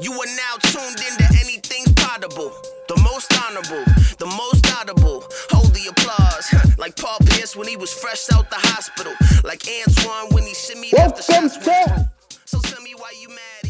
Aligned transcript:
You 0.00 0.12
are 0.12 0.26
now 0.34 0.56
tuned 0.62 0.98
into 0.98 1.24
anything's 1.40 1.92
possible. 1.92 2.50
The 2.88 2.96
most 3.02 3.32
honorable, 3.44 3.84
the 4.18 4.26
most 4.26 4.66
audible. 4.74 5.24
Hold 5.50 5.74
the 5.74 5.88
applause. 5.90 6.78
like 6.78 6.96
Paul 6.96 7.18
Pierce 7.26 7.54
when 7.54 7.68
he 7.68 7.76
was 7.76 7.92
fresh 7.92 8.26
out 8.32 8.48
the 8.48 8.56
hospital. 8.56 9.12
Like 9.44 9.62
Antoine 9.68 10.32
when 10.34 10.44
he 10.44 10.54
shimmied 10.54 10.94
after 10.94 11.22
shots. 11.22 11.58
So 12.46 12.58
tell 12.60 12.82
me 12.82 12.94
why 12.96 13.12
you 13.20 13.28
mad. 13.28 13.60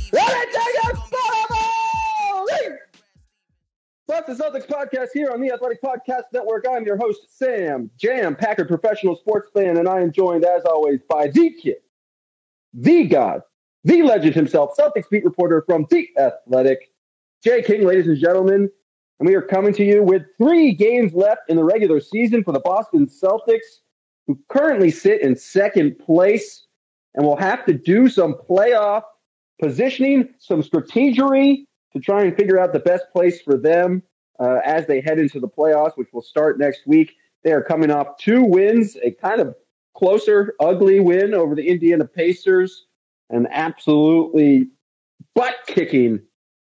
That's 4.06 4.26
the 4.26 4.44
Celtics 4.44 4.66
podcast 4.66 5.08
here 5.14 5.30
on 5.32 5.40
the 5.40 5.52
Athletic 5.52 5.82
Podcast 5.82 6.24
Network. 6.32 6.64
I'm 6.70 6.84
your 6.84 6.96
host, 6.96 7.20
Sam 7.38 7.90
Jam, 7.96 8.36
Packard 8.36 8.68
professional 8.68 9.16
sports 9.16 9.50
fan, 9.54 9.76
and 9.76 9.88
I 9.88 10.00
am 10.00 10.12
joined, 10.12 10.44
as 10.44 10.64
always, 10.64 11.00
by 11.08 11.28
the 11.28 11.50
kid, 11.50 11.76
the 12.74 13.04
god, 13.04 13.42
the 13.84 14.02
legend 14.02 14.34
himself, 14.34 14.76
Celtics 14.78 15.08
beat 15.10 15.24
reporter 15.24 15.62
from 15.66 15.86
The 15.90 16.08
Athletic, 16.18 16.92
Jay 17.42 17.62
King, 17.62 17.84
ladies 17.84 18.06
and 18.06 18.18
gentlemen. 18.18 18.70
And 19.18 19.28
we 19.28 19.34
are 19.34 19.42
coming 19.42 19.72
to 19.74 19.84
you 19.84 20.02
with 20.02 20.22
three 20.38 20.72
games 20.72 21.14
left 21.14 21.42
in 21.48 21.56
the 21.56 21.64
regular 21.64 22.00
season 22.00 22.42
for 22.42 22.52
the 22.52 22.60
Boston 22.60 23.06
Celtics, 23.06 23.80
who 24.26 24.38
currently 24.48 24.90
sit 24.90 25.22
in 25.22 25.36
second 25.36 25.98
place 25.98 26.66
and 27.14 27.24
will 27.24 27.36
have 27.36 27.64
to 27.66 27.74
do 27.74 28.08
some 28.08 28.34
playoff 28.48 29.02
positioning, 29.60 30.28
some 30.38 30.62
strategery 30.62 31.64
to 31.92 31.98
try 31.98 32.22
and 32.22 32.36
figure 32.36 32.58
out 32.58 32.72
the 32.72 32.78
best 32.78 33.04
place 33.12 33.42
for 33.42 33.56
them 33.56 34.02
uh, 34.38 34.58
as 34.64 34.86
they 34.86 35.00
head 35.00 35.18
into 35.18 35.40
the 35.40 35.48
playoffs, 35.48 35.96
which 35.96 36.08
will 36.12 36.22
start 36.22 36.58
next 36.58 36.86
week. 36.86 37.14
They 37.44 37.52
are 37.52 37.62
coming 37.62 37.90
off 37.90 38.16
two 38.18 38.42
wins, 38.42 38.96
a 39.02 39.10
kind 39.10 39.40
of 39.40 39.54
closer, 39.94 40.54
ugly 40.60 41.00
win 41.00 41.34
over 41.34 41.54
the 41.54 41.68
Indiana 41.68 42.06
Pacers, 42.06 42.86
and 43.30 43.48
absolutely 43.50 44.68
butt 45.34 45.54
kicking 45.66 46.20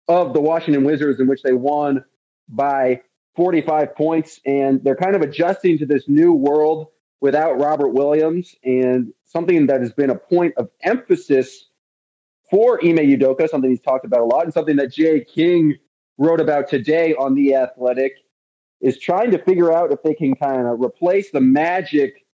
of 0.09 0.35
the 0.35 0.41
Washington 0.41 0.85
Wizards, 0.85 1.21
in 1.21 1.27
which 1.27 1.43
they 1.43 1.53
won 1.53 2.05
by 2.49 3.01
45 3.37 3.95
points. 3.95 4.41
And 4.45 4.83
they're 4.83 4.97
kind 4.97 5.15
of 5.15 5.23
adjusting 5.23 5.79
to 5.79 5.87
this 5.87 6.09
new 6.09 6.33
world 6.33 6.89
without 7.21 7.59
Robert 7.59 7.89
Williams, 7.89 8.55
and 8.65 9.13
something 9.25 9.67
that 9.67 9.81
has 9.81 9.93
been 9.93 10.11
a 10.11 10.15
point 10.15 10.53
of 10.59 10.69
emphasis 10.83 11.71
for 12.51 12.79
Ime 12.85 12.99
Udoka, 12.99 13.49
something 13.49 13.71
he's 13.71 13.81
talked 13.81 14.05
about 14.05 14.21
a 14.21 14.25
lot, 14.25 14.45
and 14.45 14.53
something 14.53 14.77
that 14.77 14.93
Jay 14.93 15.25
King 15.25 15.77
wrote 16.19 16.41
about 16.41 16.69
today 16.69 17.15
on 17.15 17.35
The 17.35 17.55
Athletic, 17.55 18.13
is 18.83 18.99
trying 18.99 19.31
to 19.31 19.39
figure 19.39 19.73
out 19.73 19.91
if 19.91 20.03
they 20.03 20.13
can 20.13 20.35
kind 20.35 20.67
of 20.67 20.81
replace 20.81 21.31
the 21.31 21.41
magic 21.41 22.27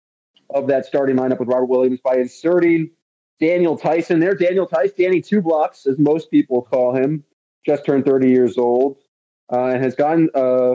of 0.48 0.68
that 0.68 0.86
starting 0.86 1.16
lineup 1.16 1.38
with 1.38 1.48
Robert 1.48 1.66
Williams 1.66 2.00
by 2.02 2.16
inserting 2.16 2.90
Daniel 3.41 3.77
Tyson 3.77 4.20
there. 4.20 4.34
Daniel 4.34 4.67
Theis, 4.67 4.92
Danny 4.92 5.20
Two 5.20 5.41
Blocks, 5.41 5.86
as 5.86 5.98
most 5.98 6.31
people 6.31 6.62
call 6.62 6.94
him, 6.94 7.25
just 7.65 7.84
turned 7.84 8.04
30 8.04 8.28
years 8.28 8.59
old, 8.59 8.97
uh, 9.53 9.66
and 9.66 9.82
has 9.82 9.94
gotten 9.94 10.28
uh, 10.34 10.75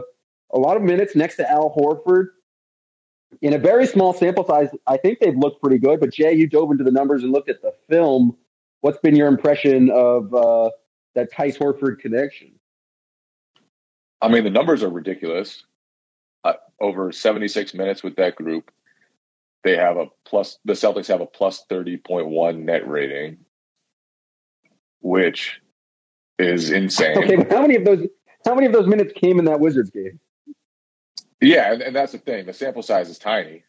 a 0.51 0.59
lot 0.59 0.77
of 0.77 0.83
minutes 0.83 1.15
next 1.15 1.37
to 1.37 1.49
Al 1.49 1.73
Horford. 1.75 2.27
In 3.41 3.53
a 3.53 3.57
very 3.57 3.87
small 3.87 4.13
sample 4.13 4.45
size, 4.45 4.69
I 4.87 4.97
think 4.97 5.19
they've 5.19 5.35
looked 5.35 5.61
pretty 5.61 5.79
good. 5.79 5.99
But 5.99 6.13
Jay, 6.13 6.33
you 6.33 6.47
dove 6.47 6.71
into 6.71 6.83
the 6.83 6.91
numbers 6.91 7.23
and 7.23 7.31
looked 7.31 7.49
at 7.49 7.61
the 7.61 7.73
film 7.89 8.37
what's 8.83 8.99
been 8.99 9.15
your 9.15 9.27
impression 9.29 9.89
of 9.89 10.33
uh, 10.33 10.69
that 11.15 11.31
Theis 11.31 11.57
Horford 11.57 11.99
connection? 11.99 12.51
I 14.21 14.27
mean, 14.27 14.43
the 14.43 14.49
numbers 14.49 14.83
are 14.83 14.89
ridiculous. 14.89 15.63
Uh, 16.43 16.53
over 16.81 17.11
76 17.11 17.73
minutes 17.73 18.03
with 18.03 18.17
that 18.17 18.35
group, 18.35 18.69
they 19.63 19.75
have 19.77 19.97
a 19.97 20.07
plus. 20.25 20.59
The 20.65 20.73
Celtics 20.73 21.07
have 21.07 21.21
a 21.21 21.25
plus 21.25 21.65
30.1 21.69 22.59
net 22.59 22.87
rating, 22.87 23.37
which 25.01 25.61
is 26.39 26.71
insane. 26.71 27.17
Okay, 27.17 27.37
but 27.37 27.51
how 27.51 27.61
many 27.61 27.75
of 27.75 27.85
those? 27.85 28.07
How 28.45 28.55
many 28.55 28.67
of 28.67 28.73
those 28.73 28.87
minutes 28.87 29.13
came 29.15 29.39
in 29.39 29.45
that 29.45 29.59
Wizards 29.59 29.89
game? 29.89 30.19
Yeah, 31.41 31.73
and, 31.73 31.81
and 31.81 31.95
that's 31.95 32.11
the 32.13 32.17
thing. 32.17 32.45
The 32.45 32.53
sample 32.53 32.83
size 32.83 33.09
is 33.09 33.17
tiny. 33.17 33.63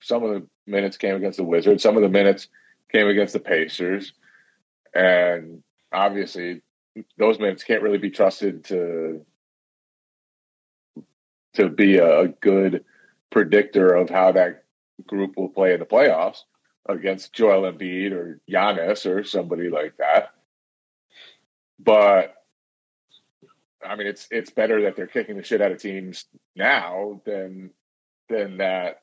Some 0.00 0.22
of 0.22 0.30
the 0.30 0.46
minutes 0.66 0.96
came 0.96 1.16
against 1.16 1.38
the 1.38 1.44
Wizards. 1.44 1.82
Some 1.82 1.96
of 1.96 2.02
the 2.02 2.08
minutes 2.08 2.48
came 2.90 3.08
against 3.08 3.32
the 3.32 3.40
Pacers 3.40 4.12
and 4.94 5.62
obviously 5.92 6.62
those 7.18 7.38
minutes 7.38 7.64
can't 7.64 7.82
really 7.82 7.98
be 7.98 8.10
trusted 8.10 8.64
to 8.64 9.24
to 11.54 11.68
be 11.68 11.98
a 11.98 12.28
good 12.40 12.84
predictor 13.30 13.92
of 13.92 14.08
how 14.08 14.32
that 14.32 14.64
group 15.06 15.36
will 15.36 15.48
play 15.48 15.74
in 15.74 15.80
the 15.80 15.86
playoffs 15.86 16.42
against 16.88 17.32
Joel 17.32 17.70
Embiid 17.70 18.12
or 18.12 18.40
Giannis 18.50 19.06
or 19.06 19.24
somebody 19.24 19.68
like 19.68 19.96
that. 19.98 20.30
But 21.78 22.34
I 23.84 23.96
mean, 23.96 24.06
it's 24.06 24.28
it's 24.30 24.50
better 24.50 24.82
that 24.82 24.96
they're 24.96 25.06
kicking 25.06 25.36
the 25.36 25.42
shit 25.42 25.60
out 25.60 25.72
of 25.72 25.80
teams 25.80 26.26
now 26.54 27.20
than 27.24 27.70
than 28.28 28.58
that 28.58 29.02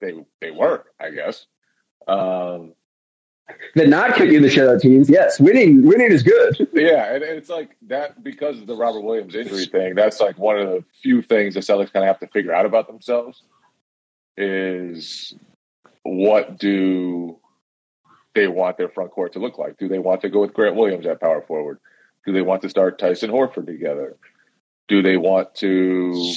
they 0.00 0.14
they 0.40 0.50
were, 0.50 0.84
I 1.00 1.10
guess. 1.10 1.46
Um, 2.08 2.74
than 3.76 3.90
not 3.90 4.16
kicking 4.16 4.42
the 4.42 4.50
shit 4.50 4.66
out 4.66 4.76
of 4.76 4.82
teams. 4.82 5.08
Yes, 5.08 5.38
winning 5.38 5.86
winning 5.86 6.10
is 6.10 6.22
good. 6.22 6.68
Yeah, 6.82 7.14
and 7.14 7.22
it's 7.22 7.48
like 7.48 7.76
that 7.82 8.24
because 8.24 8.58
of 8.58 8.66
the 8.66 8.74
Robert 8.74 9.02
Williams 9.02 9.36
injury 9.36 9.66
thing. 9.66 9.94
That's 9.94 10.18
like 10.20 10.36
one 10.36 10.58
of 10.58 10.68
the 10.68 10.84
few 11.00 11.22
things 11.22 11.54
the 11.54 11.60
Celtics 11.60 11.92
kind 11.92 12.02
of 12.02 12.08
have 12.08 12.18
to 12.20 12.26
figure 12.26 12.52
out 12.52 12.66
about 12.66 12.88
themselves 12.88 13.42
is 14.36 15.34
what 16.02 16.58
do 16.58 17.38
they 18.34 18.48
want 18.48 18.78
their 18.78 18.88
front 18.88 19.10
court 19.10 19.34
to 19.34 19.38
look 19.38 19.58
like? 19.58 19.78
Do 19.78 19.88
they 19.88 19.98
want 19.98 20.22
to 20.22 20.30
go 20.30 20.40
with 20.40 20.54
Grant 20.54 20.76
Williams 20.76 21.06
at 21.06 21.20
power 21.20 21.42
forward? 21.42 21.78
Do 22.26 22.32
they 22.32 22.42
want 22.42 22.62
to 22.62 22.68
start 22.68 22.98
Tyson 22.98 23.30
Horford 23.30 23.66
together? 23.66 24.16
Do 24.88 25.02
they 25.02 25.16
want 25.16 25.54
to 25.56 26.32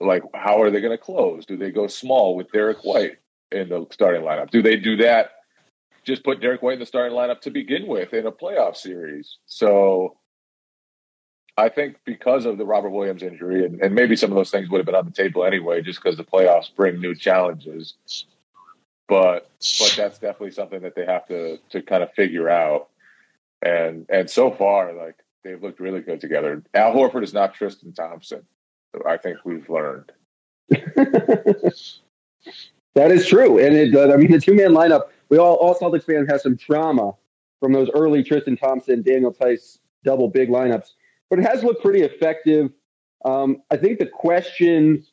like 0.00 0.22
how 0.34 0.62
are 0.62 0.70
they 0.70 0.80
going 0.80 0.96
to 0.96 1.02
close? 1.02 1.46
Do 1.46 1.56
they 1.56 1.70
go 1.70 1.86
small 1.86 2.36
with 2.36 2.50
Derrick 2.52 2.84
White? 2.84 3.18
in 3.52 3.68
the 3.68 3.86
starting 3.90 4.22
lineup? 4.22 4.50
Do 4.50 4.62
they 4.62 4.76
do 4.76 4.96
that? 4.98 5.30
Just 6.04 6.24
put 6.24 6.40
Derrick 6.40 6.62
White 6.62 6.74
in 6.74 6.80
the 6.80 6.86
starting 6.86 7.16
lineup 7.16 7.40
to 7.42 7.50
begin 7.50 7.86
with 7.86 8.14
in 8.14 8.26
a 8.26 8.32
playoff 8.32 8.76
series. 8.76 9.38
So 9.46 10.16
I 11.60 11.68
think 11.68 11.96
because 12.04 12.46
of 12.46 12.58
the 12.58 12.64
Robert 12.64 12.90
Williams 12.90 13.22
injury, 13.22 13.64
and, 13.64 13.80
and 13.80 13.94
maybe 13.94 14.16
some 14.16 14.30
of 14.30 14.36
those 14.36 14.50
things 14.50 14.68
would 14.70 14.78
have 14.78 14.86
been 14.86 14.94
on 14.94 15.04
the 15.04 15.10
table 15.10 15.44
anyway, 15.44 15.82
just 15.82 16.02
because 16.02 16.16
the 16.16 16.24
playoffs 16.24 16.74
bring 16.74 17.00
new 17.00 17.14
challenges. 17.14 17.94
But 19.08 19.50
but 19.78 19.94
that's 19.96 20.18
definitely 20.18 20.52
something 20.52 20.80
that 20.82 20.94
they 20.94 21.04
have 21.04 21.26
to 21.28 21.58
to 21.70 21.82
kind 21.82 22.02
of 22.02 22.12
figure 22.14 22.48
out. 22.48 22.88
And 23.62 24.06
and 24.08 24.30
so 24.30 24.50
far, 24.50 24.92
like 24.92 25.16
they've 25.44 25.62
looked 25.62 25.80
really 25.80 26.00
good 26.00 26.20
together. 26.20 26.62
Al 26.74 26.94
Horford 26.94 27.24
is 27.24 27.34
not 27.34 27.54
Tristan 27.54 27.92
Thompson. 27.92 28.42
I 29.06 29.16
think 29.16 29.38
we've 29.44 29.68
learned. 29.68 30.12
That 32.94 33.12
is 33.12 33.26
true, 33.26 33.58
and 33.58 33.76
it. 33.76 33.94
Uh, 33.94 34.12
I 34.12 34.16
mean, 34.16 34.32
the 34.32 34.40
two 34.40 34.54
man 34.54 34.70
lineup. 34.70 35.04
We 35.28 35.38
all 35.38 35.54
all 35.54 35.74
Celtics 35.74 36.04
fans 36.04 36.28
have 36.28 36.40
some 36.40 36.56
trauma 36.56 37.12
from 37.60 37.72
those 37.72 37.88
early 37.94 38.24
Tristan 38.24 38.56
Thompson, 38.56 39.02
Daniel 39.02 39.32
Theis 39.32 39.78
double 40.02 40.28
big 40.28 40.48
lineups, 40.48 40.94
but 41.30 41.38
it 41.38 41.46
has 41.46 41.62
looked 41.62 41.82
pretty 41.82 42.02
effective. 42.02 42.70
Um, 43.24 43.62
I 43.70 43.76
think 43.76 43.98
the 43.98 44.06
question 44.06 45.04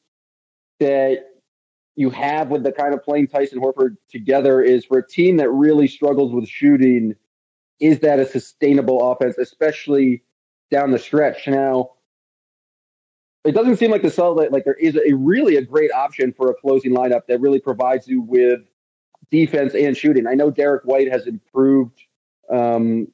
that 0.80 1.26
you 1.96 2.10
have 2.10 2.50
with 2.50 2.64
the 2.64 2.72
kind 2.72 2.94
of 2.94 3.04
playing 3.04 3.28
Tyson 3.28 3.60
Horford 3.60 3.98
together 4.10 4.62
is 4.62 4.86
for 4.86 4.98
a 4.98 5.08
team 5.08 5.38
that 5.38 5.50
really 5.50 5.88
struggles 5.88 6.34
with 6.34 6.48
shooting, 6.48 7.16
is 7.80 8.00
that 8.00 8.20
a 8.20 8.26
sustainable 8.26 9.12
offense, 9.12 9.38
especially 9.38 10.24
down 10.72 10.92
the 10.92 11.00
stretch? 11.00 11.48
Now, 11.48 11.92
it 13.44 13.54
doesn't 13.54 13.78
seem 13.78 13.92
like 13.92 14.02
the 14.02 14.10
Celtics 14.10 14.52
like 14.52 14.66
there 14.66 14.74
is 14.76 14.98
a 14.98 15.14
really 15.14 15.56
a 15.56 15.62
great 15.62 15.92
option 15.92 16.34
for 16.34 16.52
a 16.52 16.54
closing 16.54 16.92
lineup 16.92 17.28
that 17.28 17.40
really 17.40 17.60
provides 17.60 18.08
you 18.08 18.22
with 18.22 18.62
defense 19.32 19.74
and 19.74 19.96
shooting. 19.96 20.28
I 20.28 20.34
know 20.34 20.52
Derrick 20.52 20.84
White 20.84 21.10
has 21.10 21.28
improved 21.28 22.00
um, 22.50 23.08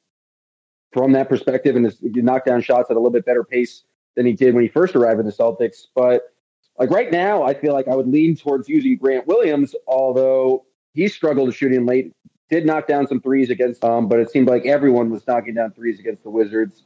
from 0.94 1.12
that 1.12 1.28
perspective 1.28 1.74
and 1.74 1.84
has 1.84 1.98
knocked 2.00 2.46
down 2.46 2.62
shots 2.62 2.88
at 2.88 2.96
a 2.96 3.00
little 3.00 3.10
bit 3.10 3.26
better 3.26 3.42
pace 3.42 3.82
than 4.14 4.24
he 4.24 4.32
did 4.32 4.54
when 4.54 4.62
he 4.62 4.68
first 4.68 4.94
arrived 4.94 5.18
in 5.18 5.26
the 5.26 5.32
Celtics. 5.32 5.88
But 5.94 6.32
like 6.78 6.88
right 6.90 7.10
now, 7.10 7.42
I 7.42 7.52
feel 7.52 7.72
like 7.72 7.88
I 7.88 7.96
would 7.96 8.06
lean 8.06 8.36
towards 8.36 8.68
using 8.68 8.96
Grant 8.96 9.26
Williams, 9.26 9.74
although 9.88 10.64
he 10.94 11.08
struggled 11.08 11.52
shooting 11.52 11.84
late. 11.84 12.12
Did 12.48 12.64
knock 12.64 12.86
down 12.86 13.08
some 13.08 13.20
threes 13.20 13.50
against 13.50 13.82
um, 13.82 14.06
but 14.08 14.20
it 14.20 14.30
seemed 14.30 14.46
like 14.46 14.66
everyone 14.66 15.10
was 15.10 15.26
knocking 15.26 15.54
down 15.54 15.72
threes 15.72 15.98
against 15.98 16.22
the 16.22 16.30
Wizards. 16.30 16.84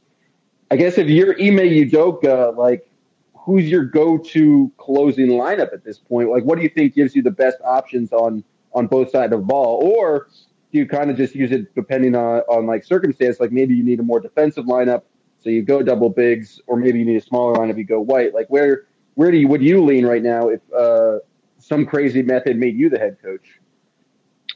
I 0.71 0.77
guess 0.77 0.97
if 0.97 1.07
you're 1.07 1.33
Ime 1.33 1.57
Udoka, 1.57 2.55
like 2.57 2.89
who's 3.35 3.69
your 3.69 3.83
go-to 3.83 4.71
closing 4.77 5.27
lineup 5.27 5.73
at 5.73 5.83
this 5.83 5.97
point? 5.97 6.29
Like, 6.29 6.43
what 6.43 6.55
do 6.57 6.63
you 6.63 6.69
think 6.69 6.95
gives 6.95 7.15
you 7.15 7.21
the 7.21 7.31
best 7.31 7.57
options 7.63 8.11
on 8.11 8.43
on 8.73 8.87
both 8.87 9.11
sides 9.11 9.33
of 9.33 9.41
the 9.41 9.45
ball, 9.45 9.81
or 9.83 10.29
you 10.71 10.87
kind 10.87 11.09
of 11.09 11.17
just 11.17 11.35
use 11.35 11.51
it 11.51 11.73
depending 11.75 12.15
on 12.15 12.41
on 12.41 12.65
like 12.65 12.83
circumstance? 12.83 13.39
Like 13.39 13.51
maybe 13.51 13.75
you 13.75 13.83
need 13.83 13.99
a 13.99 14.03
more 14.03 14.19
defensive 14.19 14.65
lineup, 14.65 15.03
so 15.39 15.49
you 15.49 15.63
go 15.63 15.81
double 15.81 16.09
bigs, 16.09 16.59
or 16.67 16.77
maybe 16.77 16.99
you 16.99 17.05
need 17.05 17.17
a 17.17 17.21
smaller 17.21 17.55
lineup, 17.55 17.77
you 17.77 17.85
go 17.85 17.99
white. 17.99 18.33
Like 18.33 18.47
where 18.47 18.87
where 19.15 19.31
do 19.31 19.37
you 19.37 19.47
would 19.47 19.61
you 19.61 19.83
lean 19.83 20.05
right 20.05 20.23
now 20.23 20.49
if 20.49 20.61
uh, 20.73 21.19
some 21.57 21.85
crazy 21.85 22.21
method 22.21 22.57
made 22.57 22.77
you 22.77 22.89
the 22.89 22.99
head 22.99 23.17
coach? 23.21 23.59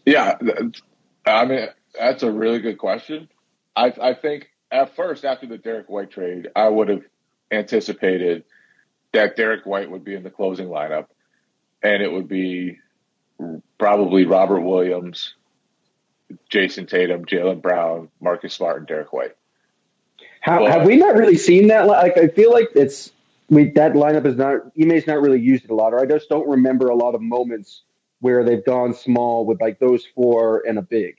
Yeah, 0.06 0.38
I 1.25 1.45
mean 1.45 1.68
that's 1.98 2.24
a 2.24 2.31
really 2.31 2.59
good 2.59 2.77
question. 2.77 3.30
I 3.75 3.94
I 4.01 4.13
think 4.13 4.50
at 4.71 4.95
first 4.95 5.25
after 5.25 5.48
the 5.48 5.57
Derrick 5.57 5.89
White 5.89 6.12
trade, 6.12 6.50
I 6.56 6.68
would 6.68 6.89
have 6.89 7.04
anticipated 7.51 8.44
that 9.13 9.36
Derrick 9.36 9.66
White 9.66 9.89
would 9.89 10.04
be 10.04 10.16
in 10.16 10.24
the 10.24 10.31
closing 10.31 10.68
lineup, 10.68 11.07
and 11.81 12.01
it 12.01 12.12
would 12.12 12.27
be 12.27 12.80
probably 13.77 14.25
Robert 14.25 14.62
Williams, 14.62 15.36
Jayson 16.50 16.88
Tatum, 16.88 17.25
Jaylen 17.25 17.62
Brown, 17.62 18.09
Marcus 18.21 18.53
Smart, 18.53 18.77
and 18.77 18.88
Derrick 18.88 19.13
White. 19.13 19.35
How, 20.41 20.65
have 20.65 20.85
we 20.85 20.97
not 20.97 21.15
really 21.15 21.38
seen 21.38 21.68
that? 21.68 21.88
Like, 21.88 22.18
I 22.18 22.27
feel 22.27 22.51
like 22.51 22.69
it's 22.75 23.12
we 23.50 23.71
that 23.71 23.94
lineup 23.94 24.25
is 24.25 24.35
not 24.35 24.57
Ime's 24.80 25.07
not 25.07 25.21
really 25.21 25.39
used 25.39 25.65
it 25.65 25.71
a 25.71 25.75
lot, 25.75 25.94
or 25.94 26.00
I 26.00 26.06
just 26.06 26.30
don't 26.30 26.47
remember 26.47 26.88
a 26.88 26.95
lot 26.95 27.15
of 27.15 27.21
moments 27.21 27.83
where 28.19 28.44
they've 28.44 28.63
gone 28.63 28.94
small 28.94 29.45
with 29.45 29.62
like 29.62 29.80
those 29.80 30.06
four 30.15 30.63
and 30.68 30.77
a 30.77 30.81
big. 30.81 31.15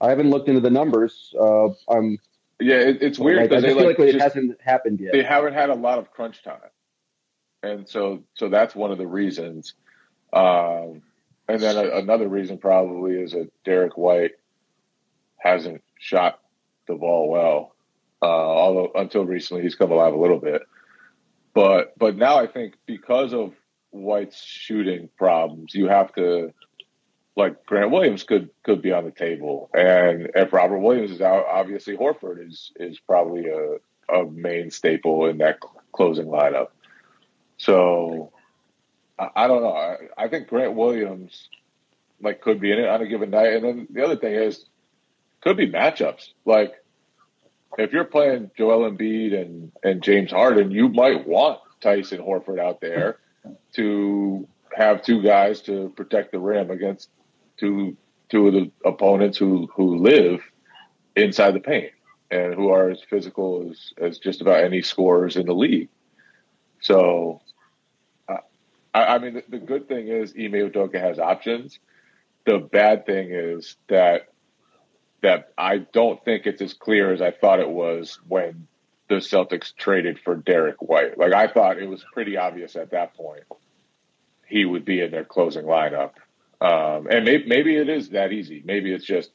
I 0.00 0.10
haven't 0.10 0.30
looked 0.30 0.48
into 0.48 0.60
the 0.60 0.70
numbers. 0.70 1.34
Uh, 1.38 1.68
I'm 1.88 2.18
yeah, 2.60 2.76
it, 2.76 3.02
it's 3.02 3.18
weird 3.18 3.48
because 3.48 3.64
like, 3.64 3.72
I 3.72 3.74
like, 3.74 3.98
like 3.98 4.08
it 4.14 4.20
hasn't 4.20 4.60
happened 4.60 5.00
yet. 5.00 5.12
They 5.12 5.22
haven't 5.22 5.54
had 5.54 5.70
a 5.70 5.74
lot 5.74 5.98
of 5.98 6.10
crunch 6.10 6.42
time 6.42 6.60
and 7.64 7.88
so 7.88 8.22
so 8.34 8.48
that's 8.48 8.74
one 8.74 8.92
of 8.92 8.98
the 8.98 9.06
reasons. 9.06 9.74
Um, 10.32 11.02
and 11.48 11.60
then 11.60 11.76
a, 11.76 11.98
another 11.98 12.28
reason 12.28 12.58
probably 12.58 13.14
is 13.14 13.32
that 13.32 13.50
Derrick 13.64 13.96
White 13.96 14.32
hasn't 15.44 15.82
shot 15.98 16.40
the 16.88 16.94
ball 16.94 17.28
well, 17.28 17.74
uh, 18.22 18.26
although 18.26 18.90
until 18.94 19.24
recently 19.24 19.62
he's 19.62 19.74
come 19.74 19.92
alive 19.92 20.14
a 20.14 20.18
little 20.18 20.40
bit. 20.40 20.62
But 21.52 21.96
but 21.98 22.16
now 22.16 22.38
I 22.38 22.46
think 22.46 22.74
because 22.86 23.32
of 23.32 23.52
White's 23.90 24.42
shooting 24.42 25.08
problems, 25.16 25.74
you 25.74 25.86
have 25.86 26.12
to 26.14 26.52
like 27.36 27.66
Grant 27.66 27.90
Williams 27.90 28.24
could 28.24 28.50
could 28.64 28.82
be 28.82 28.92
on 28.92 29.04
the 29.04 29.10
table, 29.10 29.70
and 29.74 30.30
if 30.34 30.52
Robert 30.52 30.78
Williams 30.78 31.10
is 31.10 31.20
out, 31.20 31.46
obviously 31.46 31.96
Horford 31.96 32.44
is 32.48 32.72
is 32.76 32.98
probably 32.98 33.46
a 33.46 33.76
a 34.08 34.24
main 34.24 34.70
staple 34.70 35.26
in 35.26 35.38
that 35.38 35.58
closing 35.92 36.26
lineup. 36.26 36.68
So 37.56 38.32
I, 39.18 39.28
I 39.36 39.46
don't 39.46 39.62
know. 39.62 39.72
I, 39.72 39.96
I, 40.18 40.28
think 40.28 40.48
Grant 40.48 40.74
Williams 40.74 41.48
like 42.20 42.40
could 42.40 42.60
be 42.60 42.72
in 42.72 42.78
it 42.78 42.88
on 42.88 43.00
a 43.00 43.06
given 43.06 43.30
night. 43.30 43.54
And 43.54 43.64
then 43.64 43.86
the 43.90 44.04
other 44.04 44.16
thing 44.16 44.34
is 44.34 44.64
could 45.44 45.56
be 45.58 45.70
matchups. 45.70 46.30
Like 46.44 46.74
if 47.78 47.92
you're 47.92 48.04
playing 48.04 48.50
Joel 48.56 48.90
Embiid 48.90 49.40
and, 49.40 49.70
and 49.84 50.02
James 50.02 50.30
Harden, 50.30 50.70
you 50.70 50.88
might 50.88 51.28
want 51.28 51.60
Tyson 51.80 52.20
Horford 52.20 52.58
out 52.58 52.80
there 52.80 53.18
to 53.74 54.48
have 54.74 55.02
two 55.02 55.22
guys 55.22 55.60
to 55.62 55.92
protect 55.96 56.32
the 56.32 56.40
rim 56.40 56.70
against 56.70 57.10
two 57.58 57.96
two 58.30 58.48
of 58.48 58.54
the 58.54 58.70
opponents 58.84 59.38
who 59.38 59.68
who 59.74 59.98
live 59.98 60.40
inside 61.14 61.52
the 61.52 61.60
paint 61.60 61.92
and 62.30 62.54
who 62.54 62.70
are 62.70 62.90
as 62.90 63.00
physical 63.08 63.70
as, 63.70 63.92
as 63.98 64.18
just 64.18 64.40
about 64.40 64.64
any 64.64 64.82
scorers 64.82 65.36
in 65.36 65.46
the 65.46 65.54
league. 65.54 65.90
So 66.80 67.42
I, 68.94 69.18
mean, 69.18 69.34
the, 69.34 69.44
the, 69.48 69.58
good 69.58 69.88
thing 69.88 70.06
is 70.06 70.32
Ime 70.38 70.52
Udoka 70.52 71.00
has 71.00 71.18
options. 71.18 71.80
The 72.46 72.58
bad 72.58 73.06
thing 73.06 73.30
is 73.30 73.76
that 73.88 74.28
that 75.24 75.52
I 75.58 75.78
don't 75.78 76.24
think 76.24 76.46
it's 76.46 76.62
as 76.62 76.72
clear 76.72 77.12
as 77.12 77.20
I 77.20 77.32
thought 77.32 77.60
it 77.60 77.68
was 77.68 78.18
when 78.26 78.66
the 79.08 79.16
Celtics 79.16 79.74
traded 79.76 80.18
for 80.20 80.34
Derrick 80.34 80.80
White. 80.80 81.18
Like 81.18 81.34
I 81.34 81.48
thought 81.48 81.78
it 81.78 81.88
was 81.88 82.04
pretty 82.14 82.36
obvious 82.36 82.76
at 82.76 82.92
that 82.92 83.14
point 83.14 83.44
he 84.46 84.64
would 84.64 84.84
be 84.84 85.00
in 85.00 85.10
their 85.10 85.24
closing 85.24 85.64
lineup. 85.64 86.12
Um, 86.60 87.08
and 87.10 87.24
maybe, 87.24 87.46
maybe 87.46 87.76
it 87.76 87.88
is 87.88 88.10
that 88.10 88.32
easy. 88.32 88.62
Maybe 88.64 88.92
it's 88.92 89.04
just 89.04 89.30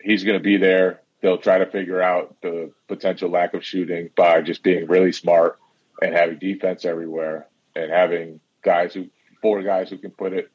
he's 0.00 0.24
going 0.24 0.38
to 0.38 0.42
be 0.42 0.56
there. 0.56 1.02
They'll 1.20 1.38
try 1.38 1.58
to 1.58 1.66
figure 1.66 2.02
out 2.02 2.36
the 2.42 2.72
potential 2.88 3.30
lack 3.30 3.54
of 3.54 3.64
shooting 3.64 4.10
by 4.16 4.42
just 4.42 4.62
being 4.62 4.86
really 4.88 5.12
smart 5.12 5.58
and 6.00 6.14
having 6.14 6.38
defense 6.38 6.84
everywhere 6.84 7.46
and 7.76 7.90
having 7.90 8.40
guys 8.62 8.92
who 8.94 9.08
four 9.40 9.62
guys 9.62 9.90
who 9.90 9.98
can 9.98 10.10
put 10.10 10.32
it 10.32 10.50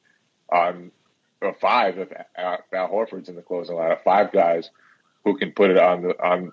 on 0.52 0.92
or 1.42 1.54
five 1.54 1.98
if 1.98 2.10
Al 2.38 2.90
Horford's 2.90 3.30
in 3.30 3.36
the 3.36 3.42
closing 3.42 3.76
lineup, 3.76 4.04
five 4.04 4.32
guys 4.32 4.70
who 5.24 5.38
can 5.38 5.52
put 5.52 5.70
it 5.70 5.78
on 5.78 6.02
the 6.02 6.10
on 6.24 6.52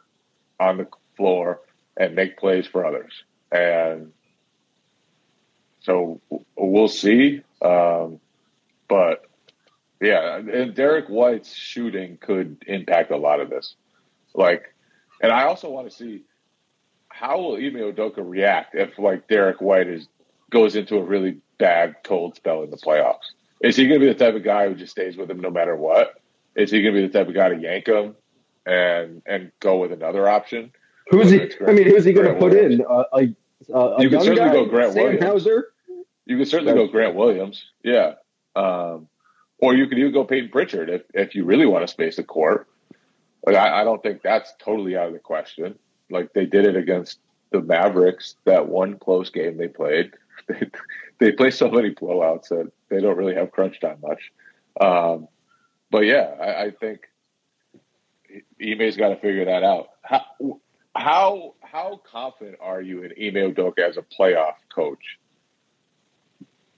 on 0.59 0.79
the 0.79 0.89
floor 1.17 1.61
and 1.97 2.15
make 2.15 2.37
plays 2.37 2.67
for 2.67 2.85
others. 2.85 3.13
And 3.53 4.13
so 5.81 6.21
we'll 6.57 6.89
see. 6.89 7.43
Um, 7.63 8.21
but 8.89 9.27
yeah, 10.01 10.37
and 10.37 10.75
Derrick 10.75 11.07
White's 11.09 11.55
shooting 11.55 12.19
could 12.21 12.65
impact 12.67 13.11
a 13.11 13.17
lot 13.17 13.41
of 13.41 13.49
this. 13.49 13.75
Like, 14.35 14.75
and 15.23 15.33
I 15.33 15.45
also 15.45 15.71
want 15.71 15.89
to 15.91 15.97
see 15.97 16.25
how 17.09 17.39
will 17.39 17.57
Ime 17.57 17.75
Udoka 17.75 18.19
react 18.19 18.75
if 18.75 18.99
like 18.99 19.29
Derrick 19.29 19.61
White 19.61 19.89
is 19.89 20.09
goes 20.51 20.77
into 20.77 20.97
a 20.97 21.03
really 21.03 21.39
bad 21.59 21.97
cold 22.03 22.37
spell 22.37 22.63
in 22.63 22.71
the 22.71 22.77
playoffs? 22.77 23.33
Is 23.65 23.77
he 23.77 23.89
going 23.89 23.99
to 23.99 24.07
be 24.07 24.13
the 24.13 24.19
type 24.19 24.35
of 24.35 24.45
guy 24.45 24.69
who 24.69 24.75
just 24.75 24.93
stays 24.93 25.17
with 25.17 25.31
him 25.31 25.41
no 25.41 25.51
matter 25.51 25.75
what? 25.75 26.21
Is 26.55 26.71
he 26.71 26.83
going 26.83 26.95
to 26.95 27.01
be 27.01 27.07
the 27.07 27.19
type 27.19 27.29
of 27.29 27.35
guy 27.35 27.49
to 27.49 27.57
yank 27.57 27.87
him 27.87 28.15
and 28.67 29.23
and 29.25 29.51
go 29.59 29.79
with 29.79 29.91
another 29.91 30.29
option? 30.29 30.71
Who's 31.09 31.31
he? 31.31 31.51
I 31.67 31.73
mean, 31.73 31.87
who's 31.87 32.05
he 32.05 32.13
going 32.13 32.27
to 32.27 32.35
put 32.35 32.53
Williams? 32.53 32.75
in? 32.75 32.87
Uh, 32.87 33.05
a, 33.15 33.75
uh, 33.75 33.97
you 34.01 34.11
can 34.11 34.21
certainly 34.21 34.51
guy, 34.51 34.53
go 34.53 34.67
Grant 34.67 34.93
Sam 34.93 35.03
Williams. 35.05 35.25
Hauser? 35.25 35.73
You 36.27 36.37
can 36.37 36.45
certainly 36.45 36.75
go 36.75 36.87
Grant 36.87 37.15
Williams. 37.15 37.65
Yeah. 37.83 38.15
Um, 38.55 39.09
or 39.59 39.75
you 39.75 39.87
could 39.87 39.99
even 39.99 40.13
go 40.13 40.25
Payton 40.25 40.51
Pritchard 40.51 40.91
if, 40.91 41.03
if 41.15 41.35
you 41.35 41.47
really 41.47 41.67
want 41.67 41.85
to 41.85 41.89
space 41.89 42.17
the 42.17 42.23
court. 42.23 42.69
Like 43.47 43.57
I, 43.57 43.81
I 43.81 43.85
don't 43.85 44.03
think 44.03 44.21
that's 44.23 44.53
totally 44.59 44.95
out 44.95 45.07
of 45.07 45.15
the 45.15 45.19
question. 45.19 45.79
Like 46.11 46.35
they 46.35 46.45
did 46.45 46.67
it 46.67 46.77
against 46.77 47.19
the 47.51 47.63
Mavericks 47.63 48.37
that 48.45 48.69
one 48.69 48.99
close 48.99 49.31
game 49.31 49.57
they 49.57 49.69
played. 49.69 50.13
They, 51.19 51.33
play 51.33 51.51
so 51.51 51.71
many 51.71 51.95
blowouts 51.95 52.49
that 52.49 52.71
they 52.89 53.01
don't 53.01 53.17
really 53.17 53.35
have 53.35 53.53
crunch 53.53 53.81
time 53.81 53.99
much. 54.03 54.33
Um, 54.81 55.29
but 55.91 56.01
yeah, 56.01 56.35
I, 56.41 56.65
I 56.65 56.71
think 56.71 57.01
Ime's 58.61 58.97
got 58.97 59.11
to 59.11 59.17
figure 59.17 59.45
that 59.45 59.63
out. 59.63 59.91
How, 60.03 60.23
how 60.95 61.55
how 61.61 62.01
confident 62.11 62.57
are 62.61 62.81
you 62.81 63.03
in 63.03 63.13
Ime 63.13 63.53
Udoka 63.53 63.81
as 63.81 63.97
a 63.97 64.03
playoff 64.03 64.55
coach 64.75 65.19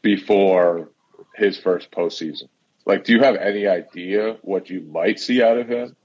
before 0.02 0.90
his 1.34 1.58
first 1.58 1.90
postseason? 1.90 2.48
Like, 2.86 3.04
do 3.04 3.12
you 3.12 3.22
have 3.22 3.36
any 3.36 3.66
idea 3.66 4.36
what 4.42 4.70
you 4.70 4.80
might 4.80 5.18
see 5.18 5.42
out 5.42 5.58
of 5.58 5.68
him? 5.68 5.96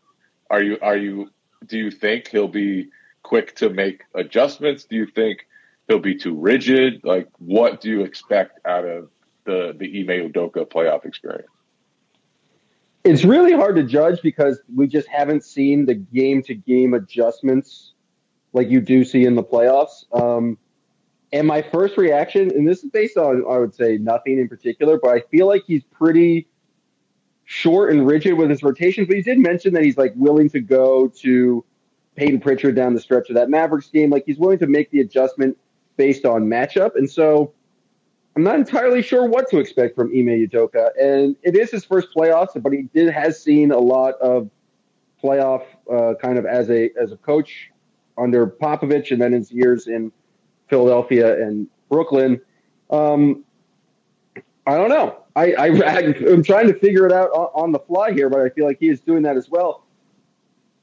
Are 0.50 0.62
you 0.62 0.78
are 0.82 0.98
you 0.98 1.32
do 1.66 1.78
you 1.78 1.92
think 1.92 2.28
he'll 2.28 2.48
be 2.48 2.90
quick 3.24 3.56
to 3.58 3.70
make 3.70 4.02
adjustments? 4.14 4.86
Do 4.86 4.96
you 4.96 5.06
think 5.06 5.48
he'll 5.92 6.00
be 6.00 6.16
too 6.16 6.36
rigid? 6.36 7.02
Like, 7.04 7.28
what 7.38 7.82
do 7.82 7.90
you 7.90 8.02
expect 8.02 8.60
out 8.66 8.86
of 8.86 9.10
the 9.44 9.76
the 9.78 9.86
Ime 10.00 10.32
Udoka 10.32 10.66
playoff 10.66 11.06
experience? 11.06 11.50
It's 13.04 13.24
really 13.24 13.54
hard 13.54 13.76
to 13.78 13.84
judge 13.84 14.22
because 14.22 14.62
we 14.74 14.88
just 14.88 15.08
haven't 15.08 15.44
seen 15.44 15.86
the 15.86 15.96
game 15.96 16.44
to 16.44 16.54
game 16.54 16.94
adjustments 16.94 17.94
like 18.54 18.70
you 18.70 18.80
do 18.80 19.04
see 19.04 19.26
in 19.26 19.36
the 19.36 19.44
playoffs. 19.44 20.06
Um, 20.14 20.58
and 21.34 21.48
my 21.48 21.62
first 21.62 21.98
reaction, 21.98 22.52
and 22.52 22.68
this 22.68 22.84
is 22.84 22.92
based 22.92 23.18
on, 23.18 23.44
I 23.50 23.58
would 23.58 23.74
say, 23.74 23.98
nothing 23.98 24.38
in 24.38 24.48
particular, 24.48 25.00
but 25.02 25.10
I 25.10 25.22
feel 25.32 25.48
like 25.48 25.64
he's 25.66 25.84
pretty 25.84 26.48
short 27.46 27.92
and 27.92 28.06
rigid 28.06 28.38
with 28.38 28.50
his 28.50 28.62
rotations. 28.62 29.08
But 29.08 29.16
he 29.16 29.24
did 29.24 29.40
mention 29.40 29.74
that 29.74 29.84
he's 29.84 29.98
like 29.98 30.14
willing 30.16 30.50
to 30.50 30.60
go 30.60 31.08
to 31.08 31.66
Payton 32.16 32.42
Pritchard 32.42 32.76
down 32.76 32.94
the 32.94 33.02
stretch 33.02 33.30
of 33.30 33.36
that 33.36 33.50
Mavericks 33.50 33.88
game. 33.88 34.10
Like 34.12 34.26
he's 34.26 34.38
willing 34.38 34.60
to 34.60 34.68
make 34.68 34.92
the 34.92 35.00
adjustment 35.00 35.58
based 35.98 36.26
on 36.26 36.46
matchup. 36.46 36.96
And 36.96 37.10
so 37.10 37.54
I'm 38.36 38.44
not 38.44 38.56
entirely 38.56 39.02
sure 39.02 39.26
what 39.26 39.50
to 39.50 39.60
expect 39.60 39.96
from 39.96 40.08
Ime 40.08 40.48
Udoka. 40.48 40.90
And 41.00 41.36
it 41.44 41.56
is 41.56 41.72
his 41.72 41.84
first 41.84 42.10
playoffs, 42.16 42.62
but 42.62 42.72
he 42.72 42.84
did 42.94 43.12
has 43.14 43.42
seen 43.42 43.72
a 43.72 43.80
lot 43.80 44.16
of 44.22 44.50
playoff 45.22 45.64
uh, 45.92 46.16
kind 46.22 46.38
of 46.38 46.46
as 46.46 46.70
a 46.70 46.90
as 47.00 47.12
a 47.12 47.18
coach 47.18 47.70
under 48.18 48.48
Popovich 48.48 49.12
and 49.12 49.22
then 49.22 49.34
his 49.34 49.52
years 49.52 49.88
in 49.88 50.12
Philadelphia 50.68 51.42
and 51.42 51.68
Brooklyn. 51.90 52.42
Um, 52.90 53.44
I 54.66 54.78
don't 54.78 54.90
know. 54.90 55.18
I, 55.36 55.54
I 55.54 55.68
am 55.68 56.44
trying 56.44 56.68
to 56.68 56.74
figure 56.74 57.06
it 57.06 57.12
out 57.12 57.30
on, 57.32 57.50
on, 57.64 57.72
the 57.72 57.80
fly 57.80 58.12
here, 58.12 58.30
but 58.30 58.42
I 58.42 58.50
feel 58.50 58.66
like 58.66 58.80
he 58.80 58.90
is 58.90 59.00
doing 59.00 59.24
that 59.24 59.38
as 59.38 59.50
well. 59.50 59.86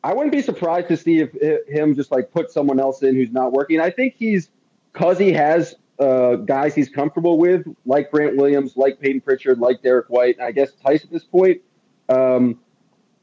I 0.03 0.15
wouldn't 0.15 0.33
be 0.33 0.41
surprised 0.41 0.89
to 0.89 0.97
see 0.97 1.19
if, 1.19 1.31
if 1.35 1.67
him 1.69 1.95
just 1.95 2.11
like 2.11 2.31
put 2.31 2.51
someone 2.51 2.81
else 2.81 3.03
in 3.03 3.15
who's 3.15 3.31
not 3.31 3.53
working. 3.53 3.81
I 3.81 3.91
think 3.91 4.15
he's 4.17 4.51
because 4.99 5.17
he 5.17 5.33
has 5.33 5.77
uh, 6.01 6.35
guys 6.37 6.75
he's 6.75 6.89
comfortable 6.89 7.39
with, 7.39 7.65
like 7.87 8.11
Grant 8.11 8.37
Williams, 8.37 8.77
like 8.77 8.99
Payton 9.01 9.21
Pritchard, 9.21 9.61
like 9.61 9.81
Derrick 9.81 10.09
White, 10.09 10.37
and 10.39 10.45
I 10.45 10.51
guess 10.51 10.73
Theis 10.85 11.05
at 11.05 11.11
this 11.11 11.25
point. 11.25 11.61
Um, 12.09 12.59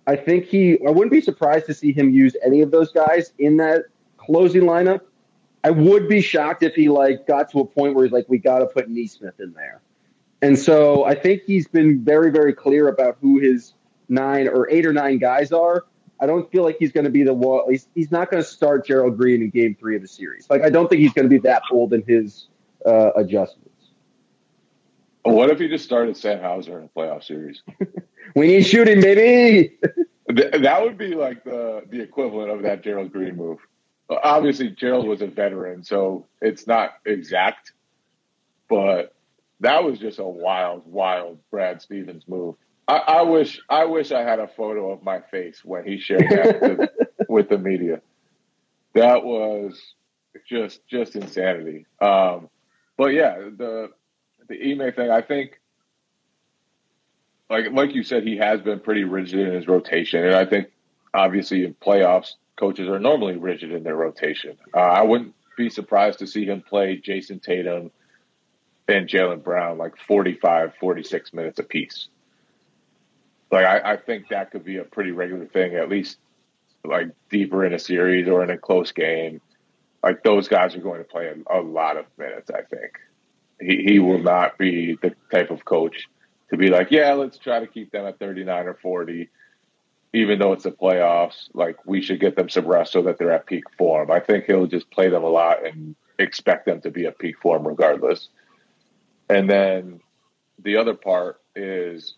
I 0.07 0.15
think 0.15 0.45
he. 0.45 0.77
I 0.85 0.91
wouldn't 0.91 1.11
be 1.11 1.21
surprised 1.21 1.65
to 1.65 1.73
see 1.73 1.91
him 1.91 2.11
use 2.11 2.35
any 2.45 2.61
of 2.61 2.71
those 2.71 2.91
guys 2.91 3.33
in 3.39 3.57
that 3.57 3.85
closing 4.17 4.63
lineup. 4.63 5.01
I 5.63 5.71
would 5.71 6.07
be 6.07 6.21
shocked 6.21 6.63
if 6.63 6.75
he 6.75 6.89
like 6.89 7.27
got 7.27 7.51
to 7.51 7.59
a 7.59 7.65
point 7.65 7.95
where 7.95 8.05
he's 8.05 8.13
like, 8.13 8.29
we 8.29 8.37
got 8.37 8.59
to 8.59 8.67
put 8.67 8.87
Nesmith 8.87 9.39
in 9.39 9.51
there. 9.53 9.81
And 10.41 10.57
so 10.57 11.03
I 11.03 11.15
think 11.15 11.41
he's 11.43 11.67
been 11.67 12.05
very, 12.05 12.31
very 12.31 12.53
clear 12.53 12.87
about 12.87 13.17
who 13.19 13.39
his 13.39 13.73
nine 14.07 14.47
or 14.47 14.69
eight 14.69 14.85
or 14.85 14.93
nine 14.93 15.17
guys 15.17 15.51
are. 15.51 15.85
I 16.19 16.25
don't 16.25 16.49
feel 16.51 16.63
like 16.63 16.77
he's 16.79 16.91
going 16.91 17.03
to 17.03 17.09
be 17.09 17.23
the 17.23 17.33
one. 17.33 17.69
He's, 17.69 17.87
he's 17.93 18.11
not 18.11 18.31
going 18.31 18.41
to 18.41 18.49
start 18.49 18.85
Gerald 18.85 19.17
Green 19.17 19.41
in 19.41 19.49
Game 19.49 19.75
Three 19.79 19.95
of 19.95 20.01
the 20.01 20.07
series. 20.07 20.49
Like 20.49 20.61
I 20.61 20.69
don't 20.69 20.89
think 20.89 21.01
he's 21.01 21.13
going 21.13 21.25
to 21.25 21.29
be 21.29 21.39
that 21.39 21.63
bold 21.69 21.93
in 21.93 22.03
his 22.03 22.47
uh, 22.85 23.11
adjustments. 23.15 23.69
What 25.23 25.49
if 25.49 25.59
he 25.59 25.67
just 25.67 25.83
started 25.83 26.15
Sam 26.15 26.39
Hauser 26.39 26.77
in 26.77 26.85
a 26.85 26.87
playoff 26.87 27.23
series? 27.23 27.63
we 28.35 28.47
need 28.47 28.63
shooting, 28.63 29.01
baby. 29.01 29.75
that 30.27 30.81
would 30.81 30.97
be 30.97 31.15
like 31.15 31.43
the 31.43 31.83
the 31.89 32.01
equivalent 32.01 32.51
of 32.51 32.61
that 32.63 32.83
Gerald 32.83 33.11
Green 33.11 33.35
move. 33.35 33.59
Obviously, 34.09 34.69
Gerald 34.69 35.07
was 35.07 35.21
a 35.21 35.27
veteran, 35.27 35.83
so 35.83 36.27
it's 36.41 36.67
not 36.67 36.91
exact, 37.05 37.71
but 38.69 39.15
that 39.61 39.83
was 39.83 39.97
just 39.97 40.19
a 40.19 40.23
wild, 40.23 40.83
wild 40.85 41.39
Brad 41.49 41.81
Stevens 41.81 42.27
move. 42.27 42.55
I, 42.87 42.97
I 42.97 43.21
wish 43.23 43.61
I 43.69 43.85
wish 43.85 44.11
I 44.11 44.21
had 44.21 44.39
a 44.39 44.47
photo 44.47 44.91
of 44.91 45.03
my 45.03 45.19
face 45.19 45.63
when 45.63 45.85
he 45.85 45.99
shared 45.99 46.29
that 46.29 46.61
with, 46.61 46.89
with 47.29 47.49
the 47.49 47.57
media. 47.57 48.01
That 48.93 49.23
was 49.23 49.81
just 50.47 50.87
just 50.87 51.15
insanity. 51.15 51.85
Um, 51.99 52.49
but 52.97 53.07
yeah, 53.07 53.35
the 53.37 53.89
the 54.47 54.71
Ime 54.71 54.93
thing, 54.93 55.09
I 55.09 55.21
think, 55.21 55.59
like 57.49 57.65
like 57.71 57.93
you 57.95 58.03
said, 58.03 58.23
he 58.23 58.37
has 58.37 58.61
been 58.61 58.79
pretty 58.79 59.03
rigid 59.03 59.39
in 59.39 59.53
his 59.53 59.67
rotation, 59.67 60.23
and 60.23 60.35
I 60.35 60.45
think 60.45 60.67
obviously 61.13 61.65
in 61.65 61.73
playoffs, 61.73 62.33
coaches 62.55 62.87
are 62.87 62.99
normally 62.99 63.37
rigid 63.37 63.71
in 63.71 63.83
their 63.83 63.95
rotation. 63.95 64.57
Uh, 64.73 64.79
I 64.79 65.01
wouldn't 65.01 65.33
be 65.57 65.69
surprised 65.69 66.19
to 66.19 66.27
see 66.27 66.45
him 66.45 66.61
play 66.61 66.97
Jayson 66.97 67.39
Tatum 67.39 67.91
and 68.87 69.07
Jaylen 69.07 69.43
Brown 69.43 69.77
like 69.77 69.97
45, 69.97 70.73
46 70.79 71.33
minutes 71.33 71.59
apiece. 71.59 72.09
Like 73.55 73.85
I, 73.85 73.93
I 73.93 73.95
think 73.95 74.27
that 74.27 74.51
could 74.51 74.65
be 74.65 74.77
a 74.77 74.83
pretty 74.83 75.11
regular 75.11 75.45
thing, 75.45 75.75
at 75.75 75.87
least 75.87 76.17
like 76.83 77.07
deeper 77.29 77.63
in 77.65 77.71
a 77.71 77.79
series 77.79 78.27
or 78.27 78.43
in 78.43 78.49
a 78.49 78.57
close 78.57 78.91
game. 78.91 79.39
Like 80.03 80.23
those 80.23 80.49
guys 80.49 80.75
are 80.75 80.81
going 80.81 80.97
to 80.97 81.05
play 81.05 81.27
a, 81.27 81.59
a 81.59 81.61
lot 81.61 81.95
of 81.95 82.05
minutes. 82.17 82.51
I 82.51 82.63
think 82.63 82.99
he, 83.61 83.81
he 83.87 83.99
will 83.99 84.19
not 84.19 84.57
be 84.57 84.97
the 85.01 85.15
type 85.31 85.51
of 85.51 85.63
coach 85.63 86.09
to 86.49 86.57
be 86.57 86.67
like, 86.67 86.91
yeah, 86.91 87.13
let's 87.13 87.37
try 87.37 87.61
to 87.61 87.65
keep 87.65 87.91
them 87.91 88.05
at 88.05 88.19
39 88.19 88.67
or 88.67 88.73
40, 88.73 89.29
even 90.11 90.37
though 90.37 90.51
it's 90.51 90.65
the 90.65 90.71
playoffs. 90.71 91.47
Like, 91.53 91.77
we 91.85 92.01
should 92.01 92.19
get 92.19 92.35
them 92.35 92.49
some 92.49 92.67
rest 92.67 92.91
so 92.91 93.03
that 93.03 93.17
they're 93.17 93.31
at 93.31 93.45
peak 93.45 93.63
form. 93.77 94.11
I 94.11 94.19
think 94.19 94.47
he'll 94.47 94.67
just 94.67 94.91
play 94.91 95.07
them 95.07 95.23
a 95.23 95.29
lot 95.29 95.65
and 95.65 95.95
expect 96.19 96.65
them 96.65 96.81
to 96.81 96.91
be 96.91 97.05
at 97.05 97.17
peak 97.19 97.39
form 97.41 97.65
regardless. 97.65 98.27
And 99.29 99.49
then 99.49 100.01
the 100.61 100.75
other 100.75 100.93
part 100.93 101.39
is 101.55 102.15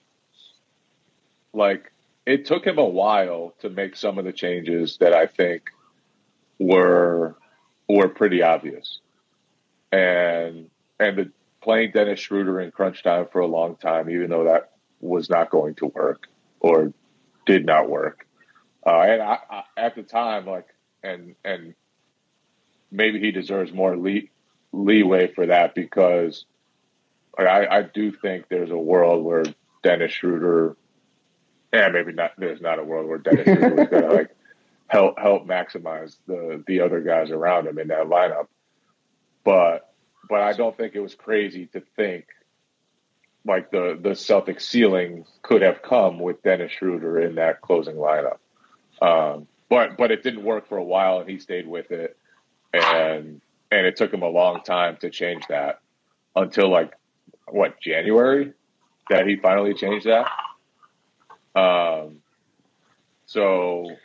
like, 1.57 1.91
it 2.25 2.45
took 2.45 2.65
him 2.65 2.77
a 2.77 2.85
while 2.85 3.53
to 3.59 3.69
make 3.69 3.95
some 3.95 4.17
of 4.17 4.25
the 4.25 4.33
changes 4.33 4.97
that 4.99 5.13
I 5.13 5.27
think 5.27 5.69
were 6.59 7.35
were 7.87 8.09
pretty 8.09 8.41
obvious. 8.41 8.99
And 9.91 10.69
and 10.99 11.17
the 11.17 11.31
playing 11.61 11.91
Dennis 11.91 12.19
Schroeder 12.19 12.61
in 12.61 12.71
crunch 12.71 13.03
time 13.03 13.27
for 13.31 13.39
a 13.39 13.47
long 13.47 13.75
time, 13.75 14.09
even 14.09 14.29
though 14.29 14.45
that 14.45 14.71
was 14.99 15.29
not 15.29 15.49
going 15.49 15.75
to 15.75 15.87
work 15.87 16.27
or 16.59 16.93
did 17.45 17.65
not 17.65 17.89
work. 17.89 18.27
Uh, 18.85 19.01
and 19.01 19.21
I, 19.21 19.39
I, 19.49 19.63
at 19.77 19.95
the 19.95 20.03
time, 20.03 20.45
like, 20.45 20.67
and 21.03 21.35
and 21.43 21.75
maybe 22.91 23.19
he 23.19 23.31
deserves 23.31 23.73
more 23.73 23.97
lee, 23.97 24.29
leeway 24.71 25.27
for 25.33 25.47
that 25.47 25.75
because 25.75 26.45
I, 27.37 27.67
I 27.67 27.81
do 27.81 28.11
think 28.11 28.47
there's 28.49 28.71
a 28.71 28.77
world 28.77 29.23
where 29.23 29.43
Dennis 29.83 30.11
Schroeder, 30.11 30.75
and 31.73 31.93
maybe 31.93 32.13
not. 32.13 32.31
There's 32.37 32.61
not 32.61 32.79
a 32.79 32.83
world 32.83 33.07
where 33.07 33.17
Dennis 33.17 33.45
Schroeder 33.45 33.81
is 33.83 33.89
going 33.89 34.01
to 34.09 34.09
like 34.09 34.35
help 34.87 35.19
help 35.19 35.47
maximize 35.47 36.15
the 36.27 36.63
the 36.67 36.81
other 36.81 37.01
guys 37.01 37.31
around 37.31 37.67
him 37.67 37.79
in 37.79 37.87
that 37.89 38.07
lineup. 38.07 38.47
But 39.43 39.93
but 40.29 40.41
I 40.41 40.53
don't 40.53 40.75
think 40.75 40.95
it 40.95 40.99
was 40.99 41.15
crazy 41.15 41.67
to 41.67 41.81
think 41.95 42.25
like 43.45 43.71
the 43.71 43.97
the 43.99 44.11
Celtics 44.11 44.61
ceiling 44.61 45.25
could 45.41 45.61
have 45.61 45.81
come 45.81 46.19
with 46.19 46.43
Dennis 46.43 46.71
Schroeder 46.71 47.19
in 47.19 47.35
that 47.35 47.61
closing 47.61 47.95
lineup. 47.95 48.37
Um, 49.01 49.47
but 49.69 49.97
but 49.97 50.11
it 50.11 50.23
didn't 50.23 50.43
work 50.43 50.67
for 50.67 50.77
a 50.77 50.83
while, 50.83 51.19
and 51.19 51.29
he 51.29 51.39
stayed 51.39 51.67
with 51.67 51.91
it, 51.91 52.17
and 52.73 53.41
and 53.71 53.85
it 53.85 53.95
took 53.95 54.13
him 54.13 54.21
a 54.21 54.29
long 54.29 54.61
time 54.63 54.97
to 55.01 55.09
change 55.09 55.43
that 55.49 55.79
until 56.35 56.69
like 56.69 56.93
what 57.47 57.79
January 57.81 58.53
that 59.09 59.25
he 59.25 59.37
finally 59.37 59.73
changed 59.73 60.05
that. 60.05 60.27
Um, 61.57 62.17
so 63.25 63.97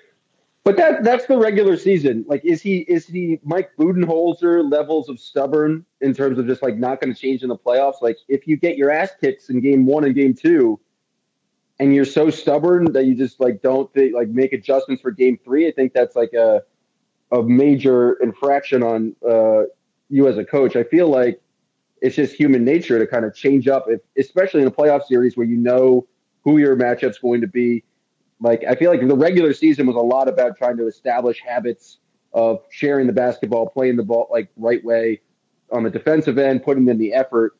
but 0.64 0.76
that 0.76 1.02
that's 1.02 1.26
the 1.26 1.36
regular 1.36 1.76
season. 1.76 2.24
Like, 2.28 2.44
is 2.44 2.62
he 2.62 2.78
is 2.78 3.06
he 3.06 3.40
Mike 3.42 3.70
Budenholzer 3.76 4.70
levels 4.70 5.08
of 5.08 5.18
stubborn 5.18 5.84
in 6.00 6.14
terms 6.14 6.38
of 6.38 6.46
just 6.46 6.62
like 6.62 6.76
not 6.76 7.00
going 7.00 7.12
to 7.12 7.20
change 7.20 7.42
in 7.42 7.48
the 7.48 7.56
playoffs? 7.56 8.00
Like, 8.00 8.18
if 8.28 8.46
you 8.46 8.56
get 8.56 8.76
your 8.76 8.90
ass 8.90 9.10
kicked 9.20 9.50
in 9.50 9.60
game 9.60 9.86
one 9.86 10.04
and 10.04 10.14
game 10.14 10.34
two, 10.34 10.78
and 11.80 11.92
you're 11.92 12.04
so 12.04 12.30
stubborn 12.30 12.92
that 12.92 13.06
you 13.06 13.16
just 13.16 13.40
like 13.40 13.60
don't 13.60 13.90
like 14.12 14.28
make 14.28 14.52
adjustments 14.52 15.02
for 15.02 15.10
game 15.10 15.36
three, 15.44 15.66
I 15.66 15.72
think 15.72 15.92
that's 15.92 16.14
like 16.14 16.32
a 16.32 16.62
a 17.32 17.42
major 17.42 18.12
infraction 18.22 18.84
on 18.84 19.16
uh, 19.28 19.62
you 20.10 20.28
as 20.28 20.38
a 20.38 20.44
coach. 20.44 20.76
I 20.76 20.84
feel 20.84 21.08
like 21.08 21.40
it's 22.02 22.14
just 22.14 22.34
human 22.36 22.64
nature 22.64 23.00
to 23.00 23.06
kind 23.06 23.24
of 23.24 23.34
change 23.34 23.66
up, 23.66 23.86
if, 23.88 24.00
especially 24.16 24.60
in 24.60 24.68
a 24.68 24.72
playoff 24.72 25.06
series 25.06 25.36
where 25.36 25.46
you 25.46 25.56
know 25.56 26.06
who 26.44 26.58
your 26.58 26.76
matchup's 26.76 27.18
going 27.18 27.40
to 27.40 27.46
be 27.46 27.84
like 28.42 28.64
I 28.68 28.74
feel 28.74 28.90
like 28.90 29.06
the 29.06 29.16
regular 29.16 29.52
season 29.54 29.86
was 29.86 29.96
a 29.96 30.00
lot 30.00 30.28
about 30.28 30.58
trying 30.58 30.76
to 30.78 30.86
establish 30.86 31.40
habits 31.40 31.98
of 32.32 32.62
sharing 32.70 33.06
the 33.06 33.12
basketball, 33.12 33.68
playing 33.68 33.96
the 33.96 34.02
ball 34.02 34.28
like 34.30 34.48
right 34.56 34.84
way 34.84 35.20
on 35.70 35.84
the 35.84 35.90
defensive 35.90 36.38
end, 36.38 36.62
putting 36.62 36.88
in 36.88 36.98
the 36.98 37.14
effort. 37.14 37.56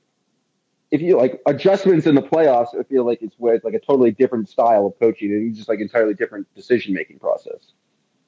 If 0.91 1.01
you 1.01 1.17
like 1.17 1.41
adjustments 1.47 2.07
in 2.07 2.15
the 2.15 2.23
playoffs, 2.23 2.79
I 2.79 2.83
feel 2.83 3.07
like 3.07 3.23
it's 3.23 3.37
with 3.39 3.65
like 3.65 3.75
a 3.75 3.79
totally 3.79 4.11
different 4.11 4.49
style 4.49 4.87
of 4.87 4.99
coaching 4.99 5.31
and 5.31 5.55
just 5.55 5.69
like 5.69 5.81
entirely 5.81 6.15
different 6.15 6.53
decision 6.55 6.93
making 6.93 7.19
process. 7.19 7.73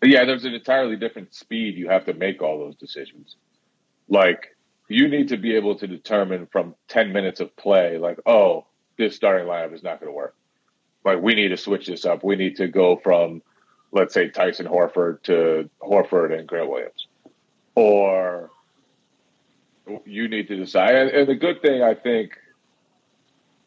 Yeah, 0.02 0.24
there's 0.24 0.44
an 0.44 0.54
entirely 0.54 0.96
different 0.96 1.34
speed 1.34 1.76
you 1.76 1.88
have 1.88 2.04
to 2.06 2.14
make 2.14 2.40
all 2.40 2.58
those 2.58 2.76
decisions. 2.76 3.36
Like 4.08 4.56
you 4.88 5.08
need 5.08 5.28
to 5.28 5.36
be 5.36 5.56
able 5.56 5.74
to 5.76 5.86
determine 5.86 6.46
from 6.46 6.74
10 6.88 7.12
minutes 7.12 7.40
of 7.40 7.54
play, 7.56 7.98
like, 7.98 8.18
oh, 8.26 8.66
this 8.96 9.16
starting 9.16 9.46
lineup 9.46 9.74
is 9.74 9.82
not 9.82 10.00
going 10.00 10.10
to 10.10 10.16
work 10.16 10.36
like 11.04 11.20
we 11.20 11.34
need 11.34 11.48
to 11.48 11.56
switch 11.56 11.86
this 11.86 12.04
up. 12.04 12.24
We 12.24 12.36
need 12.36 12.56
to 12.56 12.68
go 12.68 12.96
from, 12.96 13.42
let's 13.92 14.14
say, 14.14 14.28
Tyson 14.28 14.66
Horford 14.66 15.22
to 15.24 15.68
Horford 15.80 16.36
and 16.36 16.48
Grant 16.48 16.70
Williams, 16.70 17.06
or 17.74 18.50
you 20.06 20.28
need 20.28 20.48
to 20.48 20.56
decide. 20.56 20.94
And, 20.94 21.10
and 21.10 21.28
the 21.28 21.34
good 21.34 21.60
thing, 21.60 21.82
I 21.82 21.94
think, 21.94 22.38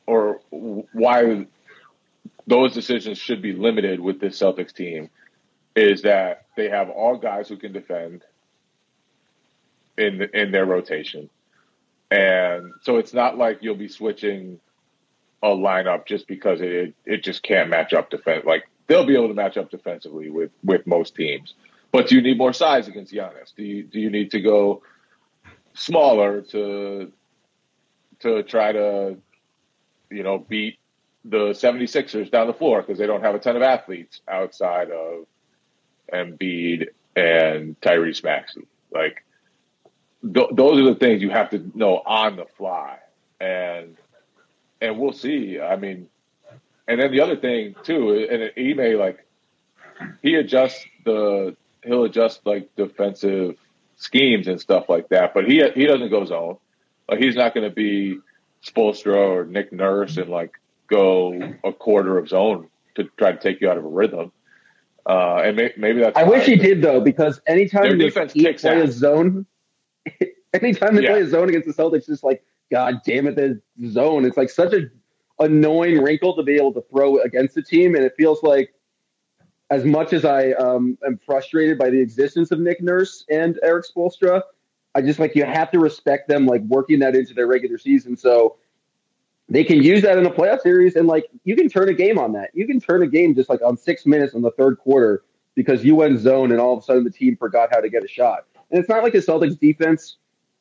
or 0.05 0.41
why 0.49 1.45
those 2.47 2.73
decisions 2.73 3.17
should 3.17 3.41
be 3.41 3.53
limited 3.53 3.99
with 3.99 4.19
this 4.19 4.39
Celtics 4.39 4.73
team, 4.73 5.09
is 5.75 6.01
that 6.01 6.45
they 6.55 6.69
have 6.69 6.89
all 6.89 7.17
guys 7.17 7.47
who 7.49 7.57
can 7.57 7.71
defend 7.71 8.23
in 9.97 10.21
in 10.33 10.51
their 10.51 10.65
rotation, 10.65 11.29
and 12.09 12.71
so 12.81 12.97
it's 12.97 13.13
not 13.13 13.37
like 13.37 13.59
you'll 13.61 13.75
be 13.75 13.87
switching 13.87 14.59
a 15.43 15.47
lineup 15.47 16.05
just 16.05 16.27
because 16.27 16.61
it 16.61 16.93
it 17.05 17.23
just 17.23 17.43
can't 17.43 17.69
match 17.69 17.93
up 17.93 18.09
defense. 18.09 18.45
Like 18.45 18.67
they'll 18.87 19.05
be 19.05 19.15
able 19.15 19.27
to 19.27 19.33
match 19.33 19.57
up 19.57 19.69
defensively 19.69 20.29
with 20.29 20.51
with 20.63 20.85
most 20.87 21.15
teams, 21.15 21.53
but 21.91 22.07
do 22.07 22.15
you 22.15 22.21
need 22.21 22.37
more 22.37 22.53
size 22.53 22.87
against 22.87 23.13
Giannis? 23.13 23.53
Do 23.55 23.63
you 23.63 23.83
do 23.83 23.99
you 23.99 24.09
need 24.09 24.31
to 24.31 24.41
go 24.41 24.81
smaller 25.73 26.41
to 26.41 27.11
to 28.19 28.43
try 28.43 28.71
to 28.71 29.17
you 30.09 30.23
know 30.23 30.39
beat 30.39 30.79
the 31.25 31.49
76ers 31.49 32.31
down 32.31 32.47
the 32.47 32.53
floor 32.53 32.81
because 32.81 32.97
they 32.97 33.05
don't 33.05 33.21
have 33.21 33.35
a 33.35 33.39
ton 33.39 33.57
of 33.57 33.61
athletes 33.61 34.21
outside 34.29 34.89
of 34.91 35.25
Embiid 36.13 36.87
and 37.17 37.79
Tyrese 37.81 38.23
Maxey. 38.23 38.65
Like 38.91 39.25
th- 40.21 40.49
those 40.53 40.79
are 40.79 40.85
the 40.85 40.95
things 40.95 41.21
you 41.21 41.29
have 41.29 41.49
to 41.51 41.71
know 41.75 42.01
on 42.05 42.37
the 42.37 42.45
fly, 42.57 42.99
and 43.39 43.97
and 44.81 44.97
we'll 44.99 45.13
see. 45.13 45.59
I 45.59 45.75
mean, 45.75 46.07
and 46.87 47.01
then 47.01 47.11
the 47.11 47.21
other 47.21 47.35
thing 47.35 47.75
too, 47.83 48.27
and 48.29 48.51
he 48.55 48.73
may 48.73 48.95
like 48.95 49.25
he 50.21 50.35
adjusts 50.35 50.85
the 51.05 51.55
he'll 51.83 52.03
adjust 52.05 52.45
like 52.45 52.75
defensive 52.75 53.57
schemes 53.97 54.47
and 54.47 54.59
stuff 54.59 54.89
like 54.89 55.09
that, 55.09 55.33
but 55.33 55.45
he 55.45 55.63
he 55.75 55.85
doesn't 55.85 56.09
go 56.09 56.25
zone. 56.25 56.57
Like 57.09 57.19
he's 57.19 57.35
not 57.35 57.53
going 57.53 57.67
to 57.67 57.73
be 57.73 58.19
Spoelstra 58.65 59.15
or 59.15 59.45
Nick 59.45 59.71
Nurse 59.71 60.17
and 60.17 60.29
like 60.29 60.51
go 60.89 61.33
a 61.63 61.71
quarter 61.73 62.17
of 62.17 62.27
zone 62.29 62.69
to 62.95 63.05
try 63.17 63.31
to 63.31 63.37
take 63.39 63.61
you 63.61 63.69
out 63.69 63.77
of 63.77 63.85
a 63.85 63.87
rhythm. 63.87 64.31
Uh, 65.05 65.37
and 65.45 65.55
may, 65.55 65.73
maybe 65.77 66.01
that's. 66.01 66.17
I 66.17 66.23
wish 66.23 66.45
he 66.45 66.57
did 66.57 66.81
though, 66.81 66.99
because 66.99 67.39
anytime 67.47 67.83
Their 67.83 67.95
defense 67.95 68.33
play 68.33 68.43
kicks 68.43 68.65
a 68.65 68.87
zone, 68.91 69.45
anytime 70.53 70.95
they 70.95 71.03
Yeah. 71.03 71.11
play 71.11 71.21
a 71.21 71.27
zone 71.27 71.47
against 71.49 71.67
the 71.67 71.73
Celtics, 71.73 72.07
just 72.07 72.23
like, 72.25 72.43
God 72.71 73.01
damn 73.05 73.27
it, 73.27 73.35
the 73.35 73.61
zone. 73.89 74.25
It's 74.25 74.37
like 74.37 74.49
such 74.49 74.73
a 74.73 74.89
annoying 75.39 76.01
wrinkle 76.01 76.35
to 76.35 76.43
be 76.43 76.55
able 76.55 76.73
to 76.73 76.83
throw 76.89 77.19
against 77.19 77.55
the 77.55 77.61
team, 77.61 77.95
and 77.95 78.03
it 78.03 78.13
feels 78.17 78.43
like 78.43 78.73
as 79.69 79.83
much 79.83 80.13
as 80.13 80.25
I 80.25 80.51
um, 80.51 80.97
am 81.05 81.19
frustrated 81.25 81.77
by 81.77 81.89
the 81.89 81.99
existence 81.99 82.51
of 82.51 82.59
Nick 82.59 82.81
Nurse 82.81 83.25
and 83.29 83.59
Erik 83.63 83.85
Spoelstra, 83.85 84.41
I 84.95 85.01
just 85.01 85.19
like 85.19 85.35
you 85.35 85.45
have 85.45 85.71
to 85.71 85.79
respect 85.79 86.27
them 86.27 86.45
like 86.45 86.61
working 86.63 86.99
that 86.99 87.15
into 87.15 87.33
their 87.33 87.47
regular 87.47 87.77
season. 87.77 88.15
So 88.15 88.57
they 89.49 89.63
can 89.63 89.81
use 89.81 90.01
that 90.03 90.17
in 90.17 90.25
a 90.25 90.31
playoff 90.31 90.61
series 90.61 90.95
and 90.95 91.07
like 91.07 91.27
you 91.43 91.55
can 91.55 91.69
turn 91.69 91.89
a 91.89 91.93
game 91.93 92.17
on 92.17 92.33
that. 92.33 92.51
You 92.53 92.65
can 92.65 92.79
turn 92.79 93.03
a 93.03 93.07
game 93.07 93.35
just 93.35 93.49
like 93.49 93.61
on 93.61 93.77
six 93.77 94.05
minutes 94.05 94.33
in 94.33 94.41
the 94.41 94.51
third 94.51 94.77
quarter 94.77 95.23
because 95.55 95.83
you 95.83 95.95
went 95.95 96.19
zone 96.19 96.51
and 96.51 96.59
all 96.59 96.73
of 96.73 96.79
a 96.79 96.81
sudden 96.81 97.03
the 97.03 97.11
team 97.11 97.35
forgot 97.35 97.69
how 97.71 97.79
to 97.79 97.89
get 97.89 98.03
a 98.03 98.07
shot. 98.07 98.45
And 98.71 98.79
it's 98.79 98.89
not 98.89 99.03
like 99.03 99.13
the 99.13 99.19
Celtics 99.19 99.59
defense 99.59 100.17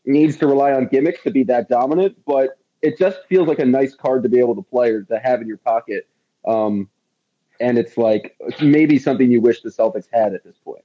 needs 0.07 0.37
to 0.39 0.47
rely 0.47 0.73
on 0.73 0.87
gimmicks 0.87 1.23
to 1.25 1.31
be 1.31 1.45
that 1.45 1.69
dominant, 1.69 2.17
but 2.27 2.59
it 2.83 2.99
just 2.99 3.19
feels 3.29 3.49
like 3.49 3.59
a 3.59 3.65
nice 3.65 3.95
card 3.95 4.23
to 4.23 4.29
be 4.29 4.39
able 4.39 4.55
to 4.55 4.63
play 4.63 4.91
or 4.91 5.03
to 5.03 5.19
have 5.19 5.41
in 5.41 5.49
your 5.49 5.57
pocket. 5.59 6.09
Um, 6.47 6.89
and 7.61 7.79
it's 7.79 7.97
like 7.97 8.37
maybe 8.61 8.99
something 8.99 9.31
you 9.31 9.41
wish 9.41 9.63
the 9.63 9.71
Celtics 9.71 10.07
had 10.13 10.35
at 10.35 10.45
this 10.45 10.57
point. 10.65 10.85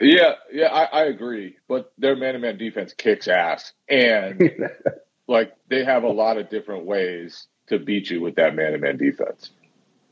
Yeah, 0.00 0.34
yeah, 0.52 0.66
I, 0.66 0.84
I 0.84 1.04
agree. 1.04 1.56
But 1.68 1.92
their 1.98 2.16
man-to-man 2.16 2.58
defense 2.58 2.92
kicks 2.92 3.28
ass, 3.28 3.72
and 3.88 4.50
like 5.28 5.54
they 5.68 5.84
have 5.84 6.02
a 6.02 6.08
lot 6.08 6.36
of 6.36 6.50
different 6.50 6.84
ways 6.84 7.46
to 7.68 7.78
beat 7.78 8.10
you 8.10 8.20
with 8.20 8.34
that 8.36 8.54
man-to-man 8.54 8.96
defense. 8.96 9.50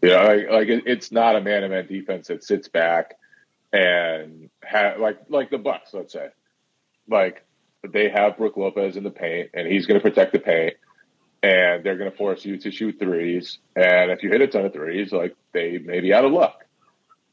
You 0.00 0.10
know, 0.10 0.24
like, 0.24 0.50
like 0.50 0.68
it, 0.68 0.84
it's 0.86 1.12
not 1.12 1.36
a 1.36 1.40
man-to-man 1.40 1.86
defense 1.86 2.28
that 2.28 2.44
sits 2.44 2.68
back 2.68 3.16
and 3.72 4.50
ha- 4.64 4.94
like 4.98 5.18
like 5.28 5.50
the 5.50 5.58
Bucks, 5.58 5.92
let's 5.92 6.12
say, 6.12 6.28
like 7.08 7.44
they 7.90 8.08
have 8.08 8.36
Brook 8.36 8.56
Lopez 8.56 8.96
in 8.96 9.04
the 9.04 9.10
paint, 9.10 9.50
and 9.54 9.66
he's 9.66 9.86
going 9.86 10.00
to 10.00 10.02
protect 10.02 10.32
the 10.32 10.38
paint, 10.38 10.74
and 11.42 11.84
they're 11.84 11.98
going 11.98 12.10
to 12.10 12.16
force 12.16 12.44
you 12.44 12.58
to 12.58 12.70
shoot 12.70 12.98
threes, 12.98 13.58
and 13.74 14.10
if 14.10 14.22
you 14.22 14.30
hit 14.30 14.40
a 14.40 14.46
ton 14.46 14.64
of 14.64 14.72
threes, 14.72 15.12
like 15.12 15.34
they 15.52 15.78
may 15.78 16.00
be 16.00 16.12
out 16.12 16.24
of 16.24 16.32
luck. 16.32 16.64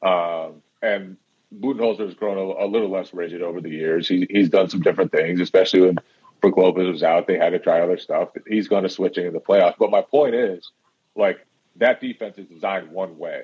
Um, 0.01 0.61
and 0.81 1.17
Budenholzer 1.57 2.05
has 2.05 2.13
grown 2.13 2.37
a, 2.37 2.65
a 2.65 2.67
little 2.67 2.89
less 2.89 3.13
rigid 3.13 3.41
over 3.41 3.61
the 3.61 3.69
years. 3.69 4.07
He, 4.07 4.27
he's 4.29 4.49
done 4.49 4.69
some 4.69 4.81
different 4.81 5.11
things, 5.11 5.39
especially 5.41 5.81
when 5.81 5.97
Brook 6.41 6.57
Lopez 6.57 6.87
was 6.87 7.03
out. 7.03 7.27
They 7.27 7.37
had 7.37 7.51
to 7.51 7.59
try 7.59 7.81
other 7.81 7.97
stuff. 7.97 8.29
He's 8.47 8.67
going 8.67 8.83
to 8.83 8.89
switching 8.89 9.25
in 9.25 9.33
the 9.33 9.39
playoffs. 9.39 9.75
But 9.77 9.91
my 9.91 10.01
point 10.01 10.35
is, 10.35 10.71
like 11.15 11.45
that 11.77 12.01
defense 12.01 12.37
is 12.37 12.47
designed 12.47 12.91
one 12.91 13.17
way, 13.17 13.43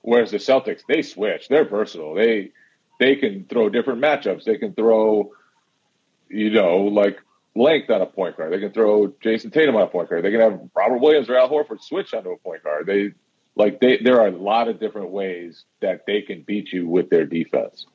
whereas 0.00 0.30
the 0.30 0.38
Celtics 0.38 0.82
they 0.88 1.02
switch. 1.02 1.48
They're 1.48 1.68
versatile. 1.68 2.14
They 2.14 2.52
they 2.98 3.16
can 3.16 3.44
throw 3.44 3.68
different 3.68 4.00
matchups. 4.00 4.44
They 4.44 4.56
can 4.56 4.74
throw, 4.74 5.32
you 6.32 6.50
know, 6.50 6.78
like 6.78 7.18
length 7.54 7.90
on 7.90 8.00
a 8.00 8.06
point 8.06 8.36
guard. 8.36 8.52
They 8.52 8.60
can 8.60 8.72
throw 8.72 9.08
Jayson 9.22 9.52
Tatum 9.52 9.76
on 9.76 9.82
a 9.82 9.86
point 9.86 10.08
guard. 10.08 10.24
They 10.24 10.30
can 10.30 10.40
have 10.40 10.60
Robert 10.74 10.98
Williams 10.98 11.28
or 11.28 11.36
Al 11.36 11.48
Horford 11.48 11.82
switch 11.82 12.14
onto 12.14 12.30
a 12.30 12.38
point 12.38 12.62
guard. 12.64 12.86
They 12.86 13.12
like 13.54 13.80
they 13.80 13.98
there 13.98 14.20
are 14.20 14.28
a 14.28 14.36
lot 14.36 14.68
of 14.68 14.80
different 14.80 15.10
ways 15.10 15.64
that 15.80 16.06
they 16.06 16.22
can 16.22 16.42
beat 16.42 16.72
you 16.72 16.88
with 16.88 17.10
their 17.10 17.26
defense. 17.26 17.86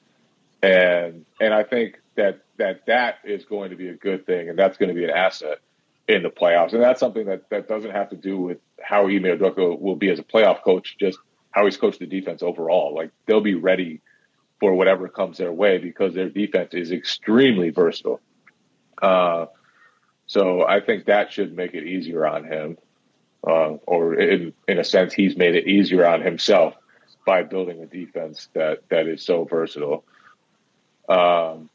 And 0.62 1.26
and 1.42 1.54
I 1.54 1.64
think 1.64 2.00
that 2.16 2.44
that 2.58 2.86
that 2.88 3.20
is 3.24 3.46
going 3.46 3.72
to 3.72 3.76
be 3.76 3.90
a 3.90 3.96
good 3.96 4.26
thing 4.26 4.50
and 4.50 4.58
that's 4.58 4.78
going 4.78 4.90
to 4.90 4.96
be 4.96 5.04
an 5.04 5.12
asset 5.12 5.60
in 6.08 6.24
the 6.24 6.30
playoffs. 6.30 6.74
And 6.74 6.82
that's 6.82 7.00
something 7.00 7.26
that 7.26 7.50
that 7.50 7.68
doesn't 7.68 7.92
have 7.92 8.10
to 8.10 8.16
do 8.16 8.38
with 8.40 8.60
how 8.82 9.08
Ime 9.08 9.24
Udoka 9.24 9.80
will 9.80 9.96
be 9.96 10.10
as 10.10 10.20
a 10.20 10.24
playoff 10.24 10.64
coach, 10.64 10.96
just 11.00 11.18
how 11.52 11.66
he's 11.66 11.78
coached 11.78 12.00
the 12.00 12.06
defense 12.06 12.44
overall. 12.44 12.94
Like 12.94 13.12
they'll 13.26 13.42
be 13.42 13.56
ready 13.56 14.02
for 14.60 14.74
whatever 14.74 15.08
comes 15.08 15.38
their 15.38 15.52
way 15.52 15.78
because 15.78 16.14
their 16.14 16.30
defense 16.30 16.74
is 16.74 16.92
extremely 16.92 17.70
versatile. 17.70 18.22
Uh, 19.02 19.48
so 20.26 20.66
I 20.66 20.82
think 20.82 21.06
that 21.06 21.32
should 21.32 21.56
make 21.56 21.74
it 21.74 21.86
easier 21.86 22.26
on 22.26 22.44
him, 22.44 22.78
uh, 23.46 23.78
or 23.86 24.16
in 24.16 24.54
in 24.68 24.80
a 24.80 24.84
sense, 24.84 25.14
he's 25.14 25.38
made 25.38 25.56
it 25.56 25.68
easier 25.68 26.06
on 26.06 26.22
himself 26.22 26.76
by 27.26 27.44
building 27.44 27.82
a 27.82 27.86
defense 27.86 28.50
that 28.54 28.84
that 28.90 29.08
is 29.08 29.24
so 29.24 29.46
versatile. 29.46 30.04
Um, 31.08 31.70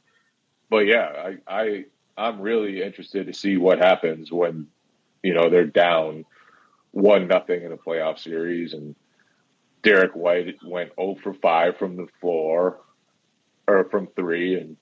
but 0.68 0.86
yeah, 0.86 1.08
I, 1.26 1.38
I 1.46 1.84
I'm 2.16 2.40
really 2.40 2.82
interested 2.82 3.26
to 3.26 3.34
see 3.34 3.56
what 3.56 3.78
happens 3.78 4.30
when 4.30 4.68
you 5.22 5.34
know 5.34 5.48
they're 5.48 5.66
down 5.66 6.24
one 6.90 7.26
nothing 7.26 7.62
in 7.62 7.72
a 7.72 7.76
playoff 7.76 8.18
series 8.18 8.74
and 8.74 8.94
Derrick 9.82 10.12
White 10.12 10.56
went 10.64 10.92
0 10.94 11.16
for 11.22 11.34
5 11.34 11.76
from 11.76 11.96
the 11.96 12.06
floor 12.20 12.80
or 13.66 13.84
from 13.84 14.06
3 14.08 14.54
and 14.54 14.76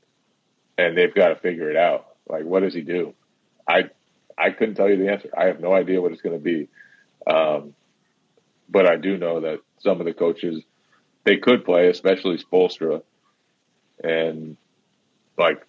and 0.76 0.96
they've 0.96 1.14
got 1.14 1.28
to 1.28 1.36
figure 1.36 1.70
it 1.70 1.76
out. 1.76 2.09
Like 2.28 2.44
what 2.44 2.62
does 2.62 2.74
he 2.74 2.82
do? 2.82 3.14
I 3.68 3.90
I 4.36 4.50
couldn't 4.50 4.74
tell 4.76 4.88
you 4.88 4.96
the 4.96 5.10
answer. 5.10 5.28
I 5.36 5.46
have 5.46 5.60
no 5.60 5.74
idea 5.74 6.00
what 6.00 6.12
it's 6.12 6.22
going 6.22 6.38
to 6.38 6.42
be. 6.42 6.68
Um, 7.26 7.74
but 8.68 8.90
I 8.90 8.96
do 8.96 9.18
know 9.18 9.40
that 9.40 9.58
some 9.78 10.00
of 10.00 10.06
the 10.06 10.14
coaches 10.14 10.62
they 11.24 11.36
could 11.36 11.64
play, 11.64 11.88
especially 11.88 12.38
Spoelstra, 12.38 13.02
and 14.02 14.56
like 15.36 15.66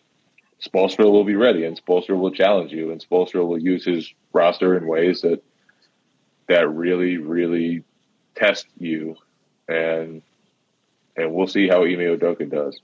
Spoelstra 0.66 1.12
will 1.12 1.26
be 1.26 1.36
ready, 1.36 1.66
and 1.66 1.80
Spoelstra 1.84 2.18
will 2.18 2.32
challenge 2.32 2.72
you, 2.72 2.92
and 2.92 3.04
Spoelstra 3.04 3.46
will 3.46 3.58
use 3.58 3.84
his 3.84 4.14
roster 4.32 4.78
in 4.78 4.88
ways 4.88 5.22
that 5.22 5.44
that 6.48 6.70
really, 6.70 7.18
really 7.18 7.84
test 8.36 8.68
you, 8.78 9.16
and 9.68 10.22
and 11.18 11.34
we'll 11.34 11.48
see 11.48 11.68
how 11.68 11.84
Ime 11.84 12.18
Udoka 12.18 12.50
does. 12.50 12.80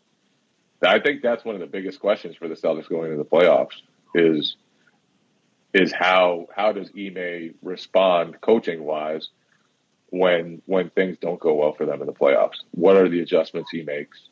I 0.81 0.99
think 0.99 1.21
that's 1.21 1.43
one 1.43 1.55
of 1.55 1.61
the 1.61 1.67
biggest 1.67 1.99
questions 1.99 2.35
for 2.35 2.47
the 2.47 2.55
Celtics 2.55 2.89
going 2.89 3.11
into 3.11 3.23
the 3.23 3.29
playoffs 3.29 3.81
is 4.13 4.55
is 5.73 5.91
how 5.91 6.47
how 6.55 6.71
does 6.71 6.91
Ime 6.97 7.55
respond 7.61 8.39
coaching 8.41 8.83
wise 8.83 9.29
when 10.09 10.61
when 10.65 10.89
things 10.91 11.17
don't 11.19 11.39
go 11.39 11.55
well 11.55 11.73
for 11.73 11.85
them 11.85 12.01
in 12.01 12.07
the 12.07 12.13
playoffs? 12.13 12.57
What 12.71 12.95
are 12.95 13.09
the 13.09 13.21
adjustments 13.21 13.69
he 13.71 13.83
makes? 13.83 14.29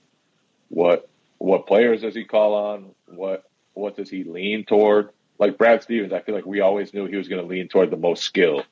What 0.69 1.09
what 1.37 1.67
players 1.67 2.01
does 2.01 2.15
he 2.15 2.25
call 2.25 2.53
on? 2.53 2.91
What 3.07 3.43
what 3.73 3.95
does 3.95 4.09
he 4.09 4.23
lean 4.23 4.65
toward? 4.65 5.09
Like 5.37 5.57
Brad 5.57 5.83
Stevens, 5.83 6.13
I 6.13 6.21
feel 6.21 6.33
like 6.33 6.45
we 6.45 6.61
always 6.61 6.93
knew 6.93 7.07
he 7.07 7.17
was 7.17 7.27
going 7.27 7.41
to 7.41 7.47
lean 7.47 7.67
toward 7.67 7.91
the 7.91 7.97
most 7.97 8.23
skill 8.23 8.63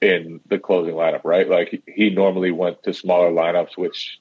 in 0.00 0.40
the 0.48 0.58
closing 0.58 0.94
lineup, 0.94 1.24
right? 1.24 1.48
Like 1.48 1.68
he, 1.68 1.82
he 1.86 2.10
normally 2.10 2.50
went 2.50 2.82
to 2.84 2.94
smaller 2.94 3.30
lineups, 3.30 3.76
which 3.76 4.18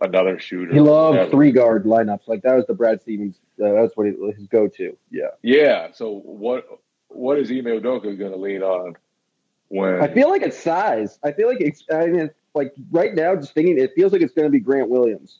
another 0.00 0.38
shooter. 0.38 0.72
He 0.72 0.80
loved 0.80 1.16
whatever. 1.16 1.30
three 1.30 1.52
guard 1.52 1.84
lineups. 1.84 2.26
Like 2.26 2.42
that 2.42 2.54
was 2.54 2.66
the 2.66 2.74
Brad 2.74 3.00
Stevens. 3.00 3.36
Uh, 3.62 3.72
that's 3.72 3.96
what 3.96 4.06
he, 4.06 4.12
his 4.36 4.46
go 4.46 4.68
to. 4.68 4.96
Yeah. 5.10 5.28
Yeah. 5.42 5.92
So 5.92 6.20
what 6.24 6.66
what 7.08 7.38
is 7.38 7.50
Ime 7.50 7.64
Udoka 7.64 8.18
going 8.18 8.32
to 8.32 8.36
lean 8.36 8.62
on 8.62 8.96
when 9.68 10.00
I 10.02 10.08
feel 10.12 10.28
like 10.28 10.42
it's 10.42 10.58
size. 10.58 11.18
I 11.22 11.32
feel 11.32 11.48
like 11.48 11.60
it's. 11.60 11.84
I 11.92 12.06
mean, 12.06 12.30
like 12.54 12.72
right 12.90 13.14
now, 13.14 13.34
just 13.36 13.54
thinking, 13.54 13.78
it 13.78 13.92
feels 13.94 14.12
like 14.12 14.22
it's 14.22 14.34
going 14.34 14.46
to 14.46 14.50
be 14.50 14.60
Grant 14.60 14.88
Williams 14.88 15.38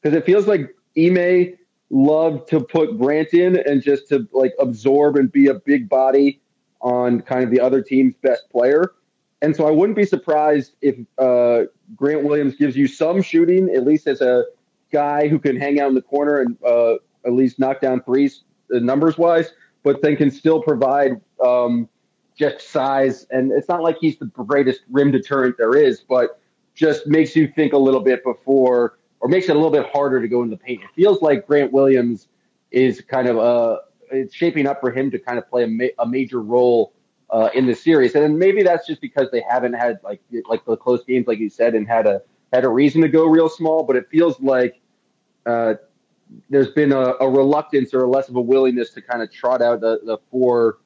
because 0.00 0.16
it 0.16 0.24
feels 0.24 0.46
like 0.46 0.74
Ime 0.96 1.56
loved 1.90 2.48
to 2.50 2.60
put 2.60 2.98
Grant 2.98 3.32
in 3.34 3.56
and 3.56 3.82
just 3.82 4.08
to 4.08 4.28
like 4.32 4.52
absorb 4.58 5.16
and 5.16 5.30
be 5.30 5.46
a 5.46 5.54
big 5.54 5.88
body 5.88 6.40
on 6.80 7.20
kind 7.20 7.44
of 7.44 7.50
the 7.50 7.60
other 7.60 7.82
team's 7.82 8.14
best 8.16 8.48
player. 8.50 8.92
And 9.40 9.54
so 9.54 9.66
I 9.66 9.70
wouldn't 9.70 9.96
be 9.96 10.04
surprised 10.04 10.72
if 10.82 10.96
uh, 11.18 11.64
Grant 11.94 12.24
Williams 12.24 12.56
gives 12.56 12.76
you 12.76 12.88
some 12.88 13.22
shooting, 13.22 13.70
at 13.74 13.84
least 13.84 14.06
as 14.06 14.20
a 14.20 14.44
guy 14.92 15.28
who 15.28 15.38
can 15.38 15.56
hang 15.56 15.80
out 15.80 15.88
in 15.88 15.94
the 15.94 16.02
corner 16.02 16.40
and 16.40 16.56
uh, 16.64 16.94
at 17.24 17.32
least 17.32 17.58
knock 17.58 17.80
down 17.80 18.02
threes 18.02 18.42
uh, 18.74 18.78
numbers 18.80 19.16
wise, 19.16 19.52
but 19.82 20.02
then 20.02 20.16
can 20.16 20.30
still 20.30 20.60
provide 20.60 21.20
um, 21.44 21.88
just 22.36 22.68
size. 22.68 23.26
And 23.30 23.52
it's 23.52 23.68
not 23.68 23.82
like 23.82 23.96
he's 24.00 24.18
the 24.18 24.26
greatest 24.26 24.80
rim 24.90 25.12
deterrent 25.12 25.56
there 25.56 25.76
is, 25.76 26.00
but 26.00 26.40
just 26.74 27.06
makes 27.06 27.36
you 27.36 27.46
think 27.48 27.72
a 27.72 27.78
little 27.78 28.00
bit 28.00 28.24
before, 28.24 28.98
or 29.20 29.28
makes 29.28 29.48
it 29.48 29.52
a 29.52 29.54
little 29.54 29.70
bit 29.70 29.86
harder 29.92 30.20
to 30.20 30.28
go 30.28 30.42
in 30.42 30.50
the 30.50 30.56
paint. 30.56 30.82
It 30.82 30.90
feels 30.94 31.22
like 31.22 31.46
Grant 31.46 31.72
Williams 31.72 32.28
is 32.70 33.00
kind 33.00 33.28
of 33.28 33.38
uh, 33.38 33.78
it's 34.10 34.34
shaping 34.34 34.66
up 34.66 34.80
for 34.80 34.90
him 34.90 35.10
to 35.10 35.18
kind 35.18 35.38
of 35.38 35.48
play 35.48 35.64
a, 35.64 35.66
ma- 35.66 35.84
a 35.98 36.06
major 36.06 36.40
role 36.40 36.92
uh, 37.30 37.50
in 37.54 37.66
the 37.66 37.74
series. 37.74 38.14
And 38.14 38.38
maybe 38.38 38.62
that's 38.62 38.86
just 38.86 39.00
because 39.00 39.30
they 39.30 39.42
haven't 39.48 39.74
had 39.74 40.00
like 40.02 40.20
like 40.48 40.64
the 40.64 40.76
close 40.76 41.04
games, 41.04 41.26
like 41.26 41.38
you 41.38 41.50
said, 41.50 41.74
and 41.74 41.86
had 41.86 42.06
a 42.06 42.22
had 42.52 42.64
a 42.64 42.68
reason 42.68 43.02
to 43.02 43.08
go 43.08 43.26
real 43.26 43.48
small. 43.48 43.82
But 43.82 43.96
it 43.96 44.08
feels 44.10 44.40
like 44.40 44.80
uh, 45.46 45.74
there's 46.50 46.70
been 46.70 46.92
a, 46.92 47.14
a, 47.20 47.28
reluctance 47.28 47.94
or 47.94 48.06
less 48.06 48.28
of 48.28 48.36
a 48.36 48.40
willingness 48.40 48.90
to 48.90 49.02
kind 49.02 49.22
of 49.22 49.32
trot 49.32 49.62
out 49.62 49.80
the, 49.80 50.00
the 50.04 50.18
four 50.30 50.78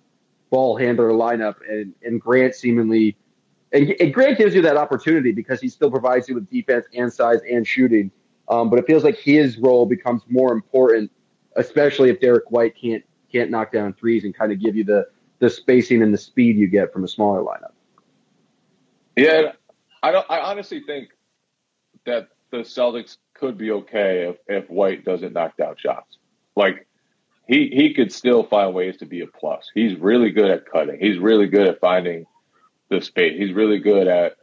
ball 0.50 0.76
handler 0.76 1.10
lineup, 1.10 1.56
and, 1.68 1.94
and 2.02 2.20
Grant 2.20 2.54
seemingly. 2.54 3.16
And, 3.72 3.94
and 4.00 4.12
Grant 4.12 4.38
gives 4.38 4.54
you 4.54 4.62
that 4.62 4.76
opportunity 4.76 5.32
because 5.32 5.60
he 5.60 5.68
still 5.68 5.90
provides 5.90 6.28
you 6.28 6.34
with 6.34 6.48
defense 6.50 6.86
and 6.94 7.12
size 7.12 7.40
and 7.50 7.66
shooting. 7.66 8.10
Um, 8.48 8.68
but 8.68 8.78
it 8.78 8.86
feels 8.86 9.02
like 9.02 9.16
his 9.16 9.56
role 9.56 9.86
becomes 9.86 10.22
more 10.28 10.52
important, 10.52 11.10
especially 11.56 12.10
if 12.10 12.20
Derrick 12.20 12.50
White 12.50 12.76
can't 12.76 13.02
can't 13.30 13.50
knock 13.50 13.72
down 13.72 13.94
threes 13.94 14.24
and 14.24 14.34
kind 14.34 14.52
of 14.52 14.60
give 14.60 14.76
you 14.76 14.84
the 14.84 15.06
the 15.42 15.50
spacing 15.50 16.02
and 16.02 16.14
the 16.14 16.18
speed 16.18 16.56
you 16.56 16.68
get 16.68 16.92
from 16.92 17.02
a 17.02 17.08
smaller 17.08 17.42
lineup. 17.42 17.72
Yeah, 19.16 19.52
I 20.00 20.12
don't. 20.12 20.24
I 20.30 20.38
honestly 20.38 20.84
think 20.86 21.08
that 22.06 22.28
the 22.52 22.58
Celtics 22.58 23.16
could 23.34 23.58
be 23.58 23.72
okay 23.72 24.28
if, 24.28 24.36
if 24.46 24.70
White 24.70 25.04
doesn't 25.04 25.32
knock 25.32 25.56
down 25.56 25.74
shots. 25.76 26.16
Like 26.54 26.86
he 27.48 27.70
he 27.74 27.92
could 27.92 28.12
still 28.12 28.44
find 28.44 28.72
ways 28.72 28.98
to 28.98 29.06
be 29.06 29.22
a 29.22 29.26
plus. 29.26 29.68
He's 29.74 29.98
really 29.98 30.30
good 30.30 30.48
at 30.48 30.70
cutting. 30.70 31.00
He's 31.00 31.18
really 31.18 31.48
good 31.48 31.66
at 31.66 31.80
finding 31.80 32.24
the 32.88 33.00
space. 33.00 33.36
He's 33.36 33.52
really 33.52 33.80
good 33.80 34.06
at 34.06 34.36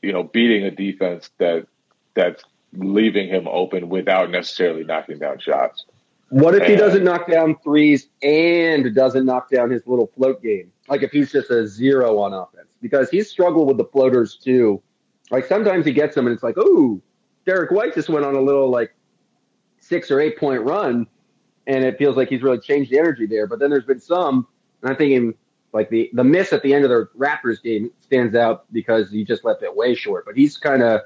you 0.00 0.14
know 0.14 0.22
beating 0.22 0.64
a 0.64 0.70
defense 0.70 1.28
that 1.36 1.66
that's 2.14 2.42
leaving 2.72 3.28
him 3.28 3.46
open 3.46 3.90
without 3.90 4.30
necessarily 4.30 4.84
knocking 4.84 5.18
down 5.18 5.38
shots. 5.38 5.84
What 6.30 6.54
if 6.54 6.66
he 6.66 6.74
uh, 6.74 6.78
doesn't 6.78 7.04
knock 7.04 7.30
down 7.30 7.56
threes 7.64 8.08
and 8.22 8.94
doesn't 8.94 9.24
knock 9.24 9.50
down 9.50 9.70
his 9.70 9.86
little 9.86 10.10
float 10.16 10.42
game? 10.42 10.70
Like 10.88 11.02
if 11.02 11.10
he's 11.10 11.32
just 11.32 11.50
a 11.50 11.66
zero 11.66 12.18
on 12.18 12.32
offense, 12.32 12.68
because 12.82 13.08
he's 13.10 13.30
struggled 13.30 13.68
with 13.68 13.76
the 13.76 13.84
floaters 13.84 14.36
too. 14.36 14.82
Like 15.30 15.46
sometimes 15.46 15.84
he 15.86 15.92
gets 15.92 16.14
them 16.14 16.26
and 16.26 16.34
it's 16.34 16.42
like, 16.42 16.56
oh, 16.56 17.00
Derrick 17.46 17.70
White 17.70 17.94
just 17.94 18.08
went 18.08 18.24
on 18.24 18.34
a 18.34 18.40
little 18.40 18.70
like 18.70 18.94
six 19.80 20.10
or 20.10 20.20
eight 20.20 20.38
point 20.38 20.62
run, 20.62 21.06
and 21.66 21.84
it 21.84 21.98
feels 21.98 22.16
like 22.16 22.28
he's 22.28 22.42
really 22.42 22.58
changed 22.58 22.90
the 22.90 22.98
energy 22.98 23.26
there. 23.26 23.46
But 23.46 23.58
then 23.58 23.70
there's 23.70 23.84
been 23.84 24.00
some, 24.00 24.46
and 24.82 24.90
I'm 24.90 24.96
thinking 24.96 25.34
like 25.72 25.88
the 25.90 26.10
the 26.12 26.24
miss 26.24 26.52
at 26.52 26.62
the 26.62 26.74
end 26.74 26.84
of 26.84 26.90
the 26.90 27.08
Raptors 27.16 27.62
game 27.62 27.90
stands 28.00 28.34
out 28.34 28.70
because 28.72 29.10
he 29.10 29.24
just 29.24 29.44
left 29.44 29.62
it 29.62 29.74
way 29.74 29.94
short. 29.94 30.24
But 30.26 30.36
he's 30.36 30.56
kind 30.56 30.82
of 30.82 31.02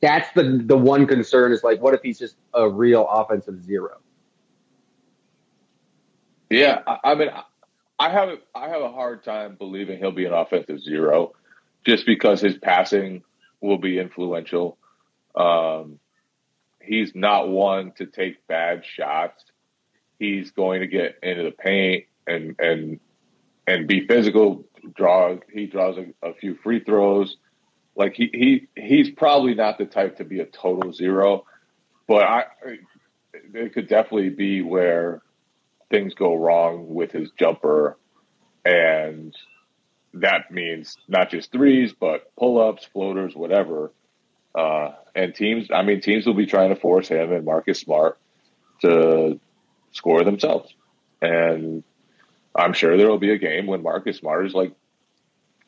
that's 0.00 0.30
the 0.32 0.62
the 0.64 0.76
one 0.76 1.06
concern 1.06 1.52
is 1.52 1.62
like, 1.62 1.80
what 1.80 1.94
if 1.94 2.02
he's 2.02 2.18
just 2.18 2.36
a 2.52 2.68
real 2.68 3.06
offensive 3.08 3.62
zero? 3.64 3.98
Yeah, 6.50 6.82
I, 6.86 6.98
I 7.04 7.14
mean, 7.14 7.28
I 7.98 8.10
have 8.10 8.38
I 8.54 8.68
have 8.68 8.82
a 8.82 8.90
hard 8.90 9.24
time 9.24 9.56
believing 9.56 9.98
he'll 9.98 10.12
be 10.12 10.26
an 10.26 10.32
offensive 10.32 10.80
zero, 10.80 11.32
just 11.86 12.06
because 12.06 12.40
his 12.40 12.56
passing 12.58 13.22
will 13.60 13.78
be 13.78 13.98
influential. 13.98 14.78
Um, 15.34 15.98
he's 16.80 17.14
not 17.14 17.48
one 17.48 17.92
to 17.92 18.06
take 18.06 18.46
bad 18.46 18.84
shots. 18.84 19.44
He's 20.18 20.50
going 20.50 20.80
to 20.80 20.86
get 20.86 21.18
into 21.22 21.44
the 21.44 21.50
paint 21.50 22.04
and 22.26 22.56
and 22.58 23.00
and 23.66 23.86
be 23.86 24.06
physical. 24.06 24.64
Draw 24.94 25.38
he 25.52 25.66
draws 25.66 25.96
a, 25.96 26.28
a 26.28 26.34
few 26.34 26.56
free 26.62 26.80
throws. 26.80 27.36
Like 27.96 28.14
he 28.14 28.30
he 28.32 28.68
he's 28.80 29.10
probably 29.10 29.54
not 29.54 29.78
the 29.78 29.84
type 29.84 30.16
to 30.16 30.24
be 30.24 30.40
a 30.40 30.46
total 30.46 30.92
zero, 30.92 31.44
but 32.08 32.24
I 32.24 32.44
it 33.32 33.72
could 33.72 33.88
definitely 33.88 34.30
be 34.30 34.62
where 34.62 35.22
things 35.90 36.14
go 36.14 36.34
wrong 36.34 36.92
with 36.92 37.12
his 37.12 37.30
jumper, 37.38 37.96
and 38.64 39.36
that 40.14 40.50
means 40.50 40.96
not 41.08 41.30
just 41.30 41.52
threes 41.52 41.92
but 41.98 42.34
pull 42.36 42.60
ups, 42.60 42.84
floaters, 42.92 43.34
whatever. 43.34 43.92
Uh, 44.54 44.92
and 45.16 45.34
teams, 45.34 45.68
I 45.72 45.82
mean, 45.82 46.00
teams 46.00 46.26
will 46.26 46.34
be 46.34 46.46
trying 46.46 46.70
to 46.70 46.80
force 46.80 47.08
him 47.08 47.32
and 47.32 47.44
Marcus 47.44 47.80
Smart 47.80 48.18
to 48.82 49.40
score 49.92 50.22
themselves. 50.22 50.72
And 51.20 51.82
I'm 52.54 52.72
sure 52.72 52.96
there 52.96 53.08
will 53.08 53.18
be 53.18 53.32
a 53.32 53.38
game 53.38 53.66
when 53.66 53.82
Marcus 53.82 54.18
Smart 54.18 54.46
is 54.46 54.54
like 54.54 54.72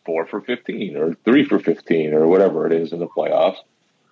four 0.07 0.27
for 0.27 0.41
15 0.41 0.97
or 0.97 1.15
three 1.25 1.45
for 1.45 1.59
15 1.59 2.15
or 2.15 2.27
whatever 2.27 2.67
it 2.67 2.73
is 2.73 2.93
in 2.93 3.01
the 3.01 3.09
playoffs. 3.09 3.59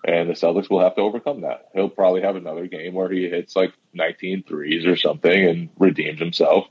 And 0.07 0.29
the 0.29 0.35
Celtics 0.35 0.69
will 0.69 0.83
have 0.83 0.97
to 0.97 1.01
overcome 1.01 1.43
that. 1.43 1.71
He'll 1.75 1.89
probably 1.89 2.21
have 2.23 2.37
another 2.37 2.67
game 2.67 2.93
where 2.93 3.11
he 3.11 3.29
hits 3.29 3.57
like 3.57 3.73
19 3.95 4.43
threes 4.43 4.85
or 4.85 4.97
something 4.97 5.47
and 5.47 5.71
redeems 5.79 6.19
himself. 6.19 6.67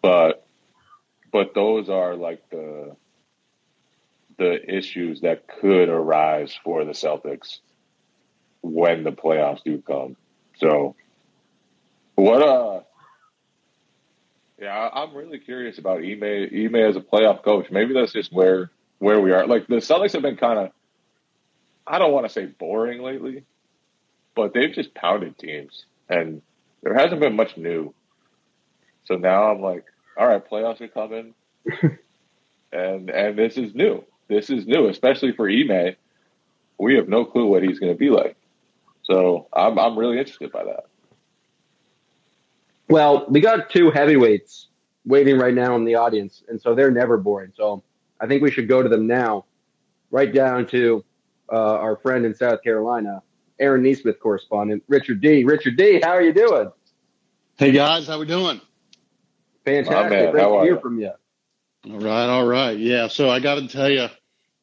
But, 0.00 0.46
but 1.32 1.54
those 1.54 1.88
are 1.88 2.14
like 2.14 2.48
the, 2.50 2.94
the 4.38 4.76
issues 4.76 5.22
that 5.22 5.48
could 5.48 5.88
arise 5.88 6.56
for 6.62 6.84
the 6.84 6.92
Celtics 6.92 7.58
when 8.62 9.02
the 9.02 9.12
playoffs 9.12 9.64
do 9.64 9.82
come. 9.82 10.16
So, 10.58 10.94
what 12.14 12.42
uh 12.42 12.80
yeah, 14.60 14.88
I'm 14.92 15.14
really 15.14 15.38
curious 15.38 15.78
about 15.78 15.98
Ime 15.98 16.22
Ime 16.22 16.76
as 16.76 16.96
a 16.96 17.00
playoff 17.00 17.42
coach. 17.42 17.70
Maybe 17.70 17.94
that's 17.94 18.12
just 18.12 18.32
where 18.32 18.70
where 18.98 19.20
we 19.20 19.32
are. 19.32 19.46
Like 19.46 19.66
the 19.66 19.76
Celtics 19.76 20.12
have 20.12 20.22
been 20.22 20.36
kind 20.36 20.58
of 20.58 20.70
I 21.86 21.98
don't 21.98 22.12
want 22.12 22.26
to 22.26 22.32
say 22.32 22.46
boring 22.46 23.02
lately, 23.02 23.44
but 24.34 24.54
they've 24.54 24.72
just 24.72 24.94
pounded 24.94 25.38
teams 25.38 25.86
and 26.08 26.42
there 26.82 26.94
hasn't 26.94 27.20
been 27.20 27.36
much 27.36 27.56
new. 27.56 27.92
So 29.04 29.16
now 29.16 29.50
I'm 29.50 29.60
like, 29.60 29.84
all 30.16 30.26
right, 30.26 30.48
playoffs 30.48 30.80
are 30.80 30.88
coming. 30.88 31.34
and 32.72 33.10
and 33.10 33.38
this 33.38 33.56
is 33.56 33.74
new. 33.74 34.04
This 34.28 34.50
is 34.50 34.66
new, 34.66 34.88
especially 34.88 35.32
for 35.32 35.48
Ime. 35.48 35.96
We 36.78 36.96
have 36.96 37.08
no 37.08 37.24
clue 37.24 37.46
what 37.46 37.62
he's 37.62 37.78
going 37.78 37.92
to 37.92 37.98
be 37.98 38.10
like. 38.10 38.36
So 39.02 39.48
I'm 39.52 39.78
I'm 39.78 39.98
really 39.98 40.18
interested 40.18 40.52
by 40.52 40.64
that. 40.64 40.86
Well, 42.88 43.26
we 43.28 43.40
got 43.40 43.70
two 43.70 43.90
heavyweights 43.90 44.68
waiting 45.04 45.38
right 45.38 45.54
now 45.54 45.76
in 45.76 45.84
the 45.84 45.94
audience, 45.94 46.42
and 46.48 46.60
so 46.60 46.74
they're 46.74 46.90
never 46.90 47.16
boring. 47.16 47.52
So 47.56 47.82
I 48.20 48.26
think 48.26 48.42
we 48.42 48.50
should 48.50 48.68
go 48.68 48.82
to 48.82 48.88
them 48.88 49.06
now, 49.06 49.44
right 50.10 50.32
down 50.32 50.66
to 50.68 51.04
uh, 51.52 51.56
our 51.56 51.96
friend 51.96 52.24
in 52.24 52.34
South 52.34 52.62
Carolina, 52.62 53.22
Aaron 53.58 53.82
Nesmith 53.82 54.18
correspondent, 54.20 54.82
Richard 54.88 55.20
D. 55.20 55.44
Richard 55.44 55.76
D, 55.76 56.00
how 56.02 56.10
are 56.10 56.22
you 56.22 56.32
doing? 56.32 56.70
Hey 57.56 57.72
guys, 57.72 58.06
how 58.06 58.18
we 58.18 58.26
doing? 58.26 58.60
Fantastic. 59.64 60.32
Great 60.32 60.42
to 60.42 60.50
hear 60.62 60.64
you? 60.74 60.80
from 60.80 60.98
you. 60.98 61.12
All 61.90 62.00
right, 62.00 62.26
all 62.26 62.46
right. 62.46 62.78
Yeah, 62.78 63.08
so 63.08 63.30
I 63.30 63.40
got 63.40 63.56
to 63.56 63.68
tell 63.68 63.90
you, 63.90 64.08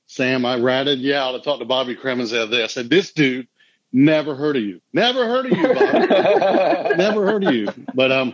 Sam, 0.08 0.46
I 0.46 0.58
ratted 0.58 1.00
you 1.00 1.14
out. 1.14 1.36
I 1.36 1.40
talked 1.40 1.60
to 1.60 1.66
Bobby 1.66 1.96
Cremins 1.96 2.32
the 2.32 2.44
other 2.44 2.58
day. 2.58 2.64
I 2.64 2.68
said, 2.68 2.90
this 2.90 3.12
dude 3.12 3.48
Never 3.94 4.36
heard 4.36 4.56
of 4.56 4.64
you. 4.64 4.82
Never 4.94 5.26
heard 5.26 5.48
of 5.48 5.58
you, 5.58 5.68
Bob. 5.74 6.98
Never 6.98 7.26
heard 7.26 7.44
of 7.44 7.54
you. 7.54 7.68
But 7.94 8.12
um, 8.12 8.34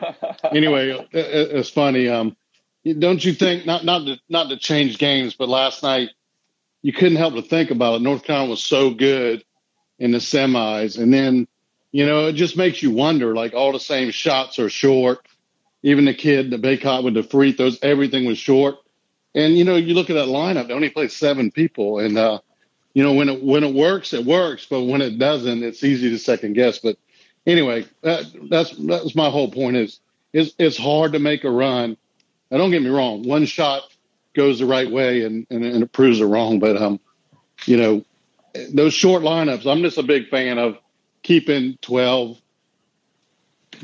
anyway, 0.52 0.92
it, 0.92 1.08
it's 1.12 1.70
funny. 1.70 2.08
Um, 2.08 2.36
don't 3.00 3.24
you 3.24 3.34
think 3.34 3.66
not 3.66 3.84
not 3.84 4.06
to 4.06 4.20
not 4.30 4.50
to 4.50 4.58
change 4.58 4.98
games, 4.98 5.34
but 5.34 5.50
last 5.50 5.82
night 5.82 6.10
you 6.82 6.94
couldn't 6.94 7.18
help 7.18 7.34
but 7.34 7.48
think 7.50 7.72
about 7.72 7.96
it. 7.96 8.02
North 8.02 8.24
Carolina 8.24 8.52
was 8.52 8.64
so 8.64 8.92
good 8.92 9.44
in 10.00 10.12
the 10.12 10.20
semis, 10.20 11.02
and 11.02 11.12
then 11.14 11.48
you 11.92 12.06
know 12.06 12.28
it 12.28 12.34
just 12.34 12.56
makes 12.56 12.84
you 12.84 12.92
wonder. 12.92 13.34
Like 13.34 13.54
all 13.54 13.72
the 13.72 13.80
same 13.80 14.12
shots 14.12 14.60
are 14.60 14.70
short. 14.70 15.28
Even 15.84 16.06
the 16.06 16.14
kid, 16.14 16.52
the 16.52 16.58
Bacot 16.58 17.04
with 17.04 17.14
the 17.14 17.24
free 17.24 17.52
throws, 17.52 17.80
everything 17.82 18.26
was 18.26 18.38
short. 18.38 18.76
And 19.34 19.58
you 19.58 19.64
know, 19.64 19.76
you 19.76 19.96
look 19.96 20.10
at 20.10 20.14
that 20.14 20.28
lineup; 20.28 20.68
they 20.68 20.74
only 20.74 20.90
played 20.90 21.12
seven 21.12 21.52
people, 21.52 22.00
and 22.00 22.18
uh, 22.18 22.40
you 22.98 23.04
know, 23.04 23.14
when 23.14 23.30
it 23.30 23.44
when 23.44 23.64
it 23.64 23.76
works, 23.76 24.12
it 24.12 24.26
works, 24.26 24.66
but 24.66 24.82
when 24.82 25.04
it 25.04 25.20
doesn't, 25.20 25.62
it's 25.62 25.84
easy 25.84 26.10
to 26.10 26.18
second 26.18 26.54
guess. 26.54 26.80
But 26.80 26.98
anyway, 27.46 27.86
that, 28.02 28.26
that's 28.50 28.72
that's 28.72 29.14
my 29.14 29.30
whole 29.30 29.52
point. 29.52 29.78
Is 29.78 30.00
it's 30.34 30.56
it's 30.58 30.78
hard 30.80 31.14
to 31.14 31.20
make 31.20 31.44
a 31.44 31.52
run. 31.52 31.96
Now, 32.50 32.58
don't 32.58 32.72
get 32.72 32.82
me 32.82 32.90
wrong. 32.90 33.22
One 33.22 33.46
shot 33.46 33.84
goes 34.34 34.58
the 34.58 34.66
right 34.66 34.90
way 34.90 35.26
and, 35.26 35.46
and, 35.52 35.64
and 35.64 35.84
it 35.84 35.92
proves 35.92 36.20
it 36.20 36.26
wrong. 36.26 36.58
But 36.58 36.82
um, 36.82 37.00
you 37.68 37.78
know, 37.78 38.04
those 38.74 38.96
short 38.96 39.22
lineups, 39.22 39.72
I'm 39.72 39.84
just 39.84 40.00
a 40.00 40.04
big 40.04 40.30
fan 40.30 40.58
of 40.58 40.80
keeping 41.22 41.78
12, 41.84 42.42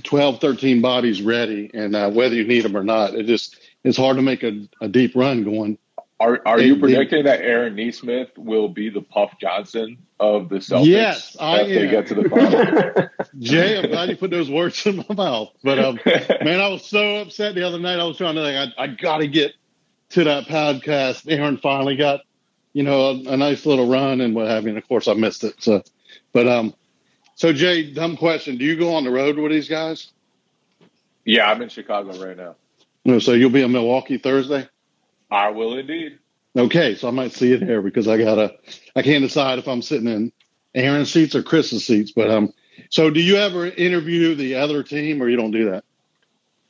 12 0.02 0.42
13 0.42 0.82
bodies 0.82 1.22
ready, 1.22 1.70
and 1.72 1.96
uh, 1.96 2.10
whether 2.10 2.34
you 2.34 2.48
need 2.48 2.62
them 2.62 2.76
or 2.76 2.84
not, 2.84 3.14
it 3.14 3.28
just 3.28 3.60
it's 3.84 3.96
hard 3.96 4.16
to 4.16 4.24
make 4.24 4.42
a, 4.42 4.68
a 4.82 4.88
deep 4.88 5.16
run 5.16 5.44
going 5.44 5.78
are 6.24 6.42
are 6.46 6.58
they, 6.58 6.68
you 6.68 6.78
predicting 6.78 7.24
they, 7.24 7.32
that 7.32 7.42
Aaron 7.42 7.76
Nesmith 7.76 8.30
will 8.38 8.70
be 8.70 8.90
the 8.90 9.02
Puff 9.02 9.34
Johnson 9.40 9.98
of 10.20 10.48
the 10.48 10.58
Celtics? 10.58 10.86
Yes, 10.86 11.38
I 11.40 11.62
am. 11.62 11.70
They 11.70 11.88
get 11.90 12.08
to 12.08 12.16
the 12.16 12.30
final. 12.30 13.10
Jay, 13.40 13.78
I'm 13.78 13.90
glad 13.90 14.10
you 14.10 14.16
put 14.16 14.32
those 14.32 14.50
words 14.50 14.86
in 14.86 14.98
my 14.98 15.16
mouth. 15.16 15.50
But 15.64 15.80
um, 15.80 16.00
man, 16.06 16.62
I 16.62 16.70
was 16.70 16.86
so 16.86 17.18
upset 17.18 17.56
the 17.56 17.64
other 17.64 17.80
night. 17.80 18.00
I 18.00 18.06
was 18.06 18.18
trying 18.18 18.36
to 18.36 18.44
think, 18.44 18.74
I, 18.78 18.84
I 18.84 18.88
got 18.88 19.18
to 19.18 19.28
get 19.28 19.52
to 20.12 20.24
that 20.24 20.46
podcast. 20.46 21.30
Aaron 21.30 21.58
finally 21.58 21.98
got, 21.98 22.22
you 22.72 22.84
know, 22.84 23.10
a, 23.10 23.34
a, 23.34 23.38
nice 23.38 23.66
little 23.66 23.90
run 23.90 24.22
and 24.22 24.34
what 24.34 24.48
have 24.48 24.64
you. 24.64 24.70
And 24.70 24.78
of 24.78 24.88
course, 24.88 25.10
I 25.10 25.14
missed 25.14 25.44
it. 25.44 25.56
So, 25.60 25.84
but 26.32 26.48
um, 26.48 26.74
so 27.36 27.52
Jay, 27.52 27.92
dumb 27.92 28.16
question: 28.16 28.58
Do 28.58 28.64
you 28.64 28.78
go 28.78 28.96
on 28.96 29.04
the 29.04 29.12
road 29.12 29.38
with 29.38 29.52
these 29.52 29.68
guys? 29.68 30.12
Yeah, 31.26 31.50
I'm 31.50 31.62
in 31.62 31.70
Chicago 31.70 32.26
right 32.26 32.38
now. 32.38 32.56
No, 33.04 33.20
so 33.20 33.34
you'll 33.34 33.50
be 33.50 33.62
in 33.62 33.72
Milwaukee 33.74 34.18
Thursday. 34.18 34.68
I 35.34 35.50
will 35.50 35.78
indeed. 35.78 36.20
Okay, 36.56 36.94
so 36.96 37.08
I 37.08 37.12
might 37.12 37.32
see 37.34 37.52
it 37.52 37.64
here 37.64 37.82
because 37.82 38.08
I 38.08 38.18
gotta. 38.18 38.54
I 38.96 39.02
can't 39.02 39.24
decide 39.24 39.58
if 39.58 39.68
I'm 39.68 39.82
sitting 39.82 40.08
in 40.08 40.32
Aaron's 40.76 41.12
seats 41.12 41.34
or 41.36 41.42
Chris's 41.42 41.86
seats, 41.86 42.12
but 42.12 42.30
um, 42.30 42.54
So, 42.90 43.10
do 43.10 43.20
you 43.20 43.38
ever 43.38 43.66
interview 43.66 44.36
the 44.36 44.56
other 44.56 44.84
team, 44.84 45.22
or 45.22 45.28
you 45.28 45.36
don't 45.36 45.52
do 45.52 45.72
that? 45.72 45.84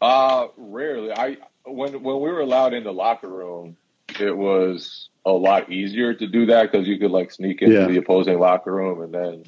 Uh, 0.01 0.47
rarely. 0.57 1.11
I 1.11 1.37
when 1.65 2.01
when 2.01 2.15
we 2.15 2.29
were 2.31 2.39
allowed 2.39 2.73
in 2.73 2.85
the 2.85 2.93
locker 2.93 3.27
room, 3.27 3.75
it 4.19 4.35
was 4.35 5.09
a 5.25 5.31
lot 5.31 5.69
easier 5.69 6.13
to 6.13 6.27
do 6.27 6.45
that 6.45 6.71
because 6.71 6.87
you 6.87 6.97
could 6.97 7.11
like 7.11 7.31
sneak 7.31 7.61
into 7.61 7.75
Yeah. 7.75 7.87
the 7.87 7.97
opposing 7.97 8.39
locker 8.39 8.73
room 8.73 9.01
and 9.01 9.13
then 9.13 9.43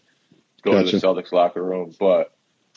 go 0.62 0.84
to 0.84 0.92
the 0.92 0.98
Celtics 0.98 1.32
locker 1.32 1.64
room. 1.64 1.94
But 1.98 2.35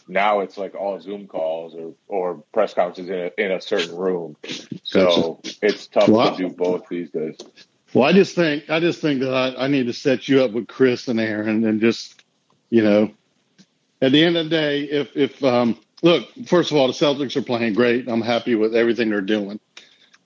now 0.09 0.41
it's 0.41 0.57
like 0.57 0.75
all 0.75 1.01
Zoom 1.01 1.27
calls 1.27 1.75
or 1.75 1.95
or 2.07 2.43
press 2.53 2.75
conferences 2.75 3.09
in 3.09 3.15
a, 3.19 3.31
in 3.47 3.53
a 3.53 3.61
certain 3.61 3.97
room. 3.97 4.37
So 4.83 5.41
it's 5.63 5.87
tough 5.87 6.09
Wow. 6.09 6.31
to 6.31 6.37
do 6.37 6.49
both 6.55 6.89
these 6.89 7.11
days. 7.11 7.37
Well, 7.95 8.05
I 8.05 8.13
just 8.13 8.35
think 8.35 8.69
I 8.71 8.81
just 8.81 9.01
think 9.01 9.21
that 9.21 9.33
I, 9.33 9.65
I 9.65 9.69
need 9.69 9.87
to 9.87 9.93
set 9.93 10.29
you 10.29 10.43
up 10.43 10.53
with 10.53 10.69
Chris 10.69 11.09
and 11.09 11.21
Aaron, 11.21 11.65
and 11.65 11.81
just 11.81 12.23
you 12.71 12.83
know, 12.83 13.11
at 14.03 14.13
the 14.13 14.25
end 14.25 14.37
of 14.37 14.45
the 14.45 14.51
day, 14.51 14.83
if 14.85 15.17
if 15.17 15.43
um, 15.43 15.79
look, 16.03 16.29
first 16.47 16.71
of 16.71 16.77
all, 16.77 16.87
the 16.87 16.93
Celtics 16.93 17.37
are 17.37 17.43
playing 17.43 17.75
great. 17.75 18.09
I'm 18.09 18.21
happy 18.21 18.55
with 18.55 18.75
everything 18.75 19.11
they're 19.11 19.21
doing, 19.21 19.59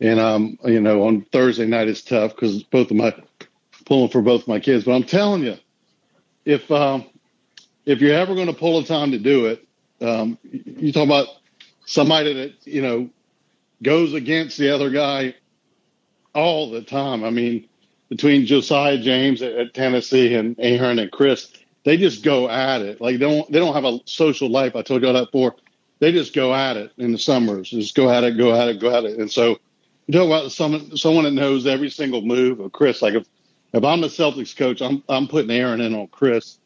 and 0.01 0.18
um, 0.18 0.59
you 0.64 0.81
know, 0.81 1.07
on 1.07 1.23
Thursday 1.33 1.66
night 1.66 1.88
it's 1.88 2.03
tough 2.03 2.35
because 2.35 2.62
both 2.64 2.90
of 2.90 2.97
my 2.97 3.14
pulling 3.87 4.11
for 4.11 4.23
both 4.23 4.49
my 4.49 4.59
kids. 4.61 4.85
But 4.85 4.92
I'm 4.92 5.05
telling 5.05 5.45
you, 5.45 5.57
if 6.45 6.71
um, 6.71 7.07
if 7.87 8.01
you're 8.01 8.14
ever 8.14 8.35
going 8.35 8.49
to 8.49 8.53
pull 8.53 8.79
a 8.79 8.85
time 8.85 9.12
to 9.12 9.18
do 9.18 9.47
it, 9.47 9.66
um, 10.02 10.38
you 10.42 10.92
talk 10.92 11.04
about 11.04 11.28
somebody 11.84 12.32
that 12.34 12.66
you 12.66 12.82
know 12.82 13.10
goes 13.82 14.14
against 14.14 14.58
the 14.58 14.74
other 14.74 14.90
guy 14.90 15.34
all 16.34 16.70
the 16.70 16.82
time. 16.82 17.24
I 17.24 17.30
mean, 17.30 17.68
between 18.08 18.46
Josiah 18.46 18.98
James 18.98 19.42
at, 19.42 19.52
at 19.52 19.74
Tennessee 19.74 20.34
and 20.34 20.56
Aaron 20.58 20.98
and 20.98 21.10
Chris, 21.10 21.52
they 21.84 21.96
just 21.96 22.22
go 22.22 22.48
at 22.48 22.82
it. 22.82 23.00
Like 23.00 23.18
they 23.18 23.26
don't 23.26 23.50
they 23.50 23.58
don't 23.58 23.74
have 23.74 23.84
a 23.84 23.98
social 24.04 24.50
life. 24.50 24.76
I 24.76 24.82
told 24.82 25.02
you 25.02 25.12
that 25.12 25.32
before. 25.32 25.56
They 25.98 26.10
just 26.10 26.34
go 26.34 26.52
at 26.52 26.76
it 26.76 26.92
in 26.98 27.12
the 27.12 27.18
summers. 27.18 27.70
Just 27.70 27.94
go 27.94 28.10
at 28.10 28.24
it, 28.24 28.36
go 28.36 28.52
at 28.54 28.68
it, 28.68 28.80
go 28.80 28.96
at 28.96 29.04
it. 29.04 29.20
And 29.20 29.30
so 29.30 29.60
you 30.06 30.14
talk 30.14 30.26
about 30.26 30.50
someone 30.50 30.96
someone 30.96 31.24
that 31.24 31.30
knows 31.32 31.66
every 31.66 31.90
single 31.90 32.22
move 32.22 32.60
of 32.60 32.72
Chris. 32.72 33.02
Like 33.02 33.14
if 33.14 33.26
if 33.72 33.84
I'm 33.84 34.00
the 34.00 34.08
Celtics 34.08 34.56
coach, 34.56 34.82
I'm 34.82 35.02
I'm 35.08 35.28
putting 35.28 35.50
Aaron 35.50 35.80
in 35.80 35.94
on 35.94 36.08
Chris, 36.08 36.58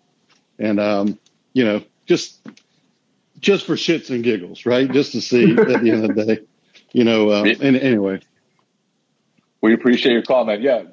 and 0.59 0.81
um, 0.81 1.19
you 1.53 1.65
know 1.65 1.83
just 2.07 2.41
just 3.41 3.67
for 3.67 3.75
shits 3.75 4.11
and 4.11 4.25
giggles, 4.25 4.67
right? 4.67 4.91
Just 4.91 5.13
to 5.13 5.21
see 5.21 5.53
at 5.53 5.57
the 5.83 5.91
end 5.91 6.05
of 6.11 6.17
the 6.17 6.25
day, 6.25 6.41
you 6.93 7.05
know. 7.05 7.33
Um, 7.33 7.47
and 7.47 7.77
anyway, 7.77 8.21
We 9.61 9.75
appreciate 9.75 10.13
your 10.13 10.23
comment. 10.23 10.63
Yeah, 10.63 10.85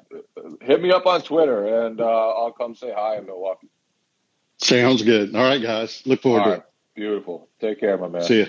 hit 0.60 0.82
me 0.82 0.90
up 0.90 1.06
on 1.06 1.22
Twitter 1.22 1.86
and 1.86 2.00
uh, 2.00 2.04
I'll 2.04 2.52
come 2.52 2.74
say 2.74 2.92
hi 2.94 3.16
in 3.16 3.26
Milwaukee. 3.26 3.68
sounds 4.58 5.02
good. 5.02 5.34
All 5.34 5.42
right, 5.42 5.62
guys, 5.62 6.02
look 6.06 6.22
forward 6.22 6.40
All 6.40 6.44
to 6.46 6.50
right, 6.52 6.62
beautiful. 6.94 7.48
Take 7.60 7.80
care, 7.80 7.96
my 7.98 8.08
man. 8.08 8.22
See 8.22 8.38
you. 8.40 8.46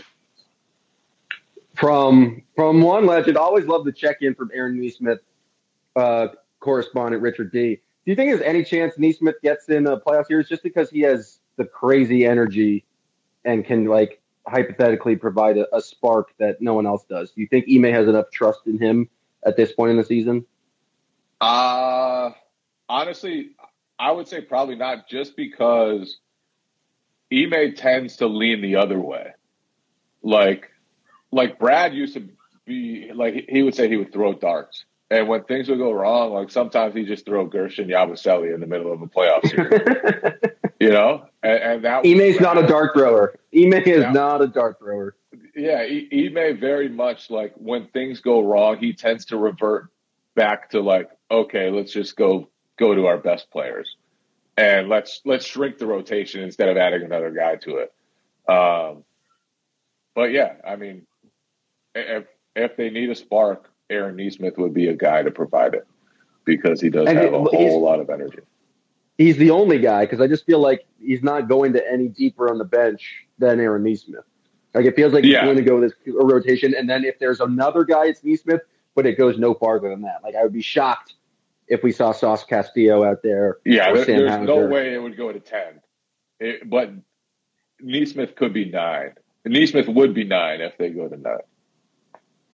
From 1.76 2.44
from 2.56 2.82
one 2.82 3.06
legend, 3.06 3.38
always 3.38 3.66
love 3.66 3.84
the 3.86 3.92
check 3.92 4.18
in 4.22 4.34
from 4.34 4.50
Aaron 4.54 4.80
Nesmith, 4.80 5.20
uh, 5.96 6.28
correspondent 6.62 7.22
Richard 7.22 7.52
D. 7.52 7.76
Do 7.76 8.12
you 8.12 8.16
think 8.16 8.30
there's 8.32 8.42
any 8.42 8.64
chance 8.64 8.98
Nesmith 8.98 9.42
gets 9.42 9.68
in 9.68 9.86
a 9.88 10.00
playoff 10.00 10.28
series 10.28 10.48
just 10.48 10.64
because 10.64 10.90
he 10.90 11.02
has 11.02 11.40
the 11.58 11.66
crazy 11.66 12.26
energy 12.26 12.86
and 13.46 13.64
can 13.64 13.86
like 13.86 14.22
hypothetically 14.48 15.16
provide 15.16 15.58
a, 15.58 15.74
a 15.76 15.82
spark 15.82 16.34
that 16.40 16.62
no 16.62 16.74
one 16.74 16.86
else 16.86 17.06
does? 17.10 17.32
Do 17.32 17.42
you 17.42 17.48
think 17.48 17.66
Ime 17.70 17.94
has 17.94 18.08
enough 18.08 18.30
trust 18.32 18.62
in 18.66 18.78
him 18.78 19.10
at 19.46 19.56
this 19.56 19.72
point 19.72 19.92
in 19.92 19.98
the 19.98 20.04
season? 20.04 20.46
Uh 21.40 22.32
honestly, 22.90 23.52
I 23.98 24.12
would 24.12 24.28
say 24.28 24.42
probably 24.42 24.76
not 24.76 25.08
just 25.08 25.36
because 25.36 26.18
Ime 27.32 27.76
tends 27.76 28.18
to 28.18 28.28
lean 28.28 28.62
the 28.62 28.78
other 28.78 29.00
way. 29.00 29.34
Like 30.22 30.72
like 31.32 31.60
Brad 31.60 31.94
used 31.94 32.16
to 32.16 32.30
be 32.66 33.12
like 33.14 33.46
he 33.48 33.64
would 33.64 33.76
say 33.76 33.88
he 33.88 33.98
would 33.98 34.12
throw 34.12 34.34
darts. 34.34 34.86
And 35.12 35.28
when 35.28 35.44
things 35.44 35.70
would 35.70 35.78
go 35.78 35.92
wrong, 35.92 36.34
like 36.34 36.50
sometimes 36.50 36.96
he'd 36.96 37.08
just 37.08 37.26
throw 37.26 37.48
Guerschon 37.48 37.88
Yabusele 37.88 38.54
in 38.54 38.60
the 38.60 38.66
middle 38.66 38.92
of 38.92 39.04
a 39.04 39.08
playoff 39.08 39.48
series. 39.48 40.34
you 40.80 40.90
know? 40.90 41.28
And, 41.46 41.64
and 41.64 41.86
that 41.86 42.06
Ime's 42.06 42.40
not 42.40 42.58
a 42.58 42.66
dart 42.66 42.94
thrower. 42.96 43.38
Ime 43.56 43.74
is 43.74 44.02
Yeah. 44.02 44.12
not 44.12 44.42
a 44.42 44.48
dart 44.48 44.80
thrower. 44.80 45.16
Yeah, 45.56 45.82
Ime 45.82 46.58
very 46.60 46.90
much 46.90 47.30
like 47.30 47.54
when 47.56 47.88
things 47.88 48.20
go 48.20 48.42
wrong, 48.42 48.78
he 48.78 48.94
tends 48.94 49.26
to 49.26 49.38
revert 49.38 49.90
back 50.36 50.70
to 50.72 50.82
like, 50.82 51.10
okay, 51.30 51.70
let's 51.70 51.92
just 51.94 52.16
go 52.16 52.50
go 52.78 52.94
to 52.96 53.06
our 53.06 53.18
best 53.18 53.50
players, 53.52 53.96
and 54.58 54.90
let's 54.90 55.22
let's 55.24 55.46
shrink 55.46 55.78
the 55.78 55.86
rotation 55.86 56.42
instead 56.42 56.68
of 56.68 56.78
adding 56.78 57.04
another 57.04 57.32
guy 57.32 57.56
to 57.58 57.78
it. 57.78 57.94
Um, 58.52 59.04
but 60.16 60.32
yeah, 60.32 60.56
I 60.68 60.76
mean, 60.78 61.06
if 61.94 62.26
if 62.56 62.76
they 62.76 62.90
need 62.90 63.10
a 63.12 63.16
spark, 63.16 63.70
Aaron 63.90 64.16
Nesmith 64.16 64.58
would 64.58 64.74
be 64.74 64.88
a 64.88 64.96
guy 64.96 65.22
to 65.24 65.32
provide 65.32 65.74
it 65.76 65.86
because 66.44 66.82
he 66.82 66.90
does 66.90 67.08
And 67.08 67.18
have 67.18 67.34
a 67.34 67.38
it- 67.44 67.48
he's- 67.52 67.72
whole 67.72 67.82
lot 67.82 68.00
of 68.00 68.10
energy. 68.10 68.40
He's 69.18 69.38
the 69.38 69.52
only 69.52 69.80
guy 69.80 70.06
because 70.06 70.20
I 70.20 70.28
just 70.28 70.46
feel 70.46 70.60
like 70.60 70.86
he's 71.00 71.24
not 71.24 71.48
going 71.48 71.74
to 71.74 71.92
any 71.92 72.10
deeper 72.10 72.50
on 72.50 72.58
the 72.58 72.66
bench 72.66 73.26
than 73.38 73.60
Aaron 73.60 73.84
Nesmith. 73.84 74.26
Like 74.74 74.86
it 74.86 74.96
feels 74.96 75.14
like 75.14 75.24
he's 75.24 75.36
going 75.36 75.56
to 75.56 75.64
go 75.64 75.80
this 75.80 75.94
rotation, 76.06 76.74
and 76.78 76.90
then 76.90 77.06
if 77.06 77.18
there's 77.18 77.40
another 77.40 77.86
guy, 77.86 78.08
it's 78.08 78.24
Nesmith, 78.24 78.62
but 78.94 79.06
it 79.06 79.18
goes 79.18 79.38
no 79.38 79.54
farther 79.54 79.90
than 79.90 80.02
that. 80.02 80.22
Like 80.22 80.36
I 80.36 80.44
would 80.44 80.52
be 80.52 80.62
shocked 80.62 81.14
if 81.68 81.82
we 81.82 81.94
saw 81.94 82.12
Sauce 82.12 82.44
Castillo 82.44 83.06
out 83.06 83.24
there. 83.24 83.58
Yeah, 83.66 83.94
there, 83.94 84.06
there's 84.06 84.46
no 84.46 84.66
way 84.68 84.94
it 84.94 85.02
would 85.02 85.16
go 85.16 85.32
to 85.32 85.40
ten, 85.40 85.80
it, 86.42 86.70
but 86.70 86.92
Nesmith 87.80 88.36
could 88.36 88.54
be 88.54 88.66
nine. 88.66 89.14
Nesmith 89.46 89.88
would 89.88 90.14
be 90.14 90.26
nine 90.26 90.60
if 90.60 90.78
they 90.78 90.90
go 90.90 91.08
to 91.08 91.16
nine. 91.16 91.38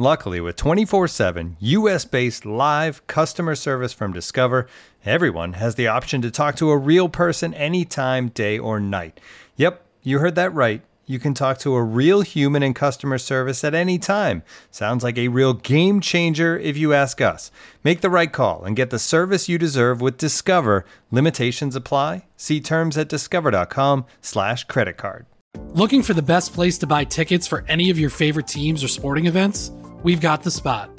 Luckily, 0.00 0.40
with 0.40 0.56
24 0.56 1.08
7 1.08 1.58
US 1.60 2.06
based 2.06 2.46
live 2.46 3.06
customer 3.06 3.54
service 3.54 3.92
from 3.92 4.14
Discover, 4.14 4.66
everyone 5.04 5.52
has 5.52 5.74
the 5.74 5.88
option 5.88 6.22
to 6.22 6.30
talk 6.30 6.56
to 6.56 6.70
a 6.70 6.76
real 6.78 7.10
person 7.10 7.52
anytime, 7.52 8.30
day 8.30 8.58
or 8.58 8.80
night. 8.80 9.20
Yep, 9.56 9.84
you 10.02 10.20
heard 10.20 10.36
that 10.36 10.54
right. 10.54 10.80
You 11.04 11.18
can 11.18 11.34
talk 11.34 11.58
to 11.58 11.74
a 11.74 11.82
real 11.82 12.22
human 12.22 12.62
in 12.62 12.72
customer 12.72 13.18
service 13.18 13.62
at 13.62 13.74
any 13.74 13.98
time. 13.98 14.42
Sounds 14.70 15.04
like 15.04 15.18
a 15.18 15.28
real 15.28 15.52
game 15.52 16.00
changer 16.00 16.58
if 16.58 16.78
you 16.78 16.94
ask 16.94 17.20
us. 17.20 17.50
Make 17.84 18.00
the 18.00 18.08
right 18.08 18.32
call 18.32 18.64
and 18.64 18.74
get 18.74 18.88
the 18.88 18.98
service 18.98 19.50
you 19.50 19.58
deserve 19.58 20.00
with 20.00 20.16
Discover. 20.16 20.86
Limitations 21.10 21.76
apply. 21.76 22.24
See 22.38 22.62
terms 22.62 22.96
at 22.96 23.10
discover.com/slash 23.10 24.64
credit 24.64 24.96
card. 24.96 25.26
Looking 25.74 26.02
for 26.02 26.14
the 26.14 26.22
best 26.22 26.54
place 26.54 26.78
to 26.78 26.86
buy 26.86 27.04
tickets 27.04 27.46
for 27.46 27.66
any 27.68 27.90
of 27.90 27.98
your 27.98 28.08
favorite 28.08 28.46
teams 28.46 28.82
or 28.82 28.88
sporting 28.88 29.26
events? 29.26 29.70
We've 30.02 30.20
got 30.20 30.42
the 30.42 30.50
spot. 30.50 30.90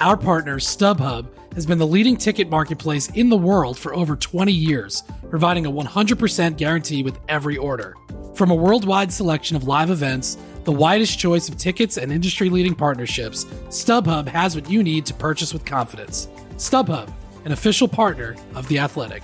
Our 0.00 0.16
partner, 0.16 0.58
StubHub, 0.58 1.26
has 1.54 1.66
been 1.66 1.78
the 1.78 1.86
leading 1.86 2.16
ticket 2.16 2.48
marketplace 2.48 3.08
in 3.10 3.28
the 3.28 3.36
world 3.36 3.76
for 3.78 3.94
over 3.94 4.14
20 4.14 4.52
years, 4.52 5.02
providing 5.28 5.66
a 5.66 5.70
100% 5.72 6.56
guarantee 6.56 7.02
with 7.02 7.18
every 7.28 7.56
order. 7.56 7.96
From 8.34 8.50
a 8.50 8.54
worldwide 8.54 9.12
selection 9.12 9.56
of 9.56 9.64
live 9.64 9.90
events, 9.90 10.36
the 10.64 10.72
widest 10.72 11.18
choice 11.18 11.48
of 11.48 11.56
tickets, 11.56 11.96
and 11.96 12.12
industry 12.12 12.48
leading 12.48 12.74
partnerships, 12.74 13.44
StubHub 13.68 14.28
has 14.28 14.54
what 14.54 14.70
you 14.70 14.82
need 14.82 15.04
to 15.06 15.14
purchase 15.14 15.52
with 15.52 15.64
confidence. 15.64 16.28
StubHub, 16.56 17.12
an 17.44 17.52
official 17.52 17.88
partner 17.88 18.36
of 18.54 18.66
The 18.68 18.78
Athletic. 18.78 19.22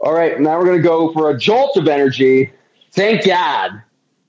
All 0.00 0.12
right, 0.12 0.38
now 0.38 0.58
we're 0.58 0.66
going 0.66 0.76
to 0.76 0.82
go 0.82 1.12
for 1.12 1.30
a 1.30 1.38
jolt 1.38 1.76
of 1.76 1.88
energy. 1.88 2.52
Thank 2.98 3.24
God 3.24 3.80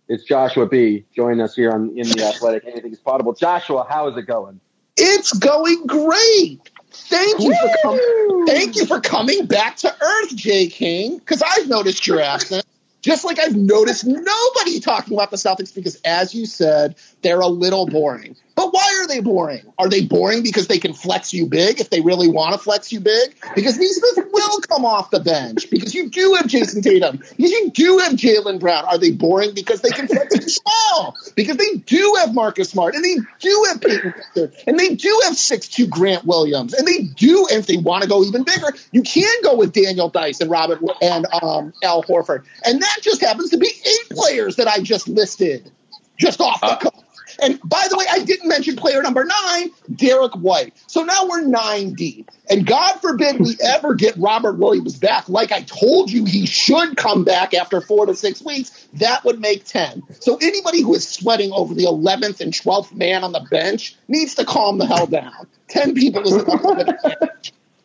it's 0.08 0.26
Joshua 0.26 0.68
B. 0.68 1.04
joining 1.16 1.42
us 1.42 1.56
here 1.56 1.72
on 1.72 1.98
in 1.98 2.08
the 2.08 2.24
Athletic. 2.24 2.66
Anything 2.68 2.92
is 2.92 3.00
possible. 3.00 3.34
Joshua, 3.34 3.84
how 3.90 4.10
is 4.10 4.18
it 4.18 4.28
going? 4.28 4.60
It's 4.96 5.34
going 5.34 5.88
great. 5.88 6.70
Thank 6.92 7.40
you 7.40 7.56
for 7.56 7.76
coming. 7.82 8.46
Thank 8.46 8.76
you 8.76 8.86
for 8.86 9.02
coming 9.02 9.48
back 9.48 9.78
to 9.78 9.92
Earth, 10.00 10.36
Jay 10.36 10.68
King. 10.68 11.18
Because 11.18 11.42
I've 11.42 11.68
noticed 11.68 12.06
your 12.06 12.22
absence, 12.22 12.64
just 13.02 13.26
like 13.26 13.40
I've 13.40 13.56
noticed 13.56 14.06
nobody 14.06 14.80
talking 14.80 15.16
about 15.16 15.32
the 15.32 15.38
Celtics. 15.38 15.74
Because, 15.74 16.00
as 16.06 16.36
you 16.36 16.46
said, 16.46 16.96
they're 17.22 17.40
a 17.40 17.48
little 17.48 17.86
boring. 17.86 18.36
But 18.56 18.74
why 18.74 19.00
are 19.02 19.08
they 19.08 19.22
boring? 19.22 19.62
Are 19.78 19.88
they 19.88 20.06
boring 20.06 20.44
because 20.44 20.68
they 20.68 20.80
can 20.80 20.94
flex 20.94 21.34
you 21.34 21.46
big 21.46 21.80
if 21.80 21.90
they 21.90 22.02
really 22.02 22.28
want 22.28 22.52
to 22.52 22.58
flex 22.58 22.92
you 22.92 23.00
big? 23.00 23.34
Because 23.56 23.78
Nesmith 23.78 24.28
will 24.34 24.60
come 24.60 24.84
off 24.84 25.12
the 25.12 25.22
bench 25.22 25.70
because 25.70 25.96
you 25.96 26.10
do 26.10 26.34
have 26.34 26.48
Jayson 26.48 26.82
Tatum, 26.82 27.18
because 27.18 27.52
you 27.52 27.72
do 27.72 28.00
have 28.00 28.14
Jaylen 28.14 28.60
Brown. 28.60 28.84
Are 28.84 28.98
they 28.98 29.12
boring 29.12 29.54
because 29.54 29.80
they 29.80 29.92
can 29.92 30.10
flex 30.10 30.36
you 30.36 30.42
small? 30.42 31.16
Because 31.36 31.56
they 31.56 31.76
do 31.76 32.16
have 32.20 32.34
Marcus 32.34 32.70
Smart 32.70 32.96
and 32.96 33.04
they 33.06 33.16
do 33.40 33.66
have 33.70 33.80
Payton 33.80 34.14
Victor 34.18 34.52
and 34.68 34.78
they 34.78 34.94
do 34.96 35.22
have 35.24 35.38
six 35.38 35.70
two 35.70 35.88
Grant 35.88 36.26
Williams 36.26 36.74
and 36.74 36.86
they 36.86 36.98
do. 36.98 37.48
And 37.50 37.60
if 37.60 37.66
they 37.66 37.78
want 37.78 38.04
to 38.04 38.10
go 38.10 38.26
even 38.26 38.44
bigger, 38.44 38.74
you 38.92 39.04
can 39.04 39.42
go 39.42 39.56
with 39.56 39.72
Daniel 39.72 40.12
Theis 40.12 40.42
and 40.42 40.52
Robert 40.52 40.82
and 41.02 41.26
um, 41.42 41.72
Al 41.82 42.04
Horford, 42.04 42.44
and 42.66 42.82
that 42.82 42.98
just 43.02 43.22
happens 43.22 43.52
to 43.52 43.58
be 43.58 43.68
eight 43.68 44.10
players 44.10 44.58
that 44.58 44.68
I 44.68 44.82
just 44.82 45.08
listed 45.08 45.72
just 46.18 46.42
off 46.42 46.60
the 46.60 46.76
cuff. 46.76 47.09
And 47.42 47.60
by 47.64 47.86
the 47.90 47.98
way, 47.98 48.06
I 48.10 48.24
didn't 48.24 48.48
mention 48.48 48.76
player 48.76 49.02
number 49.02 49.24
nine, 49.24 49.72
Derrick 49.94 50.34
White. 50.34 50.74
So 50.88 51.04
now 51.04 51.28
we're 51.28 51.42
nine 51.42 51.94
deep. 51.94 52.30
And 52.50 52.66
God 52.66 53.00
forbid 53.02 53.40
we 53.40 53.58
ever 53.64 53.96
get 53.96 54.16
Robert 54.18 54.58
Williams 54.58 54.98
back, 54.98 55.30
like 55.30 55.52
I 55.52 55.62
told 55.62 56.12
you 56.12 56.26
he 56.26 56.46
should 56.46 56.98
come 56.98 57.24
back 57.24 57.54
after 57.54 57.82
four 57.82 58.06
to 58.06 58.16
six 58.16 58.42
weeks. 58.44 58.88
That 58.94 59.24
would 59.26 59.40
make 59.40 59.66
10. 59.66 60.04
So 60.20 60.38
anybody 60.42 60.82
who 60.82 60.94
is 60.96 61.08
sweating 61.08 61.52
over 61.52 61.74
the 61.74 61.86
11th 61.86 62.42
and 62.42 62.54
12th 62.54 62.94
man 62.94 63.24
on 63.24 63.32
the 63.32 63.46
bench 63.52 63.96
needs 64.08 64.36
to 64.36 64.46
calm 64.46 64.78
the 64.78 64.86
hell 64.86 65.08
down. 65.08 65.48
10 65.70 65.94
people 65.94 66.24
is 66.24 66.44
enough 66.44 66.66
on 66.66 66.78
the. 66.78 67.32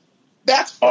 That's. 0.46 0.80
Uh, 0.82 0.86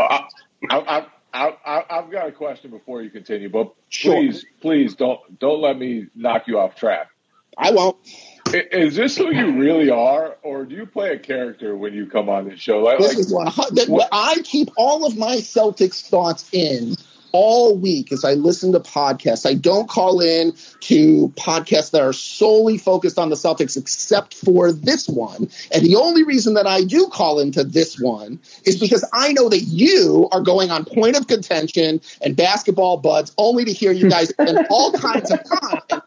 I, 0.69 0.77
I, 0.77 1.05
I, 1.33 1.57
I, 1.65 1.85
I've 1.89 2.11
got 2.11 2.27
a 2.27 2.31
question 2.31 2.71
before 2.71 3.01
you 3.01 3.09
continue, 3.09 3.49
but 3.49 3.73
Sure. 3.89 4.15
please, 4.15 4.45
please 4.61 4.95
don't 4.95 5.39
don't 5.39 5.61
let 5.61 5.77
me 5.77 6.07
knock 6.15 6.47
you 6.47 6.59
off 6.59 6.75
track. 6.75 7.09
I 7.57 7.71
won't. 7.71 7.97
Is 8.53 8.95
this 8.95 9.17
who 9.17 9.33
you 9.33 9.57
really 9.57 9.89
are, 9.89 10.37
or 10.43 10.65
do 10.65 10.75
you 10.75 10.85
play 10.85 11.11
a 11.11 11.19
character 11.19 11.75
when 11.75 11.93
you 11.93 12.05
come 12.05 12.29
on 12.29 12.47
this 12.47 12.59
show? 12.59 12.79
Like, 12.79 12.99
This 12.99 13.17
is 13.17 13.33
one. 13.33 13.45
That, 13.45 14.07
I 14.11 14.41
keep 14.43 14.69
all 14.77 15.05
of 15.05 15.17
my 15.17 15.37
Celtics 15.37 16.07
thoughts 16.07 16.47
in 16.51 16.95
all 17.33 17.75
week 17.75 18.11
as 18.11 18.23
I 18.23 18.33
listen 18.33 18.71
to 18.73 18.79
podcasts. 18.79 19.49
I 19.49 19.55
don't 19.55 19.89
call 19.89 20.21
in 20.21 20.53
to 20.81 21.29
podcasts 21.29 21.89
that 21.91 22.01
are 22.01 22.13
solely 22.13 22.77
focused 22.77 23.17
on 23.17 23.29
the 23.29 23.35
Celtics, 23.35 23.75
except 23.75 24.35
for 24.35 24.71
this 24.71 25.09
one. 25.09 25.49
And 25.73 25.83
the 25.83 25.95
only 25.95 26.23
reason 26.23 26.53
that 26.53 26.67
I 26.67 26.83
do 26.83 27.07
call 27.07 27.39
into 27.39 27.63
this 27.63 27.99
one 27.99 28.39
is 28.65 28.79
because 28.79 29.03
I 29.11 29.33
know 29.33 29.49
that 29.49 29.61
you 29.61 30.29
are 30.31 30.41
going 30.41 30.69
on 30.69 30.85
point 30.85 31.17
of 31.17 31.27
contention 31.27 32.01
and 32.21 32.35
basketball 32.35 32.97
buds, 32.97 33.33
only 33.37 33.65
to 33.65 33.73
hear 33.73 33.91
you 33.91 34.09
guys 34.09 34.29
spend 34.29 34.67
all 34.69 34.93
kinds 34.93 35.31
of 35.31 35.39
time 35.43 36.02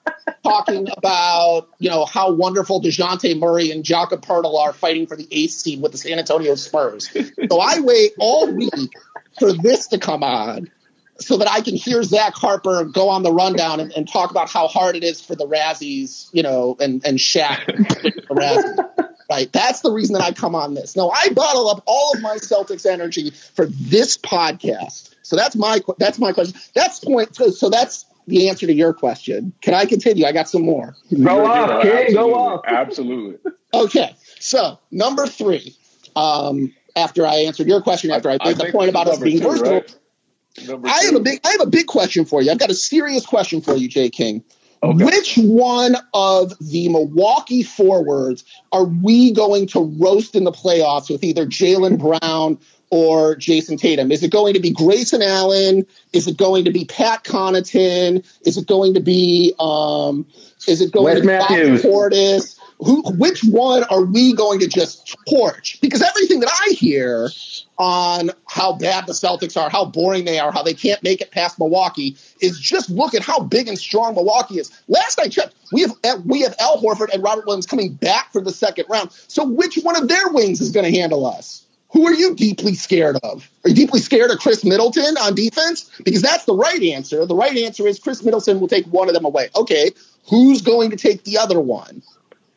talking 0.46 0.88
about 0.96 1.68
you 1.78 1.90
know 1.90 2.04
how 2.04 2.32
wonderful 2.32 2.80
Dejounte 2.80 3.38
Murray 3.38 3.70
and 3.70 3.85
Jakob 3.85 4.24
Poeltl 4.24 4.59
are 4.59 4.72
fighting 4.72 5.06
for 5.06 5.16
the 5.16 5.26
eighth 5.30 5.52
seed 5.52 5.82
with 5.82 5.92
the 5.92 5.98
San 5.98 6.18
Antonio 6.18 6.54
Spurs. 6.54 7.11
so 7.11 7.61
I 7.61 7.80
wait 7.80 8.12
all 8.18 8.50
week 8.52 8.92
for 9.38 9.52
this 9.52 9.88
to 9.88 9.98
come 9.98 10.22
on 10.22 10.70
so 11.18 11.38
that 11.38 11.50
I 11.50 11.61
can 11.61 11.74
hear 11.74 12.02
Zach 12.02 12.35
Harper 12.35 12.85
go 12.85 13.09
on 13.09 13.22
the 13.22 13.32
rundown 13.32 13.80
and, 13.80 13.92
and 13.92 14.09
talk 14.09 14.30
about 14.30 14.50
how 14.50 14.68
hard 14.68 14.96
it 14.96 15.04
is 15.04 15.20
for 15.20 15.35
the 15.35 15.46
Razzies, 15.46 16.28
you 16.32 16.42
know, 16.42 16.76
and 16.78 17.04
and 17.06 17.18
Shaq 17.18 17.66
the 17.66 18.35
Razzies. 18.35 19.06
Right, 19.28 19.52
that's 19.52 19.80
the 19.80 19.90
reason 19.90 20.12
that 20.12 20.22
I 20.22 20.30
come 20.30 20.54
on 20.54 20.74
this. 20.74 20.94
No, 20.94 21.11
I 21.11 21.30
bottle 21.30 21.68
up 21.68 21.82
all 21.85 22.12
of 22.14 22.22
my 22.22 22.37
Celtics 22.37 22.87
energy 22.87 23.30
for 23.30 23.66
this 23.66 24.16
podcast. 24.16 25.16
So 25.22 25.35
that's 25.35 25.56
my 25.56 25.80
that's 25.98 26.20
my 26.20 26.30
question. 26.30 26.56
That's 26.74 27.00
point. 27.00 27.35
So, 27.35 27.50
so 27.50 27.68
that's 27.68 28.04
the 28.26 28.48
answer 28.48 28.66
to 28.66 28.72
your 28.72 28.92
question. 28.92 29.52
Can 29.60 29.74
I 29.74 29.86
continue? 29.86 30.26
I 30.26 30.32
got 30.32 30.48
some 30.48 30.62
more. 30.62 30.96
Go 31.22 31.46
off, 31.46 31.82
King. 31.82 32.14
Go 32.14 32.34
absolutely, 32.34 32.34
off. 32.34 32.60
Absolutely. 32.66 33.52
Okay, 33.74 34.16
so 34.40 34.78
number 34.90 35.26
three. 35.26 35.76
Um, 36.14 36.72
after 36.94 37.26
I 37.26 37.40
answered 37.40 37.68
your 37.68 37.82
question, 37.82 38.10
after 38.10 38.30
I 38.30 38.38
I 38.40 38.48
made 38.48 38.56
the 38.56 38.72
point 38.72 38.88
about 38.88 39.06
us 39.06 39.18
being 39.18 39.40
two, 39.40 39.50
versatile, 39.50 39.72
right? 39.72 40.92
I 40.92 41.04
have 41.04 41.14
a 41.14 41.20
big 41.20 41.40
I 41.44 41.50
have 41.52 41.60
a 41.60 41.66
big 41.66 41.86
question 41.86 42.24
for 42.24 42.40
you. 42.42 42.50
I've 42.50 42.58
got 42.58 42.70
a 42.70 42.74
serious 42.74 43.26
question 43.26 43.60
for 43.60 43.76
you, 43.76 43.88
Jay 43.88 44.08
King. 44.08 44.42
Okay. 44.82 45.04
Which 45.04 45.36
one 45.36 45.96
of 46.12 46.52
the 46.60 46.88
Milwaukee 46.88 47.62
forwards 47.62 48.44
are 48.72 48.84
we 48.84 49.32
going 49.32 49.68
to 49.68 49.80
roast 49.98 50.34
in 50.36 50.44
the 50.44 50.52
playoffs 50.52 51.10
with 51.10 51.24
either 51.24 51.46
Jaylen 51.46 51.98
Brown 51.98 52.58
or 52.90 53.37
Jayson 53.37 53.79
Tatum? 53.79 54.12
Is 54.12 54.22
it 54.22 54.31
going 54.31 54.55
to 54.55 54.61
be 54.61 54.70
Grayson 54.70 55.22
Allen? 55.22 55.87
Is 56.12 56.27
it 56.27 56.37
going 56.37 56.64
to 56.64 56.72
be 56.72 56.85
Pat 56.85 57.25
Connaughton? 57.25 58.25
Is 58.46 58.57
it 58.57 58.66
going 58.66 58.94
to 58.94 59.01
be 59.01 59.55
um, 59.59 60.27
is 60.66 60.81
it 60.81 60.92
going 60.92 61.05
Wes 61.05 61.16
to 61.16 61.20
be 61.22 61.27
Matthews. 61.27 61.83
Portis? 61.83 62.61
Who, 62.79 63.03
which 63.12 63.42
one 63.42 63.85
are 63.85 64.05
we 64.05 64.35
going 64.35 64.61
to 64.61 64.68
just 64.68 65.16
torch? 65.31 65.81
Because 65.81 66.03
everything 66.03 66.40
that 66.40 66.51
I 66.68 66.75
hear 66.75 67.31
on 67.79 68.31
how 68.46 68.75
bad 68.75 69.07
the 69.07 69.14
Celtics 69.14 69.57
are, 69.57 69.70
how 69.70 69.87
boring 69.87 70.27
they 70.27 70.38
are, 70.38 70.53
how 70.53 70.62
they 70.62 70.75
can't 70.75 71.03
make 71.03 71.22
it 71.22 71.31
past 71.31 71.59
Milwaukee 71.59 72.16
is 72.40 72.61
just 72.61 72.90
look 72.90 73.14
at 73.14 73.22
how 73.22 73.40
big 73.40 73.68
and 73.68 73.79
strong 73.79 74.14
Milwaukee 74.14 74.59
is. 74.59 74.70
Last 74.88 75.18
I 75.18 75.29
checked, 75.29 75.55
we 75.72 75.83
have 75.83 76.25
we 76.27 76.42
have 76.42 76.55
Al 76.61 76.81
Horford 76.83 77.12
and 77.14 77.22
Robert 77.22 77.46
Williams 77.46 77.66
coming 77.66 77.94
back 77.94 78.31
for 78.33 78.42
the 78.42 78.53
second 78.53 78.87
round. 78.90 79.11
So 79.27 79.46
which 79.46 79.77
one 79.77 79.96
of 79.96 80.09
their 80.09 80.29
wings 80.29 80.61
is 80.61 80.70
going 80.70 80.90
to 80.90 80.99
handle 80.99 81.25
us? 81.25 81.65
Who 81.96 82.06
are 82.06 82.12
you 82.12 82.35
deeply 82.35 82.74
scared 82.74 83.16
of? 83.22 83.48
Are 83.64 83.70
you 83.70 83.74
deeply 83.74 84.00
scared 84.00 84.30
of 84.30 84.38
Khris 84.38 84.66
Middleton 84.66 85.16
on 85.16 85.35
defense? 85.35 85.90
Because 86.04 86.20
that's 86.20 86.44
the 86.44 86.54
right 86.54 86.82
answer. 86.82 87.24
The 87.24 87.35
right 87.35 87.56
answer 87.56 87.87
is 87.87 87.98
Khris 87.98 88.22
Middleton 88.22 88.61
will 88.61 88.68
take 88.68 88.85
one 88.85 89.09
of 89.09 89.14
them 89.14 89.24
away. 89.24 89.48
Okay, 89.56 89.92
who's 90.28 90.61
going 90.61 90.90
to 90.90 90.96
take 90.96 91.24
the 91.24 91.38
other 91.38 91.59
one? 91.59 92.02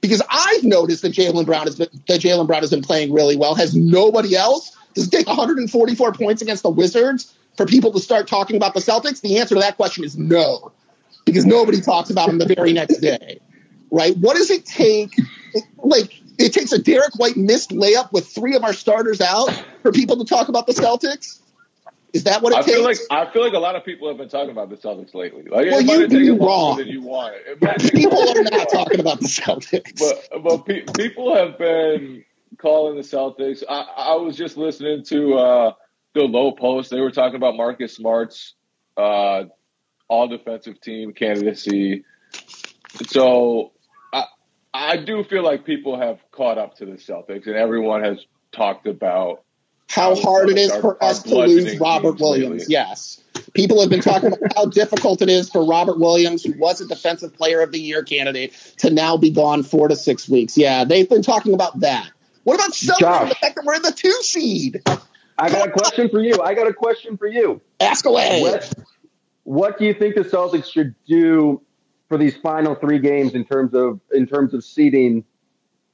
Because 0.01 0.21
I've 0.29 0.65
noticed 0.65 1.03
that 1.03 1.13
Jaylen 1.13 1.45
Brown 1.45 1.67
has 1.67 1.77
been 1.77 1.87
that 2.09 2.19
Jaylen 2.19 2.47
Brown 2.47 2.63
has 2.63 2.69
been 2.69 2.81
playing 2.81 3.13
really 3.13 3.37
well. 3.37 3.55
Has 3.55 3.73
nobody 3.73 4.35
else? 4.35 4.75
Does 4.93 5.07
it 5.07 5.11
take 5.11 5.27
144 5.27 6.11
points 6.11 6.41
against 6.41 6.63
the 6.63 6.69
Wizards 6.69 7.33
for 7.55 7.65
people 7.65 7.93
to 7.93 7.99
start 8.01 8.27
talking 8.27 8.57
about 8.57 8.73
the 8.73 8.81
Celtics? 8.81 9.21
The 9.21 9.37
answer 9.37 9.55
to 9.55 9.61
that 9.61 9.77
question 9.77 10.03
is 10.03 10.17
no, 10.17 10.73
because 11.23 11.45
nobody 11.45 11.79
talks 11.79 12.09
about 12.09 12.27
them 12.27 12.39
the 12.39 12.53
very 12.53 12.73
next 12.73 12.97
day, 12.97 13.39
right? 13.89 14.17
What 14.17 14.35
does 14.35 14.49
it 14.49 14.65
take? 14.65 15.17
Like 15.77 16.21
it 16.39 16.53
takes 16.53 16.71
a 16.71 16.79
Derrick 16.81 17.13
White 17.17 17.37
missed 17.37 17.71
layup 17.71 18.11
with 18.11 18.27
three 18.27 18.55
of 18.55 18.63
our 18.63 18.73
starters 18.73 19.21
out 19.21 19.49
for 19.83 19.91
people 19.91 20.17
to 20.17 20.25
talk 20.25 20.47
about 20.49 20.65
the 20.67 20.73
Celtics. 20.73 21.39
Is 22.11 22.23
that 22.23 22.41
what 22.41 22.53
it 22.53 22.57
I 22.57 22.61
takes? 22.61 22.73
feel 22.73 22.83
like 22.83 22.97
I 23.11 23.31
feel 23.31 23.43
like 23.43 23.53
a 23.53 23.59
lot 23.59 23.75
of 23.75 23.85
people 23.85 24.07
have 24.07 24.17
been 24.17 24.29
talking 24.29 24.49
about 24.49 24.69
the 24.71 24.77
Celtics 24.77 25.13
lately. 25.13 25.43
Like 25.43 25.67
Well, 25.67 25.81
you'd 25.81 26.09
be 26.09 26.31
wrong. 26.31 26.77
than 26.77 26.87
you 26.87 27.01
wanted. 27.03 27.41
It 27.45 27.61
might 27.61 27.69
have 27.81 27.91
taken 27.91 27.99
people 28.09 28.19
are 28.39 28.43
not 28.43 28.69
talking 28.69 28.99
about 28.99 29.19
the 29.19 29.27
Celtics. 29.27 29.99
But 30.31 30.41
but 30.43 30.65
pe- 30.65 30.85
people 30.97 31.35
have 31.35 31.59
been 31.59 32.23
calling 32.57 32.95
the 32.95 33.03
Celtics. 33.03 33.63
I, 33.69 33.81
I 33.97 34.15
was 34.15 34.35
just 34.35 34.57
listening 34.57 35.03
to 35.05 35.35
uh, 35.35 35.71
the 36.15 36.21
low 36.23 36.51
post. 36.53 36.89
They 36.89 36.99
were 36.99 37.11
talking 37.11 37.35
about 37.35 37.55
Marcus 37.55 37.95
Smart's 37.95 38.55
uh, 38.97 39.43
all 40.07 40.27
defensive 40.27 40.81
team 40.81 41.13
candidacy. 41.13 42.05
So 43.07 43.73
I 44.73 44.89
I 44.91 44.97
do 44.97 45.23
feel 45.23 45.43
like 45.43 45.65
people 45.65 45.99
have 45.99 46.19
caught 46.31 46.57
up 46.57 46.75
to 46.77 46.85
the 46.85 46.93
Celtics, 46.93 47.47
and 47.47 47.55
everyone 47.55 48.03
has 48.03 48.25
talked 48.51 48.87
about 48.87 49.43
how 49.87 50.15
hard 50.15 50.49
it 50.49 50.57
is 50.57 50.71
our- 50.71 50.81
for 50.81 51.03
us 51.03 51.23
to 51.23 51.35
lose 51.35 51.79
Robert 51.79 52.19
Williams. 52.19 52.61
lately. 52.61 52.65
Yes. 52.69 53.21
People 53.53 53.81
have 53.81 53.89
been 53.89 54.01
talking 54.01 54.31
about 54.31 54.55
how 54.55 54.65
difficult 54.65 55.21
it 55.23 55.29
is 55.29 55.49
for 55.49 55.65
Robert 55.65 55.97
Williams, 55.99 56.43
who 56.43 56.53
was 56.59 56.81
a 56.81 56.87
defensive 56.87 57.35
player 57.35 57.61
of 57.61 57.71
the 57.71 57.79
year 57.79 58.03
candidate, 58.03 58.53
to 58.77 58.91
now 58.91 59.17
be 59.17 59.31
gone 59.31 59.63
four 59.63 59.87
to 59.87 59.95
six 59.95 60.29
weeks. 60.29 60.57
Yeah, 60.57 60.83
they've 60.83 61.09
been 61.09 61.23
talking 61.23 61.55
about 61.55 61.79
that. 61.79 62.07
What 62.43 62.55
about 62.55 62.75
celebrating 62.75 63.19
Josh. 63.21 63.29
the 63.29 63.35
fact 63.35 63.55
that 63.55 63.65
we're 63.65 63.75
in 63.75 63.81
the 63.81 63.91
two 63.91 64.11
seed? 64.21 64.81
I 65.37 65.49
got 65.49 65.67
a 65.67 65.71
question 65.71 66.09
for 66.09 66.21
you. 66.21 66.41
I 66.41 66.53
got 66.53 66.67
a 66.67 66.73
question 66.73 67.17
for 67.17 67.27
you. 67.27 67.61
Ask 67.79 68.05
away. 68.05 68.41
What, 68.41 68.73
what 69.43 69.79
do 69.79 69.85
you 69.85 69.93
think 69.93 70.15
the 70.15 70.21
Celtics 70.21 70.71
should 70.71 70.93
do 71.07 71.61
for 72.09 72.17
these 72.17 72.35
final 72.35 72.75
three 72.75 72.99
games 72.99 73.33
in 73.33 73.45
terms 73.45 73.73
of 73.73 74.01
in 74.11 74.27
terms 74.27 74.53
of 74.53 74.63
seeding? 74.63 75.23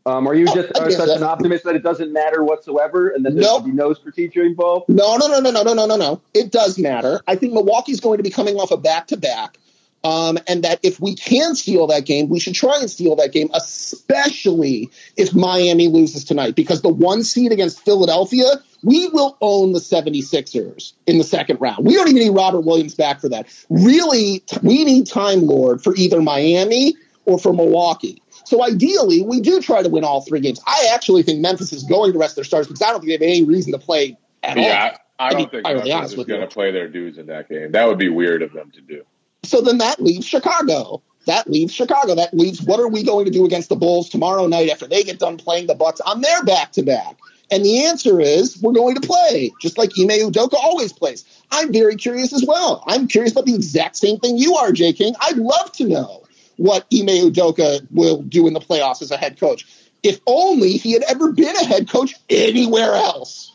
Um, 0.08 0.28
are 0.28 0.36
you 0.36 0.46
just 0.46 0.70
are 0.80 0.92
such 0.92 1.08
that. 1.08 1.18
an 1.18 1.24
optimist 1.24 1.64
that 1.64 1.76
it 1.76 1.84
doesn't 1.84 2.14
matter 2.14 2.44
whatsoever, 2.44 3.10
and 3.10 3.26
that 3.26 3.34
there 3.34 3.42
Nope. 3.42 3.62
should 3.64 3.72
be 3.72 3.76
no 3.76 3.94
strategic 3.94 4.38
involved? 4.44 4.88
No, 4.88 5.18
no, 5.18 5.28
no, 5.28 5.40
no, 5.40 5.52
no, 5.52 5.64
no, 5.64 5.74
no, 5.74 5.86
no, 5.88 5.96
no. 5.96 6.22
It 6.34 6.52
does 6.52 6.78
matter. 6.78 7.22
I 7.28 7.36
think 7.36 7.54
Milwaukee's 7.54 8.00
going 8.00 8.18
to 8.18 8.24
be 8.24 8.30
coming 8.30 8.56
off 8.56 8.72
a 8.72 8.78
back 8.78 9.08
to 9.08 9.18
back. 9.18 9.58
Um, 10.04 10.38
and 10.48 10.64
that 10.64 10.80
if 10.84 11.00
we 11.00 11.16
can 11.16 11.56
steal 11.56 11.88
that 11.88 12.06
game, 12.06 12.30
we 12.30 12.40
should 12.40 12.54
try 12.54 12.78
and 12.80 12.92
steal 12.92 13.16
that 13.16 13.32
game, 13.32 13.50
especially 13.56 14.92
if 15.18 15.34
Miami 15.34 15.88
loses 15.88 16.24
tonight, 16.24 16.54
because 16.54 16.84
the 16.84 16.90
one 16.90 17.24
seed 17.24 17.52
against 17.52 17.84
Philadelphia, 17.84 18.46
we 18.86 19.08
will 19.08 19.36
own 19.42 19.74
the 19.74 19.80
76ers 19.80 20.94
in 21.08 21.18
the 21.18 21.24
second 21.24 21.60
round. 21.60 21.86
We 21.86 21.96
don't 21.96 22.08
even 22.08 22.22
need 22.22 22.30
Robert 22.30 22.62
Williams 22.62 22.94
back 22.94 23.20
for 23.20 23.28
that. 23.30 23.48
Really, 23.70 24.44
we 24.62 24.86
need 24.86 25.08
Time 25.08 25.42
Lord 25.48 25.84
for 25.84 25.96
either 25.96 26.22
Miami 26.22 26.96
or 27.26 27.40
for 27.40 27.52
Milwaukee. 27.52 28.22
So 28.46 28.64
ideally, 28.64 29.24
we 29.24 29.42
do 29.42 29.60
try 29.60 29.82
to 29.82 29.90
win 29.90 30.04
all 30.04 30.22
three 30.22 30.40
games. 30.40 30.62
I 30.68 30.92
actually 30.94 31.24
think 31.24 31.40
Memphis 31.40 31.74
is 31.74 31.84
going 31.84 32.14
to 32.14 32.20
rest 32.20 32.36
their 32.36 32.44
stars 32.46 32.68
because 32.68 32.84
I 32.84 32.92
don't 32.92 33.00
think 33.00 33.08
they 33.08 33.14
have 33.14 33.22
any 33.38 33.44
reason 33.44 33.72
to 33.72 33.80
play 33.80 34.20
at 34.44 34.56
all. 34.56 34.64
Yeah, 34.64 34.98
I, 35.18 35.28
I 35.28 35.30
don't 35.32 35.50
think 35.50 35.64
Memphis 35.64 36.14
is 36.14 36.26
going 36.26 36.42
to 36.42 36.48
play 36.48 36.72
their 36.72 36.88
dudes 36.88 37.18
in 37.18 37.26
that 37.26 37.50
game. 37.50 37.72
That 37.72 37.88
would 37.88 37.98
be 37.98 38.10
weird 38.10 38.44
of 38.44 38.54
them 38.54 38.70
to 38.72 38.82
do. 38.82 39.04
So 39.42 39.62
then 39.62 39.80
that 39.80 40.00
leaves 40.00 40.28
Chicago. 40.28 41.02
that 41.26 41.50
leaves 41.50 41.74
Chicago. 41.74 42.14
That 42.14 42.36
leaves 42.36 42.62
what 42.62 42.80
are 42.80 42.88
we 42.88 43.04
going 43.04 43.26
to 43.26 43.32
do 43.32 43.46
against 43.46 43.70
the 43.70 43.76
Bulls 43.76 44.10
tomorrow 44.10 44.46
night 44.46 44.70
after 44.70 44.88
they 44.88 45.04
get 45.04 45.18
done 45.18 45.38
playing 45.38 45.66
the 45.66 45.76
Bucks 45.76 46.02
on 46.02 46.22
their 46.22 46.44
back 46.44 46.72
to 46.74 46.84
back? 46.84 47.18
And 47.52 47.64
the 47.64 47.86
answer 47.86 48.20
is 48.20 48.62
we're 48.62 48.74
going 48.74 48.96
to 48.96 49.08
play, 49.08 49.52
just 49.62 49.78
like 49.78 49.92
Ime 50.00 50.32
Udoka 50.32 50.56
always 50.56 50.94
plays. 50.94 51.26
I'm 51.52 51.72
very 51.72 51.96
curious 51.96 52.34
as 52.34 52.44
well. 52.48 52.84
I'm 52.88 53.08
curious 53.08 53.34
about 53.34 53.46
the 53.46 53.56
exact 53.56 53.98
same 53.98 54.20
thing 54.20 54.38
you 54.38 54.56
are, 54.56 54.72
Jay 54.72 54.94
King. 54.94 55.14
I'd 55.22 55.38
love 55.38 55.72
to 55.74 55.88
know 55.88 56.24
what 56.58 56.86
Ime 56.94 57.32
Udoka 57.32 57.86
will 57.92 58.22
do 58.22 58.48
in 58.48 58.54
the 58.54 58.60
playoffs 58.60 59.02
as 59.02 59.12
a 59.12 59.18
head 59.18 59.40
coach. 59.40 59.66
If 60.04 60.20
only 60.28 60.74
he 60.74 60.92
had 60.94 61.04
ever 61.04 61.32
been 61.32 61.56
a 61.56 61.66
head 61.66 61.90
coach 61.90 62.16
anywhere 62.30 62.94
else. 62.94 63.52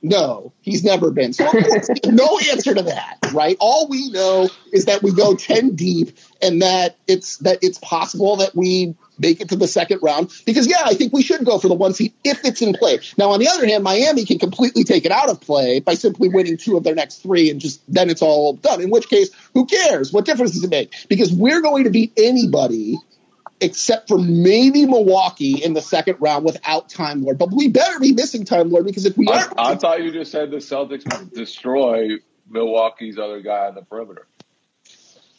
No, 0.00 0.52
he's 0.60 0.84
never 0.84 1.10
been. 1.10 1.32
So 1.32 1.44
no 2.06 2.38
answer 2.50 2.74
to 2.74 2.82
that, 2.82 3.18
right? 3.32 3.56
All 3.58 3.88
we 3.88 4.10
know 4.10 4.48
is 4.72 4.84
that 4.84 5.02
we 5.02 5.12
go 5.12 5.34
10 5.34 5.74
deep 5.74 6.16
and 6.40 6.62
that 6.62 6.96
it's 7.08 7.38
that 7.38 7.58
it's 7.62 7.78
possible 7.78 8.36
that 8.36 8.54
we 8.54 8.94
make 9.18 9.40
it 9.40 9.50
to 9.50 9.56
the 9.56 9.68
second 9.68 10.00
round. 10.02 10.30
Because 10.46 10.66
yeah, 10.66 10.82
I 10.84 10.94
think 10.94 11.12
we 11.12 11.22
should 11.22 11.44
go 11.44 11.58
for 11.58 11.68
the 11.68 11.74
one 11.74 11.94
seed 11.94 12.12
if 12.24 12.44
it's 12.44 12.62
in 12.62 12.74
play. 12.74 13.00
Now 13.16 13.30
on 13.30 13.40
the 13.40 13.48
other 13.48 13.66
hand, 13.66 13.84
Miami 13.84 14.24
can 14.24 14.38
completely 14.38 14.84
take 14.84 15.04
it 15.04 15.12
out 15.12 15.30
of 15.30 15.40
play 15.40 15.80
by 15.80 15.94
simply 15.94 16.28
winning 16.28 16.56
two 16.56 16.76
of 16.76 16.84
their 16.84 16.94
next 16.94 17.22
three 17.22 17.50
and 17.50 17.60
just 17.60 17.82
then 17.92 18.10
it's 18.10 18.22
all 18.22 18.54
done. 18.54 18.80
In 18.80 18.90
which 18.90 19.08
case, 19.08 19.30
who 19.54 19.66
cares? 19.66 20.12
What 20.12 20.24
difference 20.24 20.52
does 20.52 20.64
it 20.64 20.70
make? 20.70 20.92
Because 21.08 21.32
we're 21.32 21.62
going 21.62 21.84
to 21.84 21.90
beat 21.90 22.12
anybody 22.16 22.96
except 23.60 24.08
for 24.08 24.18
maybe 24.18 24.86
Milwaukee 24.86 25.62
in 25.62 25.74
the 25.74 25.82
second 25.82 26.18
round 26.20 26.44
without 26.44 26.88
Time 26.88 27.22
Lord. 27.22 27.38
But 27.38 27.52
we 27.52 27.68
better 27.68 27.98
be 27.98 28.12
missing 28.12 28.44
Time 28.44 28.70
Lord 28.70 28.84
because 28.84 29.04
if 29.04 29.16
we 29.16 29.28
I, 29.28 29.42
are, 29.42 29.52
I 29.58 29.74
thought 29.76 30.02
you 30.02 30.12
just 30.12 30.30
said 30.30 30.50
the 30.50 30.58
Celtics 30.58 31.04
would 31.18 31.32
destroy 31.32 32.18
Milwaukee's 32.48 33.18
other 33.18 33.40
guy 33.40 33.66
on 33.66 33.74
the 33.74 33.82
perimeter. 33.82 34.26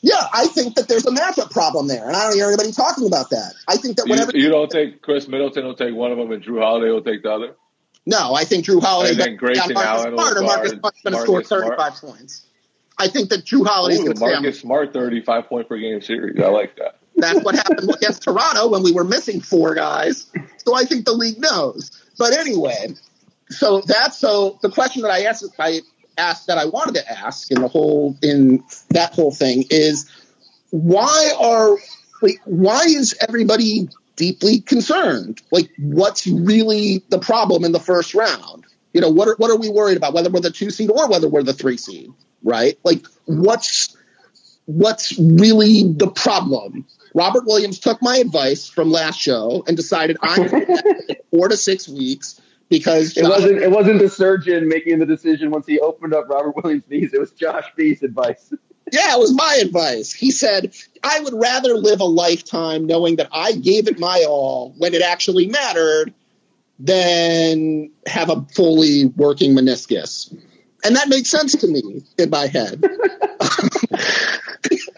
Yeah, 0.02 0.16
I 0.34 0.48
think 0.48 0.76
that 0.76 0.88
there's 0.88 1.06
a 1.06 1.12
matchup 1.12 1.52
problem 1.52 1.88
there, 1.88 2.08
and 2.08 2.16
I 2.16 2.24
don't 2.24 2.36
hear 2.36 2.48
anybody 2.48 2.72
talking 2.72 3.06
about 3.06 3.32
that. 3.32 3.54
I 3.68 3.76
think 3.76 3.98
that 3.98 4.06
You, 4.06 4.12
whenever 4.12 4.32
you 4.34 4.50
don't 4.50 4.72
think 4.72 5.02
Khris 5.02 5.28
Middleton 5.28 5.66
will 5.66 5.76
take 5.76 5.94
one 5.94 6.12
of 6.12 6.18
them 6.18 6.32
and 6.32 6.42
Jrue 6.42 6.62
Holiday 6.62 6.90
will 6.92 7.04
take 7.04 7.24
the 7.24 7.32
other? 7.32 7.56
no, 8.06 8.34
I 8.34 8.46
think 8.46 8.66
Jrue 8.66 8.82
Holiday 8.82 9.12
And 9.12 9.20
then 9.20 9.36
Grayson 9.36 9.74
Marcus 9.74 9.90
Allen 9.90 10.14
Smart 10.14 10.38
or 10.38 10.42
Marcus 10.42 10.72
Smart's 10.72 11.02
going 11.02 11.14
to 11.14 11.22
score 11.22 11.36
Marcus 11.36 11.50
Smart. 11.50 11.78
35 11.78 11.94
points. 12.02 12.46
I 12.98 13.08
think 13.08 13.30
that 13.30 13.46
Jrue 13.46 13.66
Holiday's 13.66 14.00
going 14.00 14.14
to 14.14 14.20
Marcus 14.20 14.60
Smart, 14.60 14.94
35 14.94 15.46
point 15.46 15.70
per 15.70 15.78
game 15.78 16.02
series. 16.02 16.40
I 16.40 16.48
like 16.48 16.76
that. 16.78 16.98
That's 17.16 17.44
what 17.44 17.56
happened 17.56 17.90
against 17.96 18.24
Toronto 18.24 18.70
when 18.70 18.84
we 18.84 18.92
were 18.92 19.04
missing 19.04 19.42
four 19.42 19.76
guys. 19.76 20.32
So 20.66 20.76
I 20.76 20.84
think 20.84 21.06
the 21.06 21.14
league 21.14 21.40
knows. 21.40 21.92
But 22.18 22.34
anyway, 22.34 22.96
so 23.50 23.82
that's 23.82 24.18
so 24.18 24.60
the 24.62 24.70
question 24.70 25.04
that 25.04 25.12
I 25.12 25.24
asked 25.24 25.44
is 25.44 25.54
I 25.60 25.82
asked 26.20 26.48
that 26.48 26.58
I 26.58 26.66
wanted 26.66 26.96
to 26.96 27.12
ask 27.12 27.52
in 27.52 27.62
the 27.62 27.68
whole 27.68 28.16
in 28.22 28.64
that 28.90 29.14
whole 29.14 29.32
thing 29.32 29.66
is 29.70 30.10
why 30.70 31.32
are 31.40 31.78
like 32.22 32.40
why 32.46 32.84
is 32.84 33.18
everybody 33.28 33.90
deeply 34.16 34.60
concerned? 34.60 35.42
Like 35.52 35.70
what's 35.78 36.28
really 36.28 37.04
the 37.10 37.20
problem 37.20 37.64
in 37.64 37.72
the 37.72 37.80
first 37.80 38.14
round? 38.14 38.66
You 38.94 39.02
know, 39.02 39.10
what 39.10 39.28
are 39.28 39.36
what 39.38 39.50
are 39.50 39.58
we 39.58 39.70
worried 39.70 39.98
about? 39.98 40.14
Whether 40.14 40.30
we're 40.30 40.42
the 40.42 40.52
two 40.52 40.70
seed 40.70 40.92
or 40.92 41.10
whether 41.10 41.28
we're 41.28 41.44
the 41.44 41.54
three 41.54 41.78
seed, 41.78 42.12
right? 42.44 42.78
Like 42.84 43.06
what's 43.26 43.96
what's 44.66 45.18
really 45.18 45.92
the 45.94 46.12
problem? 46.12 46.86
Robert 47.16 47.46
Williams 47.46 47.80
took 47.80 48.02
my 48.02 48.18
advice 48.18 48.68
from 48.68 48.92
last 48.92 49.20
show 49.20 49.64
and 49.68 49.76
decided 49.76 50.18
I'm 50.22 50.48
going 50.48 50.66
to 50.66 51.06
take 51.08 51.22
four 51.32 51.48
to 51.48 51.58
six 51.58 51.90
weeks 51.90 52.40
because 52.70 53.18
It 53.18 53.24
wasn't. 53.24 53.62
It 53.62 53.72
wasn't 53.72 54.00
the 54.00 54.10
surgeon 54.10 54.68
making 54.68 55.00
the 55.00 55.06
decision 55.06 55.52
once 55.52 55.66
he 55.66 55.80
opened 55.80 56.14
up 56.14 56.30
Robert 56.30 56.56
Williams' 56.56 56.84
knees. 56.90 57.14
It 57.14 57.20
was 57.20 57.32
Josh 57.32 57.66
B's 57.76 58.04
advice. 58.04 58.54
Yeah, 58.92 59.16
it 59.16 59.20
was 59.20 59.36
my 59.36 59.60
advice. 59.62 60.12
He 60.12 60.32
said, 60.32 60.74
I 61.04 61.20
would 61.20 61.36
rather 61.36 61.76
live 61.76 62.00
a 62.00 62.06
lifetime 62.06 62.88
knowing 62.88 63.18
that 63.18 63.30
I 63.32 63.52
gave 63.52 63.88
it 63.88 64.00
my 64.00 64.26
all 64.28 64.74
when 64.80 64.96
it 64.96 65.04
actually 65.04 65.46
mattered 65.46 66.12
than 66.80 67.92
have 68.08 68.32
a 68.32 68.42
fully 68.56 69.06
working 69.06 69.54
meniscus. 69.54 70.36
And 70.84 70.96
that 70.96 71.08
makes 71.08 71.30
sense 71.30 71.58
to 71.58 71.68
me 71.68 72.02
in 72.18 72.32
my 72.32 72.48
head. 72.48 72.84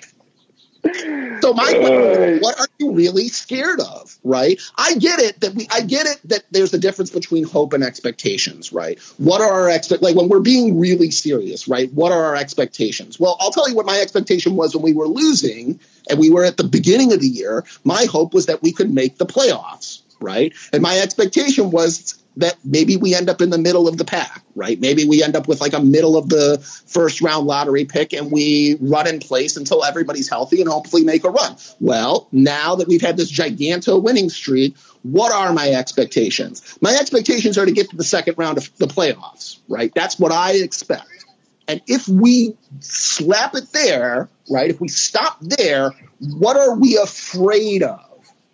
so 1.42 1.54
my 1.54 1.72
question 1.74 2.24
is, 2.24 2.42
what 2.42 2.60
are 2.60 2.68
you 2.80 2.92
really 2.92 3.28
scared 3.28 3.80
of, 3.80 4.18
right? 4.24 4.60
I 4.76 4.96
get 4.96 5.20
it 5.20 5.40
that 5.42 5.54
we 5.54 5.68
I 5.72 5.82
get 5.82 6.08
it 6.08 6.20
that 6.26 6.44
there's 6.52 6.74
a 6.74 6.80
difference 6.80 7.12
between 7.12 7.44
hope 7.44 7.74
and 7.74 7.84
expectations, 7.84 8.74
right? 8.74 9.00
What 9.18 9.42
are 9.42 9.52
our 9.52 9.70
expect 9.70 10.02
like 10.02 10.16
when 10.16 10.30
we're 10.30 10.40
being 10.40 10.80
really 10.80 11.12
serious, 11.12 11.68
right? 11.68 11.92
What 11.94 12.12
are 12.12 12.24
our 12.26 12.36
expectations? 12.36 13.20
Well, 13.20 13.38
I'll 13.40 13.52
tell 13.52 13.70
you 13.70 13.76
what 13.76 13.86
my 13.86 14.00
expectation 14.00 14.56
was 14.56 14.76
when 14.76 14.84
we 14.84 14.94
were 14.94 15.08
losing 15.08 15.80
and 16.10 16.20
we 16.20 16.30
were 16.30 16.44
at 16.44 16.58
the 16.58 16.64
beginning 16.64 17.14
of 17.14 17.20
the 17.20 17.28
year. 17.28 17.64
My 17.84 18.06
hope 18.06 18.34
was 18.34 18.48
that 18.48 18.62
we 18.62 18.72
could 18.72 18.92
make 18.92 19.18
the 19.18 19.26
playoffs, 19.26 20.02
right? 20.20 20.54
And 20.74 20.82
my 20.82 21.00
expectation 21.00 21.72
was 21.72 22.21
that 22.38 22.56
maybe 22.64 22.96
we 22.98 23.14
end 23.14 23.30
up 23.30 23.42
in 23.42 23.50
the 23.50 23.58
middle 23.58 23.88
of 23.88 23.98
the 23.98 24.06
pack, 24.06 24.44
right? 24.56 24.80
Maybe 24.80 25.06
we 25.06 25.22
end 25.22 25.36
up 25.36 25.48
with 25.48 25.60
like 25.60 25.74
a 25.74 25.82
middle 25.82 26.18
of 26.18 26.30
the 26.30 26.60
first 26.86 27.22
round 27.22 27.46
lottery 27.46 27.86
pick 27.86 28.14
and 28.14 28.32
we 28.32 28.78
run 28.80 29.08
in 29.08 29.20
place 29.20 29.58
until 29.58 29.84
everybody's 29.84 30.30
healthy 30.30 30.62
and 30.62 30.70
hopefully 30.70 31.04
make 31.04 31.26
a 31.26 31.30
run. 31.30 31.56
Well, 31.80 32.28
now 32.32 32.76
that 32.76 32.88
we've 32.88 33.02
had 33.02 33.18
this 33.18 33.32
giganto 33.32 34.02
winning 34.02 34.30
streak, 34.30 34.78
what 35.04 35.34
are 35.34 35.52
my 35.52 35.70
expectations? 35.70 36.78
My 36.82 36.96
expectations 36.96 37.58
are 37.58 37.66
to 37.66 37.72
get 37.72 37.90
to 37.90 37.98
the 37.98 38.04
second 38.04 38.38
round 38.38 38.58
of 38.58 38.78
the 38.78 38.88
playoffs, 38.88 39.58
right? 39.68 39.92
That's 39.94 40.18
what 40.18 40.32
I 40.32 40.54
expect. 40.54 41.26
And 41.68 41.82
if 41.88 42.08
we 42.08 42.56
slap 42.80 43.56
it 43.56 43.72
there, 43.72 44.30
right? 44.50 44.70
If 44.70 44.82
we 44.82 44.88
stop 44.88 45.38
there, 45.42 45.92
what 46.20 46.58
are 46.58 46.76
we 46.76 46.98
afraid 46.98 47.84
of? 47.84 48.11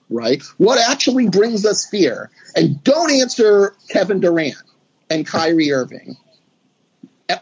Right? 0.10 0.41
What 0.58 0.80
actually 0.80 1.30
brings 1.30 1.66
us 1.66 1.88
fear? 1.89 2.30
And 2.55 2.84
don't 2.84 3.12
answer 3.12 3.76
Kevin 3.89 4.20
Durant 4.20 4.55
and 5.10 5.26
Kyrie 5.26 5.72
Irving 5.72 6.18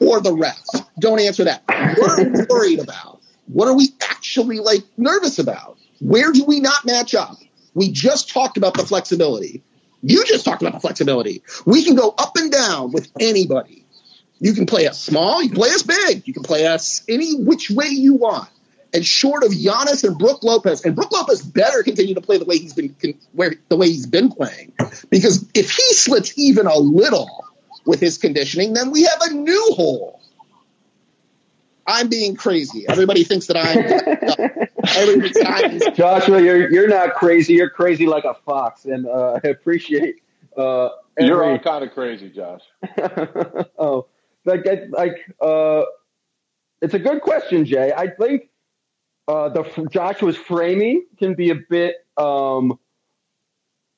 or 0.01 0.22
the 0.22 0.32
refs. 0.32 0.86
Don't 0.99 1.20
answer 1.20 1.45
that. 1.45 1.63
What 1.68 2.20
are 2.20 2.24
we 2.24 2.45
worried 2.49 2.80
about? 2.80 3.22
What 3.47 3.68
are 3.68 3.76
we 3.76 3.89
actually 4.01 4.59
like 4.59 4.84
nervous 4.97 5.39
about? 5.39 5.78
Where 5.99 6.32
do 6.32 6.43
we 6.45 6.59
not 6.59 6.86
match 6.86 7.13
up? 7.13 7.38
We 7.74 7.91
just 7.91 8.30
talked 8.30 8.57
about 8.57 8.74
the 8.74 8.86
flexibility. 8.86 9.63
You 10.01 10.24
just 10.26 10.45
talked 10.45 10.61
about 10.61 10.74
the 10.74 10.80
flexibility. 10.80 11.43
We 11.66 11.84
can 11.84 11.95
go 11.95 12.13
up 12.18 12.36
and 12.38 12.51
down 12.51 12.91
with 12.91 13.11
anybody. 13.20 13.86
You 14.39 14.53
can 14.53 14.66
play 14.66 14.88
us 14.88 15.01
small, 15.01 15.41
you 15.41 15.49
can 15.49 15.57
play 15.57 15.70
us 15.70 15.84
big, 15.84 16.28
you 16.28 16.34
can 16.34 16.43
play 16.43 16.68
us 16.68 17.03
any 17.07 17.36
which 17.36 17.70
way 17.70 17.88
you 17.88 18.16
want. 18.16 18.49
And 18.95 19.05
short 19.05 19.43
of 19.43 19.51
Giannis 19.51 20.05
and 20.05 20.17
Brook 20.17 20.41
Lopez, 20.41 20.85
and 20.85 20.95
Brook 20.95 21.11
Lopez 21.11 21.41
better 21.41 21.83
continue 21.83 22.15
to 22.15 22.21
play 22.21 22.37
the 22.37 22.45
way 22.45 22.57
he's 22.57 22.71
been 22.71 22.95
where 23.33 23.55
the 23.67 23.75
way 23.75 23.87
he's 23.87 24.05
been 24.05 24.29
playing, 24.29 24.71
because 25.09 25.45
if 25.53 25.69
he 25.69 25.93
slips 25.93 26.39
even 26.39 26.65
a 26.65 26.77
little 26.77 27.43
with 27.85 27.99
his 27.99 28.17
conditioning, 28.17 28.71
then 28.71 28.91
we 28.91 29.03
have 29.03 29.19
a 29.23 29.33
new 29.33 29.73
hole. 29.75 30.21
I'm 31.85 32.07
being 32.07 32.37
crazy. 32.37 32.85
Everybody 32.87 33.25
thinks 33.25 33.47
that 33.47 33.57
I'm. 33.57 33.83
thinks 34.87 35.33
that 35.39 35.83
I'm 35.85 35.93
Joshua, 35.95 36.41
you're 36.41 36.71
you're 36.71 36.87
not 36.87 37.15
crazy. 37.15 37.55
You're 37.55 37.69
crazy 37.69 38.07
like 38.07 38.23
a 38.23 38.35
fox, 38.45 38.85
and 38.85 39.05
uh, 39.05 39.41
I 39.43 39.49
appreciate. 39.49 40.21
Uh, 40.55 40.87
You're 41.19 41.43
all 41.43 41.59
kind 41.59 41.83
of 41.83 41.93
crazy, 41.93 42.29
Josh. 42.29 42.61
oh, 43.77 44.07
like 44.45 44.65
like 44.89 45.17
uh, 45.41 45.83
it's 46.81 46.93
a 46.93 46.99
good 46.99 47.21
question, 47.21 47.65
Jay. 47.65 47.91
I 47.91 48.07
think 48.07 48.51
uh, 49.28 49.49
the 49.49 49.63
Joshua's 49.91 50.38
framing 50.38 51.05
can 51.17 51.34
be 51.34 51.49
a 51.49 51.55
bit, 51.55 52.05
um, 52.17 52.78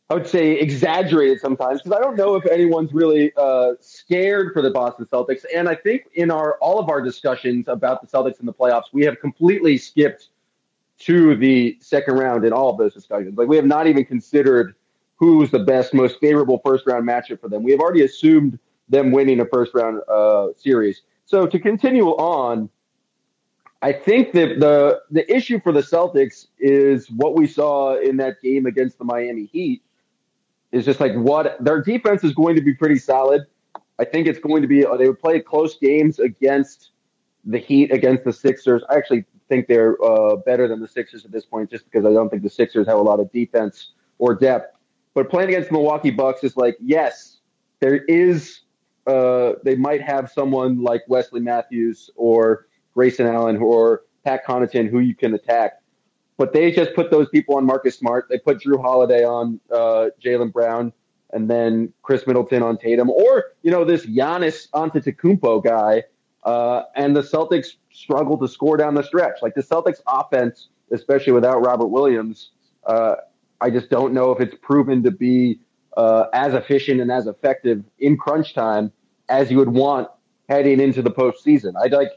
I 0.10 0.14
would 0.14 0.28
say, 0.28 0.54
exaggerated 0.54 1.42
sometimes 1.42 1.82
because 1.82 1.98
I 1.98 2.02
don't 2.02 2.16
know 2.16 2.36
if 2.36 2.46
anyone's 2.46 2.94
really 2.94 3.34
uh, 3.36 3.74
scared 3.82 4.54
for 4.54 4.62
the 4.62 4.72
Boston 4.72 5.06
Celtics. 5.06 5.44
And 5.54 5.68
I 5.68 5.76
think 5.76 6.06
in 6.14 6.32
our 6.32 6.58
all 6.60 6.80
of 6.80 6.90
our 6.90 7.02
discussions 7.02 7.68
about 7.68 8.02
the 8.02 8.08
Celtics 8.08 8.40
in 8.40 8.46
the 8.46 8.54
playoffs, 8.54 8.86
we 8.94 9.04
have 9.04 9.20
completely 9.20 9.78
skipped 9.78 10.30
to 11.00 11.36
the 11.36 11.78
second 11.80 12.16
round 12.16 12.46
in 12.46 12.54
all 12.54 12.70
of 12.70 12.78
those 12.78 12.94
discussions. 12.94 13.38
Like 13.38 13.48
we 13.48 13.58
have 13.58 13.66
not 13.66 13.88
even 13.88 14.06
considered 14.06 14.76
who's 15.16 15.52
the 15.52 15.60
best, 15.60 15.94
most 15.94 16.20
favorable 16.20 16.62
first 16.64 16.88
round 16.88 17.08
matchup 17.08 17.42
for 17.42 17.50
them. 17.50 17.64
We 17.64 17.72
have 17.72 17.82
already 17.82 18.04
assumed 18.04 18.58
them 18.88 19.12
winning 19.12 19.40
a 19.42 19.46
first 19.46 19.74
round 19.74 20.02
uh, 20.08 20.48
series. 20.56 21.02
So 21.26 21.46
to 21.46 21.60
continue 21.60 22.08
on, 22.12 22.70
I 23.82 23.94
think 23.94 24.34
that 24.34 24.60
the 24.60 25.02
the 25.12 25.32
issue 25.34 25.60
for 25.60 25.72
the 25.72 25.82
Celtics 25.82 26.48
is 26.60 27.10
what 27.12 27.36
we 27.36 27.46
saw 27.46 27.96
in 27.98 28.18
that 28.18 28.42
game 28.42 28.66
against 28.66 28.98
the 28.98 29.06
Miami 29.06 29.46
Heat. 29.46 29.84
Is 30.72 30.84
just 30.84 31.00
like 31.00 31.14
what 31.14 31.64
their 31.64 31.82
defense 31.82 32.24
is 32.24 32.34
going 32.34 32.56
to 32.56 32.62
be 32.62 32.74
pretty 32.74 32.98
solid. 32.98 33.46
I 34.00 34.06
think 34.06 34.28
it's 34.28 34.40
going 34.40 34.62
to 34.62 34.68
be 34.68 34.82
they 34.82 35.08
would 35.08 35.20
play 35.20 35.40
close 35.40 35.78
games 35.78 36.20
against 36.20 36.92
the 37.46 37.58
Heat, 37.58 37.92
against 37.92 38.26
the 38.26 38.34
Sixers. 38.34 38.84
I 38.90 38.96
actually 38.96 39.26
think 39.48 39.68
they're 39.68 39.96
uh, 40.04 40.36
better 40.38 40.68
than 40.68 40.82
the 40.82 40.88
Sixers 40.88 41.24
at 41.24 41.32
this 41.32 41.46
point, 41.46 41.70
just 41.70 41.86
because 41.86 42.06
I 42.06 42.12
don't 42.12 42.30
think 42.30 42.44
the 42.44 42.50
Sixers 42.50 42.88
have 42.88 42.98
a 42.98 43.02
lot 43.02 43.20
of 43.20 43.32
defense 43.32 43.92
or 44.18 44.36
depth. 44.36 44.76
But 45.14 45.30
playing 45.30 45.50
against 45.50 45.70
the 45.70 45.74
Milwaukee 45.74 46.12
Bucks 46.12 46.44
is 46.44 46.58
like, 46.58 46.78
yes, 46.80 47.38
there 47.80 47.98
is. 48.06 48.62
Uh, 49.06 49.54
they 49.64 49.76
might 49.76 50.02
have 50.02 50.30
someone 50.30 50.84
like 50.84 51.02
Wesley 51.08 51.40
Matthews 51.40 52.10
or 52.18 52.68
Grayson 52.98 53.28
Allen 53.28 53.58
or 53.58 54.02
Pat 54.26 54.44
Connaughton 54.44 54.90
who 54.90 55.00
you 55.00 55.16
can 55.16 55.36
attack. 55.36 55.74
but 56.38 56.52
they 56.54 56.72
just 56.72 56.94
put 56.96 57.12
those 57.12 57.30
people 57.30 57.56
on 57.56 57.66
Marcus 57.66 57.98
Smart. 57.98 58.28
They 58.30 58.40
put 58.40 58.60
Jrue 58.60 58.82
Holiday 58.82 59.24
on 59.24 59.60
uh, 59.72 60.08
Jaylen 60.24 60.52
Brown, 60.52 60.92
and 61.32 61.50
then 61.50 61.94
Khris 62.04 62.26
Middleton 62.28 62.64
on 62.64 62.78
Tatum, 62.78 63.10
or 63.10 63.46
you 63.62 63.72
know 63.72 63.84
this 63.86 64.06
Giannis 64.06 64.70
Antetokounmpo 64.72 65.64
guy. 65.64 66.04
Uh, 66.44 66.84
and 66.96 67.16
the 67.16 67.22
Celtics 67.22 67.70
struggle 67.92 68.38
to 68.38 68.48
score 68.48 68.78
down 68.78 68.96
the 68.96 69.04
stretch. 69.04 69.38
Like 69.42 69.54
the 69.54 69.64
Celtics 69.64 70.02
offense, 70.08 70.70
especially 70.92 71.34
without 71.34 71.60
Robert 71.66 71.88
Williams, 71.88 72.52
uh, 72.86 73.16
I 73.60 73.70
just 73.70 73.90
don't 73.90 74.14
know 74.14 74.32
if 74.32 74.40
it's 74.40 74.56
proven 74.62 75.04
to 75.04 75.12
be 75.12 75.60
uh, 75.98 76.26
as 76.34 76.54
efficient 76.54 77.02
and 77.02 77.12
as 77.12 77.28
effective 77.28 77.84
in 78.00 78.16
crunch 78.18 78.54
time 78.54 78.92
as 79.28 79.52
you 79.52 79.58
would 79.58 79.74
want 79.74 80.08
heading 80.48 80.80
into 80.80 81.02
the 81.02 81.12
postseason. 81.12 81.74
I'd 81.82 81.92
like. 81.92 82.12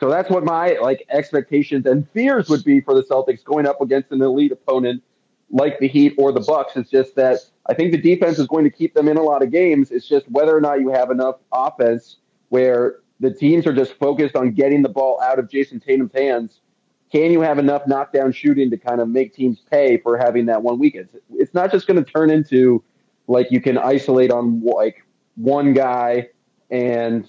So 0.00 0.08
that's 0.08 0.30
what 0.30 0.44
my 0.44 0.78
like 0.80 1.06
expectations 1.10 1.84
and 1.84 2.08
fears 2.10 2.48
would 2.48 2.64
be 2.64 2.80
for 2.80 2.94
the 2.94 3.02
Celtics 3.02 3.44
going 3.44 3.66
up 3.66 3.82
against 3.82 4.10
an 4.10 4.22
elite 4.22 4.50
opponent 4.50 5.02
like 5.50 5.78
the 5.78 5.88
Heat 5.88 6.14
or 6.16 6.32
the 6.32 6.40
Bucks. 6.40 6.74
It's 6.76 6.90
just 6.90 7.16
that 7.16 7.40
I 7.66 7.74
think 7.74 7.92
the 7.92 8.00
defense 8.00 8.38
is 8.38 8.46
going 8.46 8.64
to 8.64 8.70
keep 8.70 8.94
them 8.94 9.08
in 9.08 9.18
a 9.18 9.22
lot 9.22 9.42
of 9.42 9.50
games. 9.50 9.90
It's 9.90 10.08
just 10.08 10.28
whether 10.30 10.56
or 10.56 10.60
not 10.60 10.80
you 10.80 10.88
have 10.90 11.10
enough 11.10 11.36
offense 11.52 12.16
where 12.48 12.96
the 13.20 13.30
teams 13.30 13.66
are 13.66 13.74
just 13.74 13.92
focused 13.94 14.34
on 14.34 14.52
getting 14.52 14.82
the 14.82 14.88
ball 14.88 15.20
out 15.20 15.38
of 15.38 15.50
Jayson 15.50 15.84
Tatum's 15.84 16.12
hands. 16.14 16.60
Can 17.12 17.30
you 17.30 17.42
have 17.42 17.58
enough 17.58 17.86
knockdown 17.86 18.32
shooting 18.32 18.70
to 18.70 18.78
kind 18.78 19.00
of 19.00 19.08
make 19.08 19.34
teams 19.34 19.60
pay 19.70 19.98
for 19.98 20.16
having 20.16 20.46
that 20.46 20.62
one 20.62 20.78
weekend? 20.78 21.10
It's 21.34 21.52
not 21.52 21.70
just 21.70 21.86
going 21.86 22.02
to 22.02 22.10
turn 22.10 22.30
into 22.30 22.82
like 23.26 23.50
you 23.50 23.60
can 23.60 23.76
isolate 23.76 24.30
on 24.30 24.62
like 24.62 25.04
one 25.34 25.74
guy 25.74 26.28
and 26.70 27.28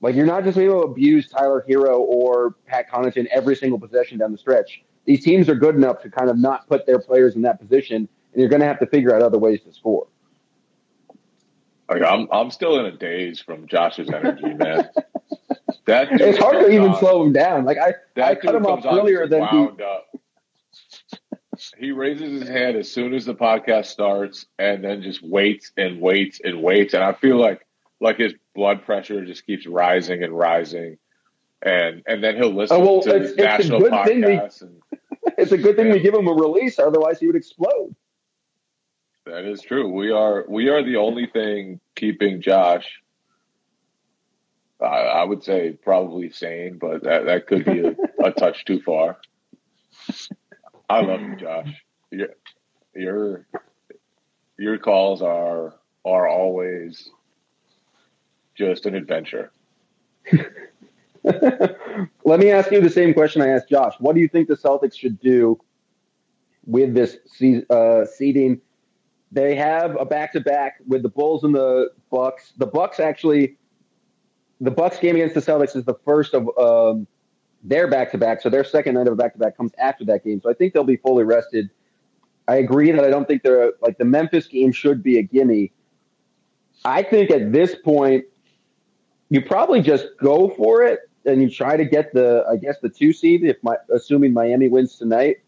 like 0.00 0.14
you're 0.14 0.26
not 0.26 0.44
just 0.44 0.56
able 0.58 0.82
to 0.82 0.86
abuse 0.88 1.28
Tyler 1.28 1.64
Herro 1.68 1.98
or 2.00 2.54
Pat 2.66 2.90
Connaughton 2.90 3.26
every 3.26 3.56
single 3.56 3.78
possession 3.78 4.18
down 4.18 4.32
the 4.32 4.38
stretch. 4.38 4.82
These 5.04 5.24
teams 5.24 5.48
are 5.48 5.54
good 5.54 5.74
enough 5.74 6.02
to 6.02 6.10
kind 6.10 6.30
of 6.30 6.38
not 6.38 6.66
put 6.68 6.86
their 6.86 6.98
players 6.98 7.34
in 7.36 7.42
that 7.42 7.60
position, 7.60 7.96
and 7.96 8.08
you're 8.40 8.48
going 8.48 8.60
to 8.60 8.66
have 8.66 8.78
to 8.80 8.86
figure 8.86 9.14
out 9.14 9.22
other 9.22 9.38
ways 9.38 9.60
to 9.62 9.72
score. 9.72 10.06
Like 11.88 12.02
I'm, 12.02 12.28
I'm 12.30 12.50
still 12.50 12.78
in 12.78 12.86
a 12.86 12.96
daze 12.96 13.40
from 13.40 13.66
Josh's 13.66 14.08
energy, 14.10 14.54
man. 14.54 14.88
That 15.86 16.08
it's 16.12 16.38
hard 16.38 16.60
to 16.60 16.70
even 16.70 16.90
on- 16.90 16.98
slow 17.00 17.24
him 17.24 17.32
down. 17.32 17.64
Like 17.64 17.78
I, 17.78 17.94
That 18.14 18.28
I 18.30 18.34
cut 18.36 18.54
him 18.54 18.66
off 18.66 18.84
earlier 18.84 19.26
than 19.26 19.46
he. 19.48 19.82
up. 19.82 20.06
He 21.78 21.90
raises 21.90 22.40
his 22.40 22.48
hand 22.48 22.76
as 22.76 22.90
soon 22.92 23.12
as 23.14 23.24
the 23.24 23.34
podcast 23.34 23.86
starts, 23.86 24.46
and 24.58 24.84
then 24.84 25.02
just 25.02 25.22
waits 25.22 25.72
and 25.76 26.00
waits 26.00 26.40
and 26.44 26.62
waits. 26.62 26.94
And 26.94 27.02
I 27.02 27.12
feel 27.12 27.36
like 27.38 27.66
like 28.00 28.18
his 28.18 28.34
blood 28.54 28.84
pressure 28.84 29.24
just 29.24 29.46
keeps 29.46 29.66
rising 29.66 30.22
and 30.22 30.32
rising, 30.36 30.98
and 31.62 32.02
and 32.06 32.22
then 32.22 32.36
he'll 32.36 32.54
listen 32.54 32.76
Oh, 32.76 32.80
well, 32.80 33.00
to 33.02 33.10
it's- 33.16 33.30
it's 33.30 33.38
national 33.38 33.80
good 33.80 34.04
thing 34.06 34.20
we- 34.20 34.26
podcasts. 34.36 34.62
And 34.62 34.82
It's 35.38 35.52
a 35.52 35.58
good 35.58 35.76
thing 35.76 35.90
we 35.90 36.00
give 36.00 36.14
him 36.14 36.26
a 36.28 36.32
release, 36.32 36.78
otherwise 36.78 37.20
he 37.20 37.26
would 37.26 37.36
explode. 37.36 37.94
that 39.26 39.44
is 39.44 39.60
true. 39.62 39.88
We 39.88 40.10
are 40.10 40.44
we 40.48 40.68
are 40.68 40.82
the 40.82 40.96
only 40.96 41.26
thing 41.26 41.80
keeping 41.94 42.40
Josh. 42.42 43.00
I, 44.80 44.86
I 44.86 45.24
would 45.24 45.42
say 45.44 45.72
probably 45.72 46.30
sane, 46.30 46.78
but 46.78 47.02
that 47.04 47.26
that 47.26 47.46
could 47.46 47.64
be 47.66 47.80
a, 47.80 47.94
a 48.24 48.32
touch 48.38 48.64
too 48.64 48.80
far. 48.80 49.18
I 50.88 51.02
love 51.02 51.20
you, 51.20 51.36
Josh. 51.36 51.68
Your 52.10 52.28
your 52.94 53.46
your 54.58 54.78
calls 54.78 55.20
are 55.22 55.74
are 56.04 56.28
always 56.28 57.10
just 58.60 58.84
an 58.84 58.94
adventure. 58.94 59.50
Let 61.24 62.40
me 62.40 62.50
ask 62.50 62.70
you 62.70 62.82
the 62.82 62.90
same 62.90 63.14
question 63.14 63.40
I 63.40 63.48
asked 63.48 63.70
Josh. 63.70 63.94
What 63.98 64.14
do 64.14 64.20
you 64.20 64.28
think 64.28 64.48
the 64.48 64.54
Celtics 64.54 64.98
should 64.98 65.18
do 65.18 65.58
with 66.66 66.92
this 66.92 67.16
uh, 67.70 68.04
seeding? 68.04 68.60
They 69.32 69.54
have 69.54 69.98
a 69.98 70.04
back-to-back 70.04 70.74
with 70.86 71.02
the 71.02 71.08
Bulls 71.08 71.42
and 71.42 71.54
the 71.54 71.90
Bucks. 72.10 72.52
The 72.58 72.66
Bucks 72.66 73.00
actually, 73.00 73.56
the 74.60 74.70
Bucks 74.70 74.98
game 74.98 75.16
against 75.16 75.34
the 75.34 75.40
Celtics 75.40 75.74
is 75.74 75.84
the 75.84 75.96
first 76.04 76.34
of 76.34 76.46
um, 76.58 77.06
their 77.64 77.88
back-to-back. 77.88 78.42
So 78.42 78.50
their 78.50 78.64
second 78.64 78.94
night 78.94 79.06
of 79.06 79.14
a 79.14 79.16
back-to-back 79.16 79.56
comes 79.56 79.72
after 79.78 80.04
that 80.04 80.22
game. 80.22 80.42
So 80.42 80.50
I 80.50 80.54
think 80.54 80.74
they'll 80.74 80.84
be 80.84 80.98
fully 80.98 81.24
rested. 81.24 81.70
I 82.46 82.56
agree 82.56 82.92
that 82.92 83.04
I 83.04 83.08
don't 83.08 83.26
think 83.26 83.42
they're 83.42 83.72
like 83.80 83.96
the 83.96 84.04
Memphis 84.04 84.48
game 84.48 84.72
should 84.72 85.02
be 85.02 85.16
a 85.16 85.22
gimme. 85.22 85.72
I 86.84 87.02
think 87.02 87.30
at 87.30 87.52
this 87.52 87.74
point, 87.74 88.24
you 89.30 89.40
probably 89.40 89.80
just 89.80 90.06
go 90.20 90.50
for 90.56 90.82
it 90.82 91.00
and 91.24 91.40
you 91.40 91.48
try 91.48 91.76
to 91.76 91.84
get 91.84 92.12
the, 92.12 92.44
I 92.50 92.56
guess, 92.56 92.76
the 92.80 92.88
two 92.88 93.12
seed 93.12 93.44
if 93.44 93.56
my, 93.62 93.76
assuming 93.92 94.32
Miami 94.32 94.68
wins 94.68 94.96
tonight. 94.96 95.38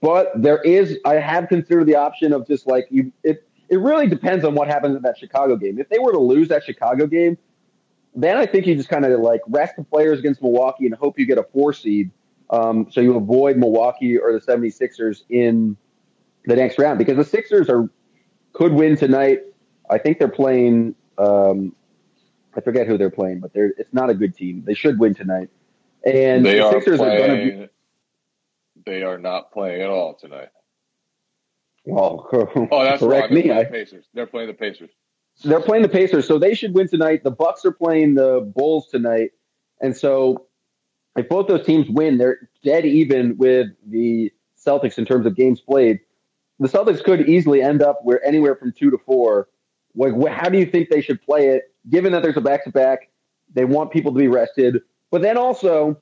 But 0.00 0.32
there 0.34 0.60
is, 0.62 0.98
I 1.04 1.14
have 1.14 1.48
considered 1.48 1.86
the 1.86 1.94
option 1.94 2.32
of 2.32 2.46
just 2.46 2.66
like 2.66 2.88
you. 2.90 3.12
It 3.22 3.46
it 3.68 3.78
really 3.78 4.06
depends 4.06 4.44
on 4.44 4.54
what 4.54 4.68
happens 4.68 4.96
in 4.96 5.02
that 5.02 5.16
Chicago 5.16 5.56
game. 5.56 5.78
If 5.78 5.88
they 5.88 5.98
were 5.98 6.12
to 6.12 6.18
lose 6.18 6.48
that 6.48 6.62
Chicago 6.62 7.06
game, 7.06 7.38
then 8.14 8.36
I 8.36 8.44
think 8.44 8.66
you 8.66 8.74
just 8.74 8.90
kind 8.90 9.06
of 9.06 9.18
like 9.20 9.40
rest 9.48 9.76
the 9.76 9.84
players 9.84 10.18
against 10.18 10.42
Milwaukee 10.42 10.84
and 10.84 10.94
hope 10.94 11.18
you 11.18 11.24
get 11.24 11.38
a 11.38 11.44
four 11.44 11.72
seed. 11.72 12.10
Um, 12.50 12.88
so 12.90 13.00
you 13.00 13.16
avoid 13.16 13.56
Milwaukee 13.56 14.18
or 14.18 14.32
the 14.32 14.40
76ers 14.40 15.22
in 15.30 15.76
the 16.44 16.54
next 16.54 16.78
round 16.78 16.98
because 16.98 17.16
the 17.16 17.24
Sixers 17.24 17.70
are 17.70 17.88
could 18.52 18.74
win 18.74 18.96
tonight. 18.96 19.40
I 19.88 19.98
think 19.98 20.18
they're 20.18 20.28
playing. 20.28 20.94
Um, 21.16 21.74
I 22.56 22.60
forget 22.60 22.86
who 22.86 22.98
they're 22.98 23.10
playing, 23.10 23.40
but 23.40 23.52
they're 23.52 23.72
it's 23.78 23.92
not 23.92 24.10
a 24.10 24.14
good 24.14 24.36
team. 24.36 24.62
They 24.66 24.74
should 24.74 24.98
win 24.98 25.14
tonight. 25.14 25.48
And 26.04 26.44
they 26.44 26.56
the 26.56 26.64
are 26.66 26.72
Sixers 26.72 26.98
playing. 26.98 27.22
are 27.22 27.26
going 27.26 27.50
to 27.50 27.56
be. 27.58 27.68
They 28.84 29.02
are 29.02 29.18
not 29.18 29.52
playing 29.52 29.82
at 29.82 29.88
all 29.88 30.14
tonight. 30.14 30.48
Oh, 31.90 32.26
well, 32.54 32.68
Oh, 32.70 32.84
that's 32.84 33.00
correct 33.00 33.30
wrong. 33.30 33.30
They're 33.30 33.30
me. 33.30 33.42
playing 33.42 33.50
I, 33.58 33.64
the 33.64 33.70
Pacers. 33.70 34.04
They're 34.14 34.26
playing 34.26 34.48
the 34.48 34.54
Pacers. 34.54 34.90
they're 35.44 35.60
playing 35.60 35.82
the 35.82 35.88
Pacers, 35.88 36.26
so 36.26 36.38
they 36.38 36.54
should 36.54 36.74
win 36.74 36.88
tonight. 36.88 37.24
The 37.24 37.30
Bucks 37.30 37.64
are 37.64 37.72
playing 37.72 38.14
the 38.14 38.40
Bulls 38.54 38.88
tonight, 38.88 39.30
and 39.80 39.96
so 39.96 40.46
if 41.16 41.28
both 41.28 41.46
those 41.48 41.64
teams 41.66 41.88
win, 41.88 42.18
they're 42.18 42.48
dead 42.64 42.84
even 42.84 43.36
with 43.36 43.68
the 43.86 44.32
Celtics 44.64 44.98
in 44.98 45.04
terms 45.04 45.26
of 45.26 45.34
games 45.36 45.60
played. 45.60 46.00
The 46.58 46.68
Celtics 46.68 47.02
could 47.02 47.28
easily 47.28 47.62
end 47.62 47.82
up 47.82 48.00
where 48.04 48.24
anywhere 48.24 48.54
from 48.56 48.72
two 48.72 48.90
to 48.90 48.98
four. 48.98 49.48
Like, 49.94 50.14
how 50.32 50.48
do 50.48 50.58
you 50.58 50.66
think 50.66 50.88
they 50.88 51.00
should 51.00 51.20
play 51.22 51.48
it? 51.48 51.72
Given 51.90 52.12
that 52.12 52.22
there's 52.22 52.36
a 52.36 52.40
back 52.40 52.64
to 52.64 52.70
back, 52.70 53.10
they 53.54 53.64
want 53.64 53.90
people 53.90 54.12
to 54.12 54.18
be 54.18 54.28
rested, 54.28 54.80
but 55.10 55.22
then 55.22 55.36
also 55.36 56.00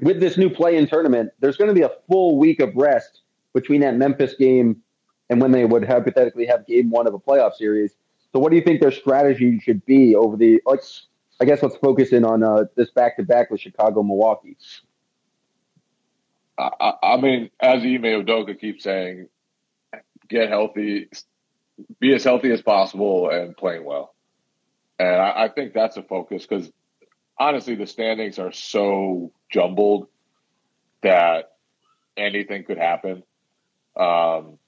with 0.00 0.20
this 0.20 0.36
new 0.36 0.48
play-in 0.48 0.86
tournament, 0.86 1.30
there's 1.40 1.56
going 1.56 1.68
to 1.68 1.74
be 1.74 1.82
a 1.82 1.90
full 2.08 2.38
week 2.38 2.60
of 2.60 2.74
rest 2.74 3.20
between 3.52 3.80
that 3.82 3.96
Memphis 3.96 4.34
game 4.34 4.82
and 5.28 5.40
when 5.40 5.52
they 5.52 5.64
would 5.64 5.84
hypothetically 5.84 6.46
have 6.46 6.66
game 6.66 6.90
one 6.90 7.06
of 7.06 7.14
a 7.14 7.18
playoff 7.18 7.54
series. 7.54 7.94
So 8.32 8.38
what 8.38 8.50
do 8.50 8.56
you 8.56 8.62
think 8.62 8.80
their 8.80 8.92
strategy 8.92 9.60
should 9.60 9.84
be 9.84 10.14
over 10.14 10.36
the 10.36 10.62
like? 10.66 10.80
I 11.40 11.46
guess 11.46 11.62
let's 11.62 11.76
focus 11.76 12.12
in 12.12 12.24
on 12.24 12.42
uh, 12.42 12.64
this 12.76 12.90
back 12.90 13.16
to 13.16 13.22
back 13.22 13.50
with 13.50 13.60
Chicago, 13.60 14.02
Milwaukee. 14.02 14.56
I, 16.58 16.92
I, 17.02 17.16
mean, 17.16 17.50
as 17.60 17.82
Ime 17.82 18.02
Udoka 18.02 18.58
keeps 18.60 18.84
saying, 18.84 19.28
get 20.28 20.50
healthy, 20.50 21.08
be 21.98 22.14
as 22.14 22.24
healthy 22.24 22.50
as 22.52 22.62
possible, 22.62 23.30
and 23.30 23.56
playing 23.56 23.84
well. 23.84 24.14
And 24.98 25.08
I, 25.08 25.44
I 25.44 25.48
think 25.48 25.72
that's 25.72 25.96
a 25.96 26.02
focus 26.02 26.46
because 26.46 26.70
honestly, 27.38 27.74
the 27.74 27.86
standings 27.86 28.38
are 28.38 28.52
so 28.52 29.32
jumbled 29.50 30.08
that 31.02 31.52
anything 32.16 32.64
could 32.64 32.78
happen. 32.78 33.22
Um, 33.96 34.58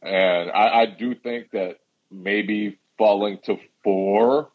and 0.00 0.50
I, 0.50 0.82
I 0.82 0.86
do 0.86 1.14
think 1.14 1.50
that 1.50 1.78
maybe 2.10 2.78
falling 2.96 3.38
to 3.44 3.56
four 3.82 4.50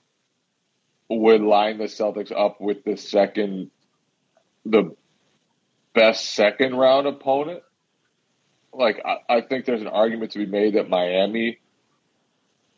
would 1.10 1.42
line 1.42 1.78
the 1.78 1.86
Celtics 1.86 2.32
up 2.32 2.60
with 2.60 2.84
the 2.84 2.98
second, 2.98 3.70
the 4.66 4.96
best 5.94 6.34
second 6.34 6.76
round 6.76 7.06
opponent. 7.06 7.62
Like, 8.74 9.02
I, 9.06 9.38
I 9.38 9.42
think 9.42 9.66
there's 9.66 9.82
an 9.82 9.88
argument 9.88 10.32
to 10.32 10.40
be 10.40 10.46
made 10.46 10.76
that 10.76 10.90
Miami 10.90 11.60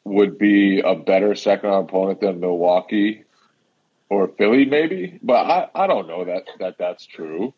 would 0.08 0.38
be 0.38 0.80
a 0.80 0.96
better 0.96 1.36
second 1.36 1.70
round 1.70 1.90
opponent 1.90 2.22
than 2.22 2.40
Milwaukee 2.40 3.24
or 4.10 4.28
Philly, 4.28 4.66
maybe. 4.66 5.20
But 5.22 5.46
I, 5.46 5.84
I 5.84 5.88
don't 5.88 6.08
know 6.08 6.26
that, 6.26 6.48
that 6.60 6.78
that's 6.78 7.06
true. 7.06 7.54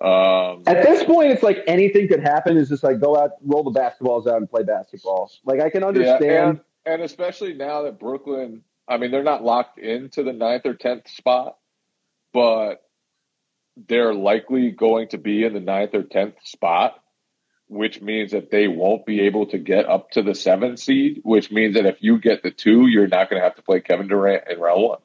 Um, 0.00 0.62
At 0.66 0.82
this 0.82 1.04
point, 1.04 1.30
it's 1.30 1.42
like 1.42 1.58
anything 1.66 2.08
could 2.08 2.20
happen. 2.22 2.56
It's 2.56 2.70
just 2.70 2.82
like 2.82 3.00
go 3.00 3.16
out, 3.16 3.32
roll 3.42 3.70
the 3.70 3.78
basketballs 3.78 4.26
out, 4.26 4.36
and 4.36 4.48
play 4.48 4.62
basketball. 4.62 5.30
Like 5.44 5.60
I 5.60 5.68
can 5.68 5.84
understand. 5.84 6.22
Yeah, 6.22 6.48
and, 6.48 6.60
and 6.86 7.02
especially 7.02 7.52
now 7.52 7.82
that 7.82 7.98
Brooklyn, 7.98 8.62
I 8.88 8.96
mean, 8.96 9.10
they're 9.10 9.22
not 9.22 9.44
locked 9.44 9.78
into 9.78 10.22
the 10.22 10.32
ninth 10.32 10.64
or 10.64 10.72
tenth 10.72 11.08
spot, 11.08 11.58
but 12.32 12.82
they're 13.88 14.14
likely 14.14 14.70
going 14.70 15.08
to 15.08 15.18
be 15.18 15.44
in 15.44 15.52
the 15.52 15.60
ninth 15.60 15.94
or 15.94 16.02
tenth 16.02 16.36
spot, 16.44 16.98
which 17.70 18.02
means 18.02 18.32
that 18.32 18.50
they 18.50 18.66
won't 18.66 19.06
be 19.06 19.20
able 19.20 19.46
to 19.46 19.56
get 19.56 19.88
up 19.88 20.10
to 20.10 20.22
the 20.22 20.34
seventh 20.34 20.80
seed. 20.80 21.20
Which 21.22 21.52
means 21.52 21.74
that 21.76 21.86
if 21.86 21.98
you 22.00 22.18
get 22.18 22.42
the 22.42 22.50
two, 22.50 22.88
you're 22.88 23.06
not 23.06 23.30
going 23.30 23.40
to 23.40 23.44
have 23.44 23.54
to 23.56 23.62
play 23.62 23.80
Kevin 23.80 24.08
Durant 24.08 24.44
and 24.48 24.58
Raul. 24.58 24.98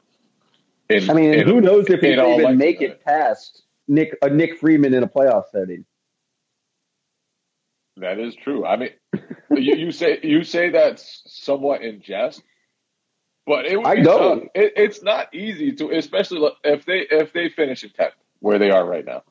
In, 0.90 1.10
I 1.10 1.14
mean, 1.14 1.34
in- 1.34 1.48
who 1.48 1.62
knows 1.62 1.90
if 1.90 2.02
he 2.02 2.12
in 2.12 2.20
can 2.20 2.40
even 2.40 2.58
make 2.58 2.82
it 2.82 3.06
past 3.06 3.64
Nick 3.88 4.18
a 4.22 4.30
Nick 4.30 4.60
Freeman 4.60 4.94
in 4.94 5.04
a 5.04 5.08
playoff 5.08 5.46
setting. 5.52 5.86
That 7.98 8.20
is 8.20 8.36
true. 8.36 8.66
I 8.66 8.76
mean, 8.76 8.90
you, 9.52 9.76
you 9.76 9.92
say 9.92 10.20
you 10.24 10.44
say 10.44 10.72
that's 10.72 11.22
somewhat 11.28 11.82
in 11.82 12.02
jest, 12.02 12.42
but 13.46 13.66
it 13.66 13.78
would 13.78 13.88
I 13.88 13.96
be 13.96 14.02
know. 14.02 14.40
tough. 14.40 14.48
It, 14.56 14.74
it's 14.76 15.04
not 15.04 15.34
easy 15.34 15.72
to, 15.74 15.92
especially 15.92 16.50
if 16.64 16.86
they 16.86 17.06
if 17.10 17.32
they 17.32 17.50
finish 17.50 17.84
in 17.84 17.92
tenth 17.92 18.16
where 18.40 18.60
they 18.60 18.72
are 18.72 18.86
right 18.86 19.06
now. 19.06 19.24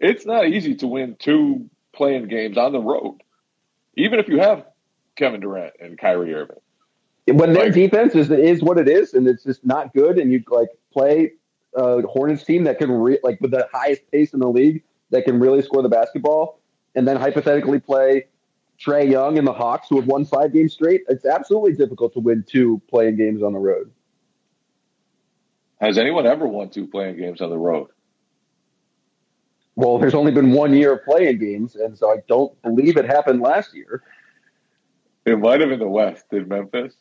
It's 0.00 0.24
not 0.24 0.48
easy 0.48 0.74
to 0.76 0.86
win 0.86 1.16
two 1.18 1.68
playing 1.94 2.28
games 2.28 2.56
on 2.58 2.72
the 2.72 2.80
road, 2.80 3.18
even 3.96 4.18
if 4.18 4.28
you 4.28 4.38
have 4.40 4.64
Kevin 5.16 5.40
Durant 5.40 5.74
and 5.80 5.98
Kyrie 5.98 6.34
Irving. 6.34 6.56
When 7.26 7.52
their 7.52 7.64
Like- 7.64 7.74
defense 7.74 8.14
is 8.14 8.30
is 8.30 8.62
what 8.62 8.78
it 8.78 8.88
is, 8.88 9.12
and 9.14 9.26
it's 9.26 9.44
just 9.44 9.64
not 9.66 9.92
good, 9.94 10.18
and 10.18 10.32
you 10.32 10.42
like 10.48 10.68
play 10.92 11.32
a 11.74 12.02
Hornets 12.02 12.44
team 12.44 12.64
that 12.64 12.78
can 12.78 12.90
re- 12.90 13.18
like 13.22 13.38
with 13.40 13.50
the 13.50 13.68
highest 13.72 14.10
pace 14.10 14.32
in 14.32 14.40
the 14.40 14.48
league 14.48 14.82
that 15.10 15.24
can 15.24 15.38
really 15.38 15.60
score 15.62 15.82
the 15.82 15.88
basketball, 15.88 16.60
and 16.94 17.06
then 17.06 17.16
hypothetically 17.16 17.80
play 17.80 18.26
Trae 18.78 19.10
Young 19.10 19.36
and 19.38 19.46
the 19.46 19.52
Hawks 19.52 19.88
who 19.88 19.96
have 19.96 20.06
won 20.06 20.24
five 20.24 20.52
games 20.52 20.72
straight. 20.72 21.02
It's 21.08 21.26
absolutely 21.26 21.72
difficult 21.74 22.12
to 22.14 22.20
win 22.20 22.44
two 22.46 22.80
playing 22.88 23.16
games 23.16 23.42
on 23.42 23.52
the 23.52 23.58
road. 23.58 23.90
Has 25.80 25.98
anyone 25.98 26.26
ever 26.26 26.46
won 26.46 26.70
two 26.70 26.86
playing 26.86 27.16
games 27.18 27.40
on 27.40 27.50
the 27.50 27.58
road? 27.58 27.88
Well, 29.78 29.98
there's 29.98 30.14
only 30.14 30.32
been 30.32 30.50
one 30.50 30.74
year 30.74 30.94
of 30.94 31.04
playing 31.04 31.38
games, 31.38 31.76
and 31.76 31.96
so 31.96 32.10
I 32.10 32.16
don't 32.26 32.60
believe 32.62 32.96
it 32.96 33.04
happened 33.04 33.40
last 33.40 33.72
year. 33.72 34.02
It 35.24 35.38
might 35.38 35.60
have 35.60 35.68
been 35.68 35.78
the 35.78 35.86
West. 35.86 36.24
Did 36.32 36.48
Memphis, 36.48 36.94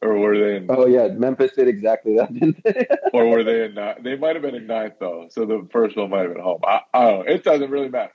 or 0.00 0.16
were 0.16 0.38
they 0.38 0.56
in? 0.56 0.66
Oh 0.70 0.86
yeah, 0.86 1.08
Memphis 1.08 1.52
did 1.52 1.68
exactly 1.68 2.16
that, 2.16 2.32
didn't 2.40 2.64
they? 2.64 2.86
or 3.12 3.28
were 3.28 3.44
they 3.44 3.66
in? 3.66 3.74
Ninth? 3.74 3.98
They 4.02 4.16
might 4.16 4.34
have 4.34 4.40
been 4.40 4.54
in 4.54 4.66
ninth 4.66 4.94
though. 4.98 5.26
So 5.30 5.44
the 5.44 5.68
first 5.70 5.94
one 5.94 6.08
might 6.08 6.22
have 6.22 6.32
been 6.32 6.42
home. 6.42 6.62
I, 6.64 6.80
I 6.94 7.10
don't 7.10 7.26
know. 7.26 7.34
It 7.34 7.44
doesn't 7.44 7.70
really 7.70 7.90
matter. 7.90 8.14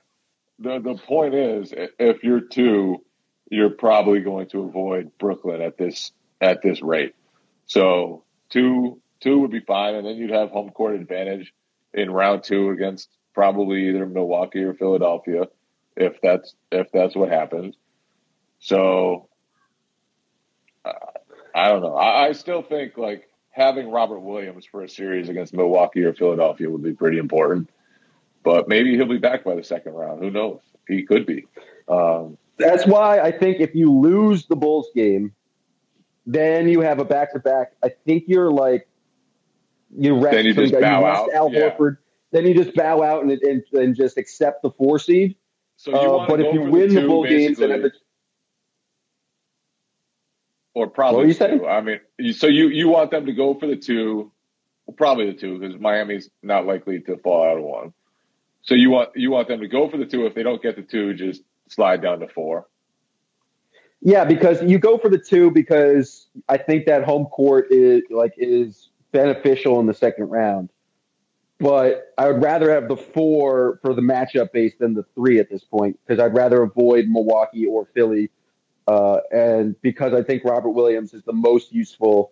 the 0.58 0.80
The 0.80 0.96
point 0.96 1.36
is, 1.36 1.72
if 1.78 2.24
you're 2.24 2.42
two, 2.42 3.06
you're 3.52 3.70
probably 3.70 4.22
going 4.22 4.48
to 4.48 4.64
avoid 4.64 5.12
Brooklyn 5.20 5.62
at 5.62 5.78
this 5.78 6.12
at 6.42 6.64
this 6.64 6.82
rate. 6.82 7.14
So 7.68 8.24
two 8.50 9.00
two 9.20 9.38
would 9.42 9.52
be 9.52 9.60
fine, 9.60 9.94
and 9.94 10.08
then 10.08 10.16
you'd 10.16 10.32
have 10.32 10.50
home 10.50 10.72
court 10.72 10.96
advantage 10.96 11.54
in 11.94 12.10
round 12.10 12.42
two 12.44 12.72
against 12.72 13.10
probably 13.38 13.88
either 13.90 14.08
Milwaukee 14.08 14.64
or 14.64 14.74
Philadelphia, 14.74 15.48
if 15.96 16.20
that's 16.24 16.56
if 16.72 16.92
that's 16.92 17.16
what 17.16 17.30
happens. 17.30 17.76
So 18.60 19.30
uh, 20.84 20.92
I 21.54 21.70
don't 21.70 21.84
know. 21.84 21.96
I, 21.96 22.30
I 22.30 22.32
still 22.32 22.64
think 22.64 22.98
like 22.98 23.30
having 23.52 23.92
Robert 23.92 24.22
Williams 24.22 24.66
for 24.66 24.82
a 24.82 24.90
series 24.90 25.30
against 25.30 25.54
Milwaukee 25.54 26.04
or 26.04 26.16
Philadelphia 26.16 26.68
would 26.68 26.82
be 26.82 26.94
pretty 26.94 27.20
important. 27.20 27.70
But 28.44 28.68
maybe 28.68 28.96
he'll 28.96 29.06
be 29.06 29.20
back 29.20 29.44
by 29.44 29.54
the 29.54 29.64
second 29.64 29.94
round. 29.94 30.20
Who 30.20 30.32
knows? 30.32 30.62
He 30.88 31.04
could 31.04 31.28
be. 31.28 31.46
Um, 31.88 32.40
That's 32.58 32.88
why 32.88 33.20
I 33.20 33.32
think 33.32 33.60
if 33.60 33.76
you 33.76 33.92
lose 33.92 34.48
the 34.48 34.56
Bulls 34.56 34.90
game, 34.96 35.32
then 36.26 36.70
you 36.70 36.82
have 36.82 36.98
a 36.98 37.06
back 37.06 37.34
to 37.34 37.40
back. 37.40 37.74
I 37.84 37.90
think 38.04 38.24
you're 38.26 38.52
like 38.52 38.88
you 39.96 40.16
rest 40.18 40.34
Then 40.38 40.46
you 40.46 40.56
just 40.56 40.74
guy- 40.74 40.82
bow 40.82 41.06
rest 41.06 41.22
out, 41.22 41.34
Al 41.34 41.54
yeah. 41.54 41.70
Horford. 41.70 41.98
Then 42.32 42.46
you 42.46 42.54
just 42.54 42.76
bow 42.76 43.02
out 43.04 43.24
and, 43.24 43.32
and 43.32 43.64
and 43.74 43.96
just 43.96 44.18
accept 44.18 44.62
the 44.62 44.72
four 44.72 45.00
seed. 45.00 45.36
so 45.78 45.92
you 45.92 45.98
Uh, 45.98 46.18
want 46.18 46.30
but 46.30 46.40
if 46.42 46.54
you 46.54 46.62
win 46.62 46.94
the 46.94 47.02
Bull 47.08 47.24
games 47.24 47.60
and 47.60 47.72
have 47.72 47.82
the, 47.84 47.92
or 50.74 50.86
What 50.88 50.94
probably 50.94 51.18
were 51.20 51.26
you 51.28 51.34
two. 51.34 51.38
saying? 51.40 51.66
I 51.66 51.82
mean, 51.82 52.00
you- 52.20 52.34
so 52.34 52.48
you 52.48 52.68
you 52.68 52.90
want 52.90 53.12
them 53.12 53.26
to 53.26 53.34
go 53.34 53.54
for 53.56 53.68
the 53.68 53.76
two, 53.78 54.32
well, 54.86 54.96
probably 54.96 55.28
the 55.32 55.38
two 55.38 55.58
because 55.60 55.80
Miami's 55.80 56.30
not 56.44 56.66
likely 56.66 57.00
to 57.02 57.18
fall 57.18 57.44
out 57.50 57.58
of 57.58 57.64
one. 57.64 57.94
So 58.62 58.76
you 58.76 58.90
want 58.90 59.10
you 59.16 59.32
want 59.32 59.48
them 59.48 59.62
to 59.62 59.68
go 59.68 59.90
for 59.90 59.98
the 59.98 60.06
two. 60.06 60.26
If 60.26 60.36
they 60.36 60.44
don't 60.44 60.62
get 60.62 60.76
the 60.76 60.82
two, 60.84 61.14
just 61.14 61.42
slide 61.70 62.02
down 62.02 62.20
to 62.20 62.28
four. 62.28 62.68
yeah, 64.02 64.26
because 64.26 64.62
you 64.64 64.78
go 64.78 64.98
for 64.98 65.10
the 65.10 65.18
two 65.18 65.50
because 65.52 66.28
I 66.48 66.58
think 66.58 66.86
that 66.86 67.04
home 67.04 67.26
court 67.26 67.68
is 67.72 68.04
like 68.10 68.34
is 68.38 68.90
beneficial 69.12 69.80
in 69.80 69.86
the 69.86 69.94
second 69.94 70.26
round. 70.30 70.70
But 71.60 72.14
I 72.18 72.28
would 72.32 72.42
rather 72.42 72.72
have 72.72 72.88
the 72.88 72.98
four 72.98 73.80
for 73.82 73.94
the 73.94 74.02
matchup 74.02 74.52
base 74.52 74.74
than 74.80 74.94
the 74.94 75.04
three 75.16 75.40
at 75.40 75.50
this 75.50 75.64
point 75.64 76.00
because 76.06 76.24
I'd 76.24 76.36
rather 76.36 76.62
avoid 76.62 77.08
Milwaukee 77.08 77.66
or 77.66 77.88
Philly. 77.94 78.30
Uh, 78.88 79.20
and 79.32 79.80
because 79.82 80.14
I 80.14 80.22
think 80.22 80.44
Robert 80.44 80.70
Williams 80.70 81.14
is 81.14 81.24
the 81.24 81.34
most 81.34 81.74
useful 81.74 82.32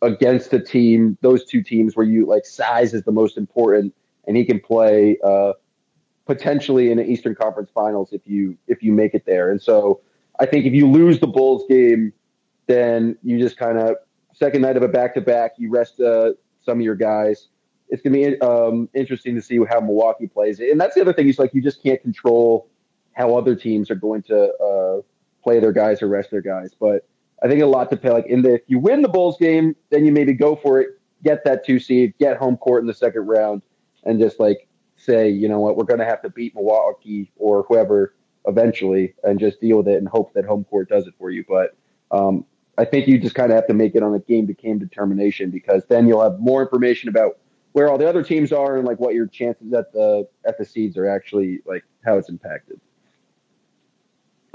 against 0.00 0.52
a 0.52 0.58
team, 0.58 1.16
those 1.20 1.44
two 1.44 1.62
teams 1.62 1.96
where 1.96 2.06
you 2.06 2.26
like 2.26 2.44
size 2.44 2.92
is 2.94 3.04
the 3.04 3.12
most 3.12 3.36
important, 3.36 3.94
and 4.26 4.36
he 4.36 4.44
can 4.44 4.58
play 4.58 5.18
uh, 5.22 5.52
potentially 6.26 6.90
in 6.90 6.98
the 6.98 7.04
Eastern 7.04 7.34
Conference 7.34 7.70
Finals 7.72 8.08
if 8.12 8.22
you 8.24 8.56
if 8.66 8.82
you 8.82 8.92
make 8.92 9.14
it 9.14 9.24
there. 9.26 9.50
And 9.50 9.60
so 9.60 10.00
I 10.40 10.46
think 10.46 10.66
if 10.66 10.72
you 10.72 10.90
lose 10.90 11.20
the 11.20 11.26
Bulls 11.26 11.64
game, 11.68 12.12
then 12.66 13.16
you 13.22 13.38
just 13.38 13.56
kind 13.56 13.78
of 13.78 13.96
second 14.32 14.62
night 14.62 14.76
of 14.76 14.82
a 14.82 14.88
back 14.88 15.14
to 15.14 15.20
back, 15.20 15.52
you 15.56 15.70
rest 15.70 16.00
uh, 16.00 16.32
some 16.64 16.78
of 16.78 16.84
your 16.84 16.96
guys. 16.96 17.48
It's 17.92 18.00
going 18.00 18.14
to 18.14 18.30
be 18.30 18.40
um, 18.40 18.88
interesting 18.94 19.34
to 19.34 19.42
see 19.42 19.60
how 19.68 19.78
Milwaukee 19.80 20.26
plays. 20.26 20.58
And 20.60 20.80
that's 20.80 20.94
the 20.94 21.02
other 21.02 21.12
thing 21.12 21.28
is 21.28 21.38
like 21.38 21.52
you 21.52 21.60
just 21.60 21.82
can't 21.82 22.00
control 22.00 22.66
how 23.12 23.36
other 23.36 23.54
teams 23.54 23.90
are 23.90 23.94
going 23.94 24.22
to 24.22 24.50
uh, 24.54 25.02
play 25.44 25.60
their 25.60 25.72
guys 25.72 26.00
or 26.00 26.08
rest 26.08 26.30
their 26.30 26.40
guys. 26.40 26.72
But 26.72 27.06
I 27.42 27.48
think 27.48 27.62
a 27.62 27.66
lot 27.66 27.90
to 27.90 27.98
pay. 27.98 28.08
Like 28.08 28.26
in 28.26 28.40
the 28.40 28.54
if 28.54 28.62
you 28.66 28.78
win 28.78 29.02
the 29.02 29.08
Bulls 29.08 29.36
game, 29.38 29.76
then 29.90 30.06
you 30.06 30.12
maybe 30.12 30.32
go 30.32 30.56
for 30.56 30.80
it, 30.80 30.98
get 31.22 31.44
that 31.44 31.66
two 31.66 31.78
seed, 31.78 32.14
get 32.18 32.38
home 32.38 32.56
court 32.56 32.80
in 32.80 32.86
the 32.86 32.94
second 32.94 33.26
round, 33.26 33.60
and 34.04 34.18
just 34.18 34.40
like 34.40 34.68
say, 34.96 35.28
you 35.28 35.46
know 35.46 35.60
what, 35.60 35.76
we're 35.76 35.84
going 35.84 36.00
to 36.00 36.06
have 36.06 36.22
to 36.22 36.30
beat 36.30 36.54
Milwaukee 36.54 37.30
or 37.36 37.64
whoever 37.68 38.14
eventually, 38.46 39.14
and 39.22 39.38
just 39.38 39.60
deal 39.60 39.76
with 39.76 39.88
it 39.88 39.98
and 39.98 40.08
hope 40.08 40.32
that 40.32 40.46
home 40.46 40.64
court 40.64 40.88
does 40.88 41.06
it 41.06 41.12
for 41.18 41.30
you. 41.30 41.44
But 41.46 41.76
um, 42.10 42.46
I 42.78 42.86
think 42.86 43.06
you 43.06 43.18
just 43.18 43.34
kind 43.34 43.52
of 43.52 43.56
have 43.56 43.66
to 43.66 43.74
make 43.74 43.94
it 43.94 44.02
on 44.02 44.14
a 44.14 44.18
game 44.20 44.46
to 44.46 44.54
game 44.54 44.78
determination 44.78 45.50
because 45.50 45.84
then 45.90 46.08
you'll 46.08 46.22
have 46.22 46.40
more 46.40 46.62
information 46.62 47.10
about 47.10 47.38
where 47.72 47.88
all 47.88 47.98
the 47.98 48.08
other 48.08 48.22
teams 48.22 48.52
are 48.52 48.76
and 48.76 48.86
like 48.86 49.00
what 49.00 49.14
your 49.14 49.26
chances 49.26 49.72
at 49.72 49.92
the 49.92 50.28
at 50.46 50.58
the 50.58 50.64
seeds 50.64 50.96
are 50.96 51.08
actually 51.08 51.60
like 51.64 51.84
how 52.04 52.18
it's 52.18 52.28
impacted. 52.28 52.80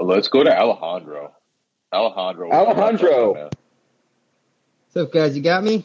Let's 0.00 0.28
go 0.28 0.44
to 0.44 0.56
Alejandro. 0.56 1.32
Alejandro. 1.92 2.52
Alejandro. 2.52 3.34
Man. 3.34 3.50
What's 4.86 4.96
up, 4.96 5.12
guys? 5.12 5.36
You 5.36 5.42
got 5.42 5.64
me? 5.64 5.84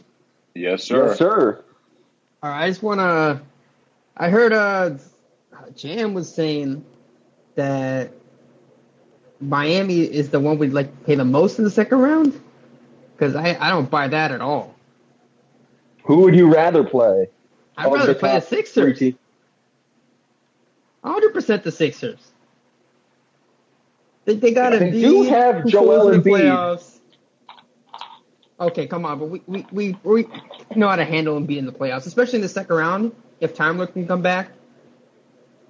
Yes, 0.54 0.84
sir. 0.84 1.08
Yes, 1.08 1.18
sir. 1.18 1.64
All 2.44 2.50
right. 2.50 2.66
I 2.66 2.68
just 2.70 2.84
want 2.84 3.00
to. 3.00 3.42
I 4.16 4.30
heard 4.30 4.54
uh, 4.54 4.92
Jam 5.76 6.14
was 6.14 6.32
saying 6.34 6.86
that 7.56 8.12
Miami 9.40 10.02
is 10.02 10.30
the 10.30 10.40
one 10.40 10.60
we'd 10.60 10.74
like 10.74 10.92
to 11.00 11.06
pay 11.06 11.16
the 11.16 11.26
most 11.26 11.58
in 11.58 11.64
the 11.64 11.72
second 11.72 12.00
round. 12.00 12.40
Because 13.14 13.36
I, 13.36 13.58
I 13.60 13.70
don't 13.70 13.90
buy 13.90 14.08
that 14.08 14.32
at 14.32 14.42
all. 14.42 14.72
Who 16.06 16.18
would 16.22 16.36
you 16.36 16.54
rather 16.54 16.84
play? 16.84 17.30
I'd 17.78 17.88
Of 17.88 17.93
rather 17.93 18.14
the 18.14 18.20
play 18.20 18.36
the 18.36 18.41
Sixers. 18.41 18.99
100% 21.04 21.64
the 21.64 21.72
Sixers. 21.72 22.20
They, 24.26 24.36
they 24.36 24.54
got 24.54 24.70
to 24.70 24.80
They 24.80 24.91
do 24.91 25.24
have 25.24 25.66
Joel 25.66 26.10
in 26.12 26.22
the 26.22 26.30
Embiid. 26.30 26.41
playoffs. 26.41 26.89
Okay, 28.60 28.88
come 28.88 29.06
on, 29.06 29.20
but 29.20 29.26
we, 29.30 29.41
we, 29.47 29.66
we, 29.72 29.97
we 30.04 30.28
know 30.76 30.88
how 30.88 30.95
to 30.95 31.04
handle 31.04 31.39
Embiid 31.39 31.58
in 31.58 31.66
the 31.66 31.72
playoffs, 31.74 32.06
especially 32.06 32.38
in 32.38 32.41
the 32.41 32.49
second 32.49 32.76
round. 32.76 33.16
If 33.41 33.54
Time 33.56 33.78
Lord 33.78 33.91
can 33.93 34.08
come 34.08 34.22
back, 34.22 34.51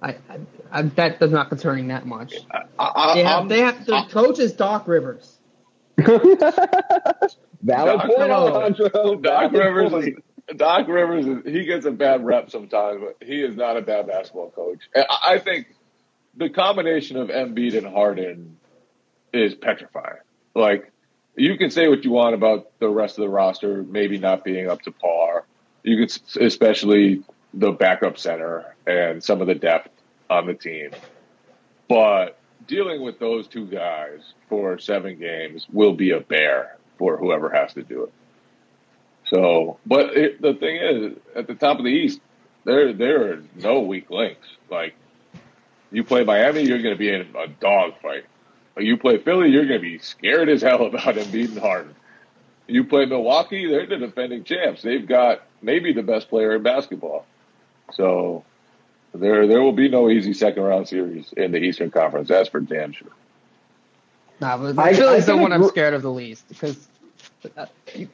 I, 0.00 0.10
I, 0.28 0.38
I 0.70 0.82
that 0.82 1.18
does 1.18 1.32
not 1.32 1.48
concerning 1.48 1.88
that 1.88 2.06
much. 2.06 2.34
I, 2.78 3.14
They 3.14 3.24
have, 3.24 3.38
I'm- 3.38 3.48
they 3.48 3.60
have 3.60 3.86
their 3.86 4.02
coach 4.04 4.38
is 4.38 4.52
Doc 4.52 4.86
Rivers. 4.86 5.33
Valid 7.62 7.98
Doc 7.98 8.06
point, 8.06 8.18
Rivers. 8.18 8.30
Alejandro. 8.30 9.14
Doc 9.16 9.52
Rivers, 9.52 9.90
point. 9.90 10.18
is, 10.48 10.56
Doc 10.56 10.88
Rivers, 10.88 11.26
is, 11.26 11.38
he 11.44 11.64
gets 11.64 11.86
a 11.86 11.90
bad 11.90 12.24
rep 12.24 12.50
sometimes, 12.50 13.00
but 13.00 13.26
he 13.26 13.40
is 13.42 13.56
not 13.56 13.76
a 13.76 13.82
bad 13.82 14.06
basketball 14.06 14.50
coach. 14.50 14.80
I 14.94 15.34
I 15.34 15.38
think 15.38 15.68
the 16.36 16.50
combination 16.50 17.16
of 17.16 17.28
Embiid 17.28 17.76
and 17.76 17.86
Harden 17.86 18.58
is 19.32 19.54
petrifying. 19.54 20.20
Like, 20.54 20.92
you 21.36 21.56
can 21.56 21.70
say 21.70 21.88
what 21.88 22.04
you 22.04 22.10
want 22.10 22.34
about 22.34 22.78
the 22.78 22.88
rest 22.88 23.18
of 23.18 23.22
the 23.22 23.28
roster 23.28 23.82
maybe 23.82 24.18
not 24.18 24.44
being 24.44 24.68
up 24.68 24.82
to 24.82 24.92
par. 24.92 25.46
You 25.82 25.98
could, 25.98 26.42
especially 26.42 27.22
the 27.52 27.72
backup 27.72 28.18
center 28.18 28.74
and 28.86 29.22
some 29.22 29.40
of 29.40 29.46
the 29.46 29.54
depth 29.54 29.90
on 30.30 30.46
the 30.46 30.54
team. 30.54 30.90
But 31.88 32.38
dealing 32.66 33.02
with 33.02 33.18
those 33.18 33.46
two 33.46 33.66
guys 33.66 34.20
for 34.48 34.78
seven 34.78 35.18
games 35.18 35.66
will 35.72 35.94
be 35.94 36.10
a 36.12 36.20
bear 36.20 36.76
for 36.98 37.16
whoever 37.16 37.50
has 37.50 37.74
to 37.74 37.82
do 37.82 38.04
it. 38.04 38.12
So, 39.26 39.78
but 39.86 40.16
it, 40.16 40.40
the 40.40 40.54
thing 40.54 40.76
is, 40.76 41.18
at 41.34 41.46
the 41.46 41.54
top 41.54 41.78
of 41.78 41.84
the 41.84 41.90
East, 41.90 42.20
there 42.64 42.92
there 42.92 43.32
are 43.32 43.42
no 43.56 43.80
weak 43.80 44.10
links. 44.10 44.46
Like 44.70 44.94
you 45.90 46.04
play 46.04 46.24
Miami, 46.24 46.62
you're 46.62 46.82
going 46.82 46.94
to 46.94 46.98
be 46.98 47.12
in 47.12 47.22
a 47.36 47.48
dogfight. 47.48 48.24
You 48.76 48.96
play 48.96 49.18
Philly, 49.18 49.50
you're 49.50 49.66
going 49.66 49.80
to 49.80 49.86
be 49.86 49.98
scared 49.98 50.48
as 50.48 50.62
hell 50.62 50.86
about 50.86 51.14
Embiid 51.14 51.32
beating 51.32 51.56
Harden. 51.56 51.94
You 52.66 52.84
play 52.84 53.06
Milwaukee, 53.06 53.66
they're 53.66 53.86
the 53.86 53.98
defending 53.98 54.44
champs. 54.44 54.82
They've 54.82 55.06
got 55.06 55.42
maybe 55.60 55.92
the 55.92 56.02
best 56.02 56.28
player 56.28 56.56
in 56.56 56.62
basketball. 56.62 57.26
So 57.92 58.44
There, 59.14 59.46
there 59.46 59.62
will 59.62 59.72
be 59.72 59.88
no 59.88 60.10
easy 60.10 60.34
second 60.34 60.62
round 60.64 60.88
series 60.88 61.32
in 61.36 61.52
the 61.52 61.58
Eastern 61.58 61.90
Conference. 61.90 62.28
That's 62.28 62.48
for 62.48 62.60
damn 62.60 62.92
sure. 62.92 63.08
Nah, 64.40 64.56
but 64.58 64.78
I- 64.78 64.94
Philly's 64.94 65.28
I 65.28 65.36
the 65.36 65.40
one 65.40 65.52
I'm 65.52 65.64
scared 65.68 65.94
of 65.94 66.02
the 66.02 66.10
least 66.10 66.48
because 66.48 66.88
uh, 67.56 67.66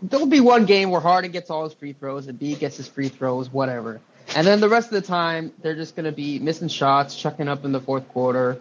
there'll 0.03 0.27
be 0.27 0.41
one 0.41 0.67
game 0.67 0.91
where 0.91 1.01
Harden 1.01 1.31
gets 1.31 1.49
all 1.49 1.65
his 1.65 1.73
free 1.73 1.95
throws 1.95 2.27
and 2.27 2.39
B 2.39 2.55
gets 2.55 2.77
his 2.77 2.87
free 2.87 3.09
throws, 3.09 3.51
whatever. 3.51 4.01
And 4.37 4.47
then 4.47 4.61
the 4.61 4.69
rest 4.69 4.89
of 4.89 4.95
the 4.95 5.01
time, 5.07 5.53
they're 5.63 5.75
just 5.75 5.97
going 5.97 6.05
to 6.05 6.13
be 6.13 6.39
missing 6.39 6.69
shots, 6.69 7.17
chucking 7.17 7.49
up 7.49 7.65
in 7.65 7.73
the 7.73 7.81
fourth 7.81 8.07
quarter. 8.11 8.59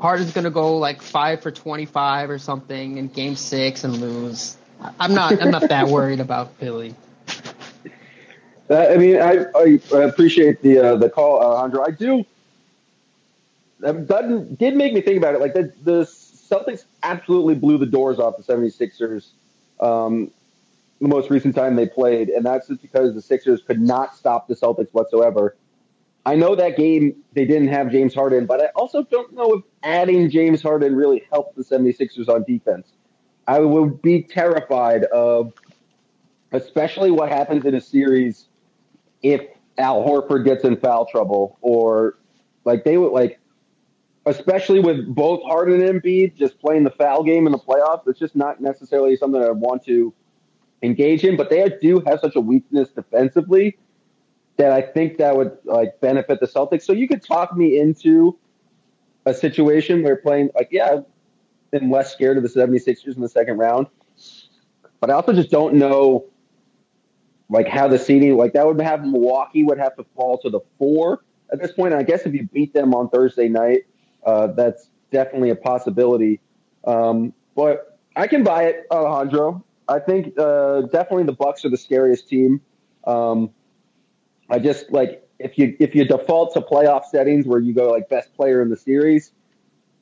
Harden's 0.00 0.32
going 0.32 0.44
to 0.44 0.50
go 0.50 0.78
like 0.78 1.02
five 1.02 1.42
for 1.42 1.50
25 1.50 2.30
or 2.30 2.38
something 2.38 2.98
in 2.98 3.08
game 3.08 3.36
six 3.36 3.84
and 3.84 3.96
lose. 4.00 4.56
I- 4.80 4.92
I'm 5.00 5.14
not, 5.14 5.40
I'm 5.42 5.50
not 5.50 5.68
that 5.68 5.88
worried 5.88 6.20
about 6.20 6.52
Philly. 6.54 6.94
Uh, 8.70 8.86
I 8.90 8.96
mean, 8.96 9.16
I, 9.20 9.44
I 9.54 10.02
appreciate 10.02 10.62
the 10.62 10.78
uh, 10.78 10.96
the 10.96 11.10
call, 11.10 11.40
Alejandro. 11.40 11.84
I 11.86 11.90
do. 11.90 12.24
That 13.80 14.56
did 14.58 14.76
make 14.76 14.94
me 14.94 15.02
think 15.02 15.18
about 15.18 15.34
it. 15.34 15.40
Like 15.40 15.52
the 15.52 15.72
the 15.82 16.02
Celtics 16.04 16.84
absolutely 17.02 17.54
blew 17.54 17.78
the 17.78 17.86
doors 17.86 18.18
off 18.18 18.36
the 18.36 18.42
76ers 18.42 19.30
um, 19.80 20.30
the 21.00 21.08
most 21.08 21.30
recent 21.30 21.54
time 21.54 21.76
they 21.76 21.86
played, 21.86 22.28
and 22.30 22.44
that's 22.46 22.68
just 22.68 22.80
because 22.80 23.14
the 23.14 23.20
Sixers 23.20 23.62
could 23.62 23.80
not 23.80 24.16
stop 24.16 24.48
the 24.48 24.54
Celtics 24.54 24.92
whatsoever. 24.92 25.56
I 26.26 26.36
know 26.36 26.54
that 26.54 26.78
game 26.78 27.16
they 27.34 27.44
didn't 27.44 27.68
have 27.68 27.90
James 27.90 28.14
Harden, 28.14 28.46
but 28.46 28.62
I 28.62 28.66
also 28.76 29.02
don't 29.02 29.34
know 29.34 29.52
if 29.52 29.64
adding 29.82 30.30
James 30.30 30.62
Harden 30.62 30.96
really 30.96 31.24
helped 31.30 31.56
the 31.56 31.62
76ers 31.62 32.28
on 32.30 32.44
defense. 32.44 32.92
I 33.46 33.58
would 33.58 34.00
be 34.00 34.22
terrified 34.22 35.04
of, 35.04 35.52
especially 36.52 37.10
what 37.10 37.28
happens 37.28 37.66
in 37.66 37.74
a 37.74 37.80
series 37.80 38.46
if 39.24 39.40
Al 39.78 40.04
Horford 40.04 40.44
gets 40.44 40.64
in 40.64 40.76
foul 40.76 41.06
trouble 41.06 41.58
or 41.62 42.18
like 42.64 42.84
they 42.84 42.98
would 42.98 43.10
like, 43.10 43.40
especially 44.26 44.78
with 44.78 45.12
both 45.12 45.42
Harden 45.42 45.80
and 45.80 46.00
Embiid 46.00 46.36
just 46.36 46.60
playing 46.60 46.84
the 46.84 46.90
foul 46.90 47.24
game 47.24 47.46
in 47.46 47.52
the 47.52 47.58
playoffs. 47.58 48.06
It's 48.06 48.18
just 48.18 48.36
not 48.36 48.60
necessarily 48.60 49.16
something 49.16 49.42
I 49.42 49.50
want 49.50 49.84
to 49.86 50.12
engage 50.82 51.24
in. 51.24 51.36
But 51.36 51.50
they 51.50 51.68
do 51.80 52.00
have 52.06 52.20
such 52.20 52.36
a 52.36 52.40
weakness 52.40 52.90
defensively 52.90 53.78
that 54.58 54.70
I 54.70 54.82
think 54.82 55.16
that 55.18 55.36
would 55.36 55.56
like 55.64 56.00
benefit 56.00 56.38
the 56.40 56.46
Celtics. 56.46 56.82
So 56.82 56.92
you 56.92 57.08
could 57.08 57.22
talk 57.22 57.56
me 57.56 57.78
into 57.78 58.38
a 59.26 59.32
situation 59.32 60.02
where 60.02 60.16
playing 60.16 60.50
like 60.54 60.68
yeah, 60.70 61.00
I'm 61.72 61.90
less 61.90 62.12
scared 62.12 62.36
of 62.36 62.42
the 62.42 62.48
76ers 62.48 63.16
in 63.16 63.22
the 63.22 63.28
second 63.28 63.56
round. 63.56 63.86
But 65.00 65.10
I 65.10 65.14
also 65.14 65.32
just 65.32 65.50
don't 65.50 65.74
know 65.74 66.26
like 67.48 67.68
how 67.68 67.88
the 67.88 67.98
seeding 67.98 68.36
like 68.36 68.52
that 68.54 68.66
would 68.66 68.80
have 68.80 69.04
Milwaukee 69.04 69.62
would 69.62 69.78
have 69.78 69.96
to 69.96 70.04
fall 70.16 70.38
to 70.38 70.50
the 70.50 70.60
four 70.78 71.22
at 71.52 71.60
this 71.60 71.72
point. 71.72 71.92
And 71.92 72.00
I 72.00 72.04
guess 72.04 72.22
if 72.22 72.34
you 72.34 72.48
beat 72.52 72.72
them 72.72 72.94
on 72.94 73.08
Thursday 73.10 73.48
night, 73.48 73.86
uh, 74.24 74.48
that's 74.48 74.88
definitely 75.10 75.50
a 75.50 75.56
possibility. 75.56 76.40
Um, 76.84 77.32
but 77.54 77.98
I 78.16 78.26
can 78.26 78.42
buy 78.42 78.64
it, 78.64 78.86
Alejandro. 78.90 79.64
I 79.88 79.98
think 79.98 80.38
uh, 80.38 80.82
definitely 80.82 81.24
the 81.24 81.32
Bucks 81.32 81.64
are 81.64 81.70
the 81.70 81.76
scariest 81.76 82.28
team. 82.28 82.60
Um, 83.06 83.50
I 84.48 84.58
just 84.58 84.90
like 84.90 85.26
if 85.38 85.58
you 85.58 85.76
if 85.78 85.94
you 85.94 86.04
default 86.04 86.54
to 86.54 86.60
playoff 86.60 87.04
settings 87.04 87.46
where 87.46 87.60
you 87.60 87.74
go 87.74 87.90
like 87.90 88.08
best 88.08 88.34
player 88.34 88.62
in 88.62 88.70
the 88.70 88.76
series, 88.76 89.32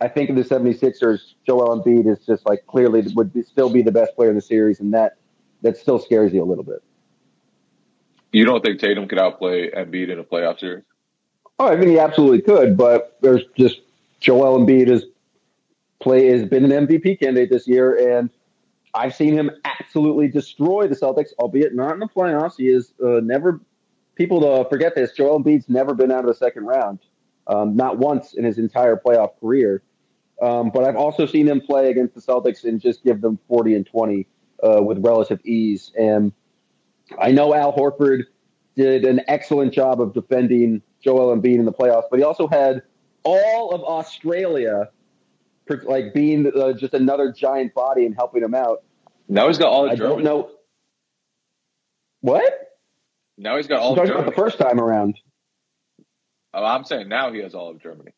I 0.00 0.08
think 0.08 0.30
in 0.30 0.36
the 0.36 0.42
76ers, 0.42 1.34
Joel 1.46 1.80
Embiid 1.80 2.10
is 2.10 2.24
just 2.24 2.46
like 2.46 2.66
clearly 2.66 3.02
would 3.14 3.32
be, 3.32 3.42
still 3.42 3.70
be 3.70 3.82
the 3.82 3.92
best 3.92 4.14
player 4.14 4.30
in 4.30 4.36
the 4.36 4.42
series, 4.42 4.80
and 4.80 4.94
that 4.94 5.16
that 5.62 5.76
still 5.76 5.98
scares 5.98 6.32
you 6.32 6.42
a 6.42 6.46
little 6.46 6.64
bit. 6.64 6.82
You 8.32 8.44
don't 8.44 8.64
think 8.64 8.80
Tatum 8.80 9.08
could 9.08 9.18
outplay 9.18 9.70
Embiid 9.70 10.10
in 10.10 10.18
a 10.18 10.24
playoff 10.24 10.58
series? 10.58 10.84
Oh, 11.58 11.68
I 11.68 11.76
mean 11.76 11.88
he 11.88 11.98
absolutely 11.98 12.40
could, 12.40 12.76
but 12.76 13.18
there's 13.20 13.44
just 13.56 13.80
Joel 14.20 14.58
Embiid 14.58 14.88
has 14.88 15.04
play 16.00 16.26
has 16.28 16.44
been 16.48 16.70
an 16.70 16.86
MVP 16.86 17.20
candidate 17.20 17.50
this 17.50 17.68
year, 17.68 18.18
and 18.18 18.30
I've 18.94 19.14
seen 19.14 19.34
him 19.34 19.50
absolutely 19.64 20.28
destroy 20.28 20.88
the 20.88 20.96
Celtics, 20.96 21.28
albeit 21.38 21.74
not 21.74 21.92
in 21.92 22.00
the 22.00 22.08
playoffs. 22.08 22.54
He 22.56 22.68
is 22.68 22.92
uh, 23.04 23.20
never 23.22 23.60
people 24.14 24.40
to 24.40 24.68
forget 24.68 24.94
this. 24.94 25.12
Joel 25.12 25.42
Embiid's 25.42 25.68
never 25.68 25.94
been 25.94 26.10
out 26.10 26.20
of 26.20 26.26
the 26.26 26.34
second 26.34 26.64
round, 26.64 26.98
um, 27.46 27.76
not 27.76 27.98
once 27.98 28.34
in 28.34 28.44
his 28.44 28.58
entire 28.58 28.96
playoff 28.96 29.38
career. 29.40 29.82
Um, 30.40 30.70
but 30.74 30.84
I've 30.84 30.96
also 30.96 31.24
seen 31.26 31.46
him 31.46 31.60
play 31.60 31.90
against 31.90 32.14
the 32.14 32.20
Celtics 32.20 32.64
and 32.64 32.80
just 32.80 33.04
give 33.04 33.20
them 33.20 33.38
40 33.46 33.76
and 33.76 33.86
20 33.86 34.26
uh, 34.62 34.82
with 34.82 34.98
relative 35.04 35.40
ease. 35.44 35.92
And 35.96 36.32
I 37.18 37.32
know 37.32 37.54
Al 37.54 37.72
Horford 37.72 38.24
did 38.76 39.04
an 39.04 39.20
excellent 39.28 39.72
job 39.72 40.00
of 40.00 40.14
defending 40.14 40.82
Joel 41.02 41.36
Embiid 41.36 41.56
in 41.56 41.64
the 41.64 41.72
playoffs, 41.72 42.04
but 42.10 42.18
he 42.18 42.24
also 42.24 42.46
had 42.48 42.82
all 43.24 43.72
of 43.74 43.82
Australia 43.82 44.90
like 45.84 46.12
being 46.14 46.50
uh, 46.54 46.72
just 46.72 46.94
another 46.94 47.32
giant 47.32 47.74
body 47.74 48.04
and 48.06 48.14
helping 48.14 48.42
him 48.42 48.54
out. 48.54 48.82
Now 49.28 49.48
he's 49.48 49.58
got 49.58 49.68
all 49.68 49.86
of 49.86 49.92
I 49.92 49.94
don't 49.94 50.08
Germany. 50.08 50.24
know 50.24 50.50
what. 52.20 52.52
Now 53.38 53.56
he's 53.56 53.66
got 53.66 53.76
I'm 53.76 53.82
all 53.82 53.92
of 53.92 53.96
talking 53.98 54.12
about 54.12 54.26
the 54.26 54.32
first 54.32 54.58
time 54.58 54.80
around. 54.80 55.18
Oh, 56.54 56.64
I'm 56.64 56.84
saying 56.84 57.08
now 57.08 57.32
he 57.32 57.40
has 57.40 57.54
all 57.54 57.70
of 57.70 57.80
Germany. 57.82 58.12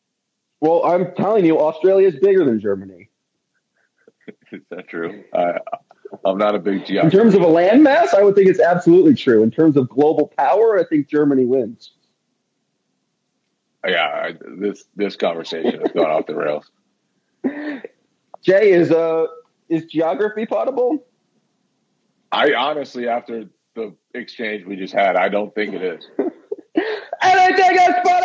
Well, 0.59 0.83
I'm 0.83 1.13
telling 1.15 1.45
you, 1.45 1.59
Australia 1.59 2.07
is 2.07 2.15
bigger 2.15 2.43
than 2.43 2.59
Germany 2.59 3.09
Is 4.51 4.61
that 4.71 4.87
true? 4.89 5.23
I, 5.33 5.59
I'm 6.25 6.37
not 6.37 6.55
a 6.55 6.59
big 6.59 6.85
geography. 6.85 7.17
in 7.17 7.23
terms 7.23 7.35
of 7.35 7.41
a 7.41 7.45
landmass. 7.45 8.13
I 8.13 8.23
would 8.23 8.35
think 8.35 8.47
it's 8.47 8.59
absolutely 8.59 9.15
true. 9.15 9.43
In 9.43 9.51
terms 9.51 9.77
of 9.77 9.89
global 9.89 10.31
power, 10.37 10.79
I 10.79 10.83
think 10.85 11.07
Germany 11.07 11.45
wins. 11.45 11.91
yeah, 13.87 14.03
I, 14.03 14.33
this 14.57 14.85
this 14.95 15.15
conversation 15.15 15.79
has 15.81 15.91
gone 15.91 16.09
off 16.09 16.25
the 16.25 16.35
rails. 16.35 16.71
Jay 18.43 18.71
is 18.71 18.91
uh 18.91 19.25
is 19.69 19.85
geography 19.85 20.45
potable? 20.45 21.05
I 22.31 22.53
honestly, 22.53 23.07
after 23.07 23.45
the 23.75 23.95
exchange 24.13 24.65
we 24.65 24.75
just 24.75 24.93
had, 24.93 25.15
I 25.15 25.29
don't 25.29 25.53
think 25.55 25.73
it 25.73 25.81
is. 25.83 26.07
Anything 27.21 27.75
is 27.75 27.95
potable. 28.03 28.24